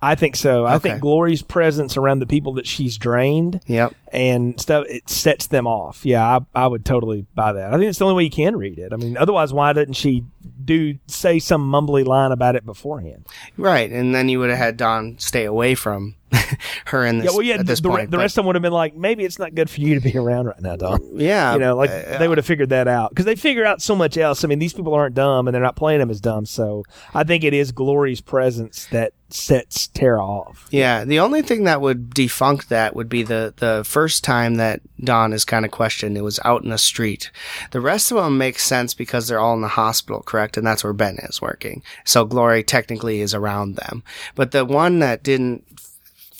I 0.00 0.14
think 0.14 0.36
so. 0.36 0.64
I 0.64 0.76
Okay. 0.76 0.90
think 0.90 1.00
Glory's 1.02 1.42
presence 1.42 1.96
around 1.96 2.20
the 2.20 2.26
people 2.26 2.54
that 2.54 2.66
she's 2.68 2.96
drained 2.96 3.60
yep. 3.66 3.92
and 4.12 4.58
stuff 4.60 4.86
it 4.88 5.10
sets 5.10 5.48
them 5.48 5.66
off. 5.66 6.06
Yeah, 6.06 6.38
I, 6.54 6.64
I 6.64 6.66
would 6.68 6.84
totally 6.84 7.26
buy 7.34 7.52
that. 7.54 7.72
I 7.74 7.78
think 7.78 7.88
it's 7.88 7.98
the 7.98 8.04
only 8.04 8.16
way 8.16 8.24
you 8.24 8.30
can 8.30 8.56
read 8.56 8.78
it. 8.78 8.92
I 8.92 8.96
mean, 8.96 9.16
otherwise, 9.16 9.52
why 9.52 9.72
didn't 9.72 9.94
she 9.94 10.24
do 10.64 10.98
say 11.08 11.40
some 11.40 11.68
mumbly 11.70 12.04
line 12.06 12.30
about 12.30 12.54
it 12.54 12.64
beforehand? 12.64 13.26
Right, 13.56 13.90
and 13.90 14.14
then 14.14 14.28
you 14.28 14.38
would 14.38 14.50
have 14.50 14.58
had 14.58 14.76
Dawn 14.76 15.16
stay 15.18 15.44
away 15.44 15.74
from 15.74 16.14
her 16.86 17.04
in 17.04 17.18
this. 17.18 17.26
Yeah, 17.26 17.36
well, 17.36 17.42
yeah. 17.42 17.54
at 17.56 17.66
this 17.66 17.80
the, 17.80 17.88
point, 17.88 18.10
the 18.10 18.16
but- 18.16 18.22
rest 18.22 18.34
of 18.34 18.42
them 18.42 18.46
would 18.46 18.56
have 18.56 18.62
been 18.62 18.72
like, 18.72 18.94
maybe 18.94 19.24
it's 19.24 19.38
not 19.38 19.54
good 19.54 19.68
for 19.68 19.80
you 19.80 19.94
to 19.94 20.00
be 20.00 20.16
around 20.16 20.46
right 20.46 20.60
now, 20.60 20.76
Dawn. 20.76 21.00
yeah, 21.14 21.52
you 21.52 21.58
know, 21.58 21.76
like 21.76 21.90
uh, 21.90 22.18
they 22.18 22.28
would 22.28 22.38
have 22.38 22.46
figured 22.46 22.70
that 22.70 22.88
out 22.88 23.10
because 23.10 23.24
they 23.24 23.34
figure 23.34 23.64
out 23.64 23.82
so 23.82 23.94
much 23.94 24.16
else. 24.16 24.44
I 24.44 24.48
mean, 24.48 24.58
these 24.58 24.72
people 24.72 24.94
aren't 24.94 25.14
dumb, 25.14 25.48
and 25.48 25.54
they're 25.54 25.62
not 25.62 25.76
playing 25.76 26.00
them 26.00 26.10
as 26.10 26.20
dumb. 26.20 26.46
So 26.46 26.84
I 27.14 27.24
think 27.24 27.44
it 27.44 27.54
is 27.54 27.72
Glory's 27.72 28.20
presence 28.20 28.86
that 28.86 29.12
sets 29.34 29.88
Tara 29.88 30.24
off. 30.24 30.68
Yeah, 30.70 31.04
the 31.04 31.20
only 31.20 31.42
thing 31.42 31.64
that 31.64 31.80
would 31.80 32.10
defunct 32.10 32.68
that 32.68 32.94
would 32.94 33.08
be 33.08 33.22
the 33.22 33.54
the 33.56 33.82
first 33.84 34.24
time 34.24 34.56
that 34.56 34.80
Dawn 35.02 35.32
is 35.32 35.44
kind 35.44 35.64
of 35.64 35.70
questioned. 35.70 36.16
It 36.16 36.22
was 36.22 36.40
out 36.44 36.62
in 36.62 36.70
the 36.70 36.78
street. 36.78 37.30
The 37.70 37.80
rest 37.80 38.10
of 38.10 38.18
them 38.18 38.38
make 38.38 38.58
sense 38.58 38.94
because 38.94 39.28
they're 39.28 39.40
all 39.40 39.54
in 39.54 39.62
the 39.62 39.68
hospital, 39.68 40.22
correct? 40.22 40.56
And 40.56 40.66
that's 40.66 40.84
where 40.84 40.92
Ben 40.92 41.18
is 41.22 41.42
working. 41.42 41.82
So 42.04 42.24
Glory 42.24 42.62
technically 42.62 43.20
is 43.20 43.34
around 43.34 43.76
them. 43.76 44.02
But 44.34 44.52
the 44.52 44.64
one 44.64 44.98
that 45.00 45.22
didn't 45.22 45.64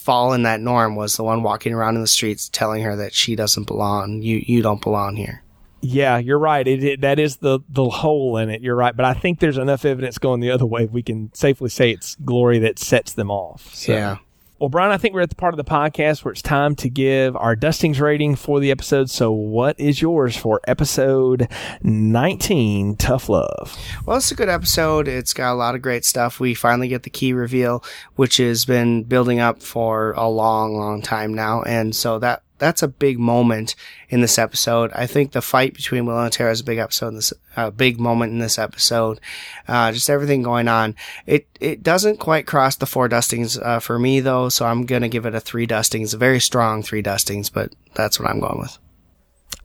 fall 0.03 0.33
in 0.33 0.43
that 0.43 0.59
norm 0.59 0.95
was 0.95 1.15
the 1.15 1.23
one 1.23 1.43
walking 1.43 1.73
around 1.73 1.95
in 1.95 2.01
the 2.01 2.07
streets 2.07 2.49
telling 2.49 2.83
her 2.83 2.95
that 2.97 3.13
she 3.13 3.35
doesn't 3.35 3.67
belong. 3.67 4.21
You 4.21 4.43
you 4.45 4.61
don't 4.61 4.81
belong 4.81 5.15
here. 5.15 5.43
Yeah, 5.81 6.17
you're 6.17 6.39
right. 6.39 6.65
It, 6.67 6.83
it 6.83 7.01
that 7.01 7.19
is 7.19 7.37
the 7.37 7.59
the 7.69 7.89
hole 7.89 8.37
in 8.37 8.49
it. 8.49 8.61
You're 8.61 8.75
right, 8.75 8.95
but 8.95 9.05
I 9.05 9.13
think 9.13 9.39
there's 9.39 9.57
enough 9.57 9.85
evidence 9.85 10.17
going 10.17 10.39
the 10.39 10.51
other 10.51 10.65
way. 10.65 10.85
We 10.85 11.03
can 11.03 11.33
safely 11.33 11.69
say 11.69 11.91
it's 11.91 12.15
Glory 12.15 12.59
that 12.59 12.79
sets 12.79 13.13
them 13.13 13.31
off. 13.31 13.73
So. 13.73 13.93
Yeah. 13.93 14.17
Well, 14.63 14.69
Brian, 14.69 14.91
I 14.91 14.97
think 14.97 15.13
we're 15.13 15.19
at 15.19 15.29
the 15.29 15.35
part 15.35 15.53
of 15.53 15.57
the 15.57 15.65
podcast 15.65 16.23
where 16.23 16.31
it's 16.31 16.41
time 16.41 16.73
to 16.75 16.89
give 16.89 17.35
our 17.35 17.53
dustings 17.53 17.99
rating 17.99 18.37
for 18.37 18.61
the 18.61 18.71
episode. 18.71 19.09
So, 19.09 19.29
what 19.29 19.77
is 19.77 20.01
yours 20.01 20.37
for 20.37 20.61
episode 20.65 21.49
19, 21.81 22.95
Tough 22.95 23.27
Love? 23.27 23.77
Well, 24.05 24.15
it's 24.15 24.31
a 24.31 24.35
good 24.35 24.47
episode. 24.47 25.09
It's 25.09 25.33
got 25.33 25.51
a 25.51 25.55
lot 25.55 25.75
of 25.75 25.81
great 25.81 26.05
stuff. 26.05 26.39
We 26.39 26.53
finally 26.53 26.87
get 26.87 27.03
the 27.03 27.09
key 27.09 27.33
reveal, 27.33 27.83
which 28.15 28.37
has 28.37 28.63
been 28.63 29.03
building 29.03 29.41
up 29.41 29.61
for 29.61 30.13
a 30.13 30.29
long, 30.29 30.77
long 30.77 31.01
time 31.01 31.33
now. 31.33 31.63
And 31.63 31.93
so 31.93 32.17
that, 32.19 32.41
that's 32.63 32.81
a 32.81 32.87
big 32.87 33.19
moment 33.19 33.75
in 34.07 34.21
this 34.21 34.39
episode. 34.39 34.91
I 34.93 35.05
think 35.05 35.33
the 35.33 35.41
fight 35.41 35.73
between 35.73 36.05
Will 36.05 36.17
and 36.17 36.31
Tara 36.31 36.51
is 36.51 36.61
a 36.61 36.63
big 36.63 36.77
episode 36.77 37.09
in 37.09 37.15
this, 37.15 37.33
a 37.57 37.71
big 37.71 37.99
moment 37.99 38.31
in 38.31 38.39
this 38.39 38.57
episode. 38.57 39.19
Uh, 39.67 39.91
just 39.91 40.09
everything 40.09 40.43
going 40.43 40.69
on. 40.69 40.95
It, 41.25 41.45
it 41.59 41.83
doesn't 41.83 42.21
quite 42.21 42.47
cross 42.47 42.77
the 42.77 42.85
four 42.85 43.09
dustings, 43.09 43.57
uh, 43.57 43.79
for 43.79 43.99
me 43.99 44.21
though. 44.21 44.47
So 44.47 44.65
I'm 44.65 44.85
going 44.85 45.01
to 45.01 45.09
give 45.09 45.25
it 45.25 45.35
a 45.35 45.41
three 45.41 45.65
dustings, 45.65 46.13
a 46.13 46.17
very 46.17 46.39
strong 46.39 46.83
three 46.83 47.01
dustings, 47.01 47.49
but 47.49 47.75
that's 47.95 48.17
what 48.17 48.29
I'm 48.29 48.39
going 48.39 48.59
with. 48.59 48.77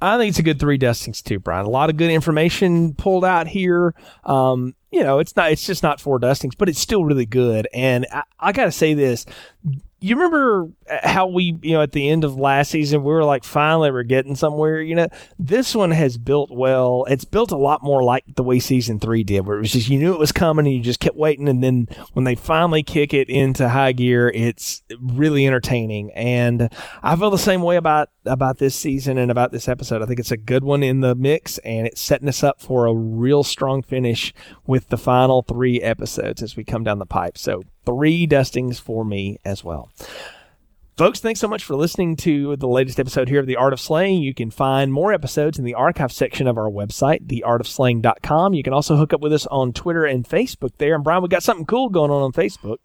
I 0.01 0.17
think 0.17 0.31
it's 0.31 0.39
a 0.39 0.45
good 0.45 0.61
three 0.61 0.79
dustings 0.79 1.23
too, 1.23 1.39
Brian. 1.39 1.67
A 1.67 1.71
lot 1.71 1.91
of 1.91 1.97
good 1.97 2.11
information 2.11 2.95
pulled 2.95 3.25
out 3.25 3.47
here. 3.47 3.95
Um, 4.25 4.75
you 4.91 5.03
know, 5.03 5.19
it's 5.19 5.37
not, 5.37 5.53
it's 5.53 5.67
just 5.67 5.83
not 5.83 6.01
four 6.01 6.19
dustings, 6.19 6.55
but 6.55 6.69
it's 6.69 6.81
still 6.81 7.05
really 7.05 7.27
good. 7.27 7.69
And 7.73 8.07
I, 8.13 8.23
I 8.41 8.53
got 8.53 8.65
to 8.65 8.73
say 8.73 8.95
this. 8.95 9.25
You 10.01 10.15
remember 10.15 10.71
uh, 10.89 11.09
how 11.09 11.27
we, 11.27 11.59
you 11.63 11.73
know, 11.73 11.83
at 11.83 11.93
the 11.93 12.09
end 12.09 12.25
of 12.25 12.37
last 12.37 12.71
season, 12.71 13.03
we 13.03 13.13
were 13.13 13.25
like, 13.25 13.45
finally, 13.45 13.91
we're 13.91 14.05
getting 14.05 14.37
somewhere. 14.37 14.81
You 14.81 14.95
know, 14.95 15.09
this 15.39 15.75
one 15.75 15.91
has 15.91 16.17
built 16.17 16.51
well. 16.51 17.05
It's 17.09 17.25
built 17.25 17.51
a 17.51 17.57
lot 17.57 17.83
more 17.83 18.03
like 18.03 18.25
the 18.37 18.45
way 18.45 18.61
season 18.61 19.01
three 19.01 19.25
did, 19.25 19.47
where 19.47 19.57
it 19.57 19.61
was 19.61 19.73
just 19.73 19.89
you 19.89 19.99
knew 19.99 20.13
it 20.13 20.19
was 20.19 20.33
coming 20.33 20.67
and 20.67 20.75
you 20.75 20.83
just 20.83 21.01
kept 21.01 21.17
waiting. 21.17 21.49
And 21.49 21.63
then 21.63 21.89
when 22.13 22.25
they 22.25 22.35
finally 22.35 22.83
kick 22.83 23.13
it 23.13 23.29
into 23.29 23.69
high 23.69 23.93
gear, 23.93 24.29
it's 24.29 24.83
really 25.01 25.47
entertaining. 25.47 26.13
And 26.13 26.71
I 27.03 27.17
feel 27.17 27.31
the 27.31 27.39
same 27.39 27.63
way 27.63 27.77
about 27.77 28.11
about 28.29 28.59
this 28.59 28.75
season 28.75 29.19
and 29.19 29.31
about 29.31 29.51
this 29.51 29.69
episode. 29.69 30.03
I 30.03 30.07
think 30.07 30.21
it's 30.21 30.31
a 30.31 30.37
good 30.37 30.63
one 30.63 30.83
in 30.83 31.01
the 31.01 31.15
mix, 31.15 31.59
and 31.59 31.87
it's 31.87 32.01
setting 32.01 32.29
us 32.29 32.45
up 32.45 32.61
for 32.61 32.87
a 32.87 32.95
real 32.95 33.43
strong 33.43 33.83
finish 33.83 34.33
with 34.67 34.89
the 34.89 34.99
final 34.99 35.43
three 35.43 35.81
episodes 35.81 36.43
as 36.43 36.57
we 36.57 36.65
come 36.65 36.85
down 36.85 36.99
the 36.99 37.07
pipe. 37.07 37.37
So 37.37 37.63
three 37.85 38.27
dustings 38.27 38.79
for 38.79 39.05
me 39.05 39.39
as 39.45 39.65
well. 39.65 39.91
Folks, 40.99 41.21
thanks 41.21 41.39
so 41.39 41.47
much 41.47 41.63
for 41.63 41.77
listening 41.77 42.17
to 42.17 42.57
the 42.57 42.67
latest 42.67 42.99
episode 42.99 43.29
here 43.29 43.39
of 43.39 43.47
The 43.47 43.55
Art 43.55 43.73
of 43.73 43.79
Slaying. 43.79 44.21
You 44.21 44.35
can 44.35 44.51
find 44.51 44.93
more 44.93 45.13
episodes 45.13 45.57
in 45.57 45.65
the 45.65 45.75
archive 45.75 46.11
section 46.11 46.49
of 46.49 46.59
our 46.59 46.69
website, 46.69 47.25
theartofslaying.com. 47.29 48.53
You 48.53 48.65
can 48.65 48.73
also 48.73 48.97
hook 48.97 49.13
up 49.13 49.21
with 49.21 49.33
us 49.33 49.47
on 49.47 49.73
Twitter 49.73 50.05
and 50.05 50.29
Facebook 50.29 50.73
there. 50.79 50.97
And 50.97 51.05
Brian, 51.05 51.23
we 51.23 51.29
got 51.29 51.45
something 51.45 51.67
cool 51.67 51.89
going 51.89 52.11
on 52.11 52.23
on 52.23 52.33
Facebook. 52.33 52.79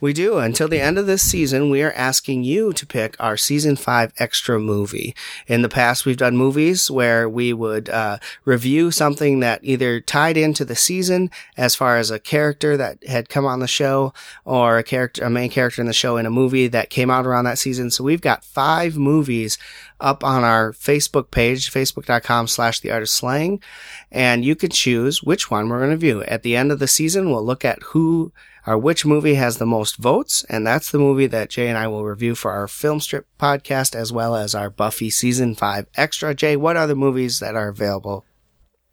We 0.00 0.12
do. 0.12 0.38
Until 0.38 0.66
the 0.66 0.80
end 0.80 0.98
of 0.98 1.06
this 1.06 1.22
season, 1.22 1.70
we 1.70 1.80
are 1.84 1.92
asking 1.92 2.42
you 2.42 2.72
to 2.72 2.84
pick 2.84 3.14
our 3.20 3.36
season 3.36 3.76
five 3.76 4.12
extra 4.18 4.58
movie. 4.58 5.14
In 5.46 5.62
the 5.62 5.68
past, 5.68 6.04
we've 6.04 6.16
done 6.16 6.36
movies 6.36 6.90
where 6.90 7.28
we 7.28 7.52
would 7.52 7.88
uh, 7.88 8.18
review 8.44 8.90
something 8.90 9.38
that 9.40 9.60
either 9.62 10.00
tied 10.00 10.36
into 10.36 10.64
the 10.64 10.74
season 10.74 11.30
as 11.56 11.76
far 11.76 11.98
as 11.98 12.10
a 12.10 12.18
character 12.18 12.76
that 12.76 13.06
had 13.06 13.28
come 13.28 13.46
on 13.46 13.60
the 13.60 13.68
show 13.68 14.12
or 14.44 14.78
a 14.78 14.82
character, 14.82 15.22
a 15.22 15.30
main 15.30 15.50
character 15.50 15.80
in 15.80 15.86
the 15.86 15.92
show 15.92 16.16
in 16.16 16.26
a 16.26 16.30
movie 16.30 16.66
that 16.66 16.90
came 16.90 17.10
out 17.10 17.28
around 17.28 17.44
that 17.44 17.59
season. 17.60 17.90
So 17.90 18.04
we've 18.04 18.20
got 18.20 18.44
five 18.44 18.96
movies 18.96 19.58
up 20.00 20.24
on 20.24 20.44
our 20.44 20.72
Facebook 20.72 21.30
page, 21.30 21.70
facebook.com 21.70 22.48
slash 22.48 22.80
the 22.80 22.90
art 22.90 23.02
of 23.02 23.08
slaying. 23.08 23.62
And 24.10 24.44
you 24.44 24.56
can 24.56 24.70
choose 24.70 25.22
which 25.22 25.50
one 25.50 25.68
we're 25.68 25.78
going 25.78 25.90
to 25.90 25.96
view. 25.96 26.22
At 26.24 26.42
the 26.42 26.56
end 26.56 26.72
of 26.72 26.78
the 26.78 26.88
season, 26.88 27.30
we'll 27.30 27.44
look 27.44 27.64
at 27.64 27.82
who 27.82 28.32
or 28.66 28.76
which 28.76 29.06
movie 29.06 29.34
has 29.34 29.56
the 29.56 29.66
most 29.66 29.96
votes. 29.96 30.44
And 30.48 30.66
that's 30.66 30.90
the 30.90 30.98
movie 30.98 31.26
that 31.28 31.50
Jay 31.50 31.68
and 31.68 31.78
I 31.78 31.88
will 31.88 32.04
review 32.04 32.34
for 32.34 32.50
our 32.50 32.68
film 32.68 33.00
strip 33.00 33.26
podcast 33.38 33.94
as 33.94 34.12
well 34.12 34.36
as 34.36 34.54
our 34.54 34.70
Buffy 34.70 35.10
season 35.10 35.54
five 35.54 35.86
extra. 35.96 36.34
Jay, 36.34 36.56
what 36.56 36.76
are 36.76 36.86
the 36.86 36.94
movies 36.94 37.40
that 37.40 37.56
are 37.56 37.68
available? 37.68 38.24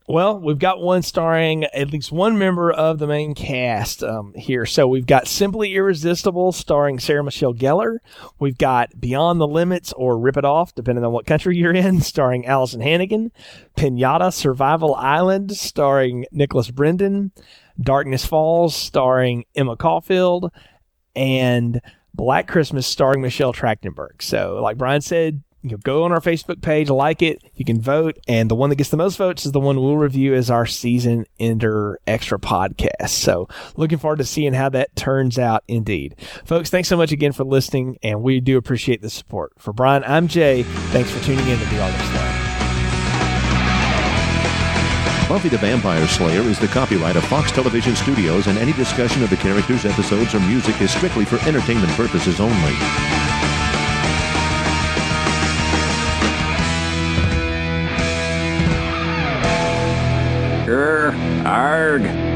Well, 0.10 0.40
we've 0.40 0.58
got 0.58 0.82
one 0.82 1.02
starring 1.02 1.66
at 1.66 1.92
least 1.92 2.14
one 2.14 2.38
member 2.38 2.72
of 2.72 2.98
the 2.98 3.08
main 3.08 3.36
cast 3.36 4.02
um, 4.02 4.34
here. 4.36 4.66
So 4.66 4.88
we've 4.88 5.06
got 5.06 5.28
Simply 5.28 5.76
Irresistible 5.76 6.54
starring 6.54 6.98
Sarah 6.98 7.26
Michelle 7.26 7.54
Gellar. 7.54 7.98
We've 8.40 8.58
got 8.58 9.02
Beyond 9.02 9.42
the 9.42 9.48
Limits 9.48 9.92
or 9.92 10.18
Rip 10.18 10.38
It 10.38 10.46
Off, 10.46 10.74
depending 10.74 11.04
on 11.04 11.12
what 11.12 11.26
country 11.26 11.58
you're 11.58 11.74
in, 11.74 12.00
starring 12.02 12.46
Alyson 12.46 12.82
Hannigan. 12.82 13.34
Pinata 13.76 14.32
Survival 14.32 14.96
Island 14.96 15.58
starring 15.58 16.26
Nicholas 16.32 16.72
Brendon. 16.72 17.34
Darkness 17.78 18.26
Falls 18.26 18.78
starring 18.78 19.44
Emma 19.56 19.76
Caulfield. 19.76 20.54
And 21.18 21.82
Black 22.14 22.48
Christmas 22.48 22.88
starring 22.88 23.22
Michelle 23.22 23.52
Trachtenberg. 23.52 24.22
So, 24.22 24.62
like 24.62 24.78
Brian 24.78 25.02
said, 25.02 25.44
you 25.64 25.72
know, 25.72 25.78
go 25.78 26.04
on 26.04 26.12
our 26.12 26.22
Facebook 26.22 26.62
page, 26.62 26.90
like 26.90 27.22
it. 27.22 27.44
You 27.56 27.66
can 27.66 27.82
vote, 27.82 28.18
and 28.28 28.50
the 28.50 28.56
one 28.56 28.70
that 28.70 28.76
gets 28.76 28.90
the 28.90 28.98
most 28.98 29.18
votes 29.18 29.46
is 29.46 29.52
the 29.52 29.60
one 29.60 29.82
we'll 29.82 29.98
review 29.98 30.34
as 30.34 30.50
our 30.50 30.66
season 30.66 31.26
ender 31.40 32.00
extra 32.06 32.40
podcast. 32.40 33.10
So, 33.10 33.48
looking 33.76 33.98
forward 33.98 34.20
to 34.20 34.26
seeing 34.26 34.54
how 34.54 34.70
that 34.70 34.96
turns 34.96 35.40
out. 35.40 35.64
Indeed, 35.68 36.16
folks, 36.46 36.70
thanks 36.70 36.88
so 36.88 36.98
much 36.98 37.12
again 37.12 37.32
for 37.32 37.44
listening, 37.44 37.98
and 38.04 38.22
we 38.22 38.40
do 38.40 38.58
appreciate 38.58 39.02
the 39.02 39.10
support. 39.10 39.54
For 39.58 39.74
Brian, 39.74 40.04
I'm 40.06 40.28
Jay. 40.28 40.64
Thanks 40.64 41.12
for 41.12 41.24
tuning 41.24 41.48
in 41.48 41.60
to 41.60 41.66
the 41.66 41.84
of 41.84 41.92
Slaying. 41.94 42.48
Buffy 45.28 45.50
the 45.50 45.58
Vampire 45.58 46.08
Slayer 46.08 46.42
is 46.42 46.58
the 46.58 46.68
copyright 46.68 47.18
of 47.18 47.26
Fox 47.26 47.52
Television 47.52 47.96
Studios, 47.98 48.48
and 48.48 48.58
any 48.58 48.72
discussion 48.74 49.24
of 49.24 49.30
the 49.30 49.36
characters, 49.36 49.84
episodes, 49.86 50.34
or 50.34 50.40
music 50.42 50.80
is 50.82 50.92
strictly 50.92 51.26
for 51.26 51.38
entertainment 51.48 51.92
purposes 51.94 52.40
only. 52.40 53.27
Arg. 61.48 62.27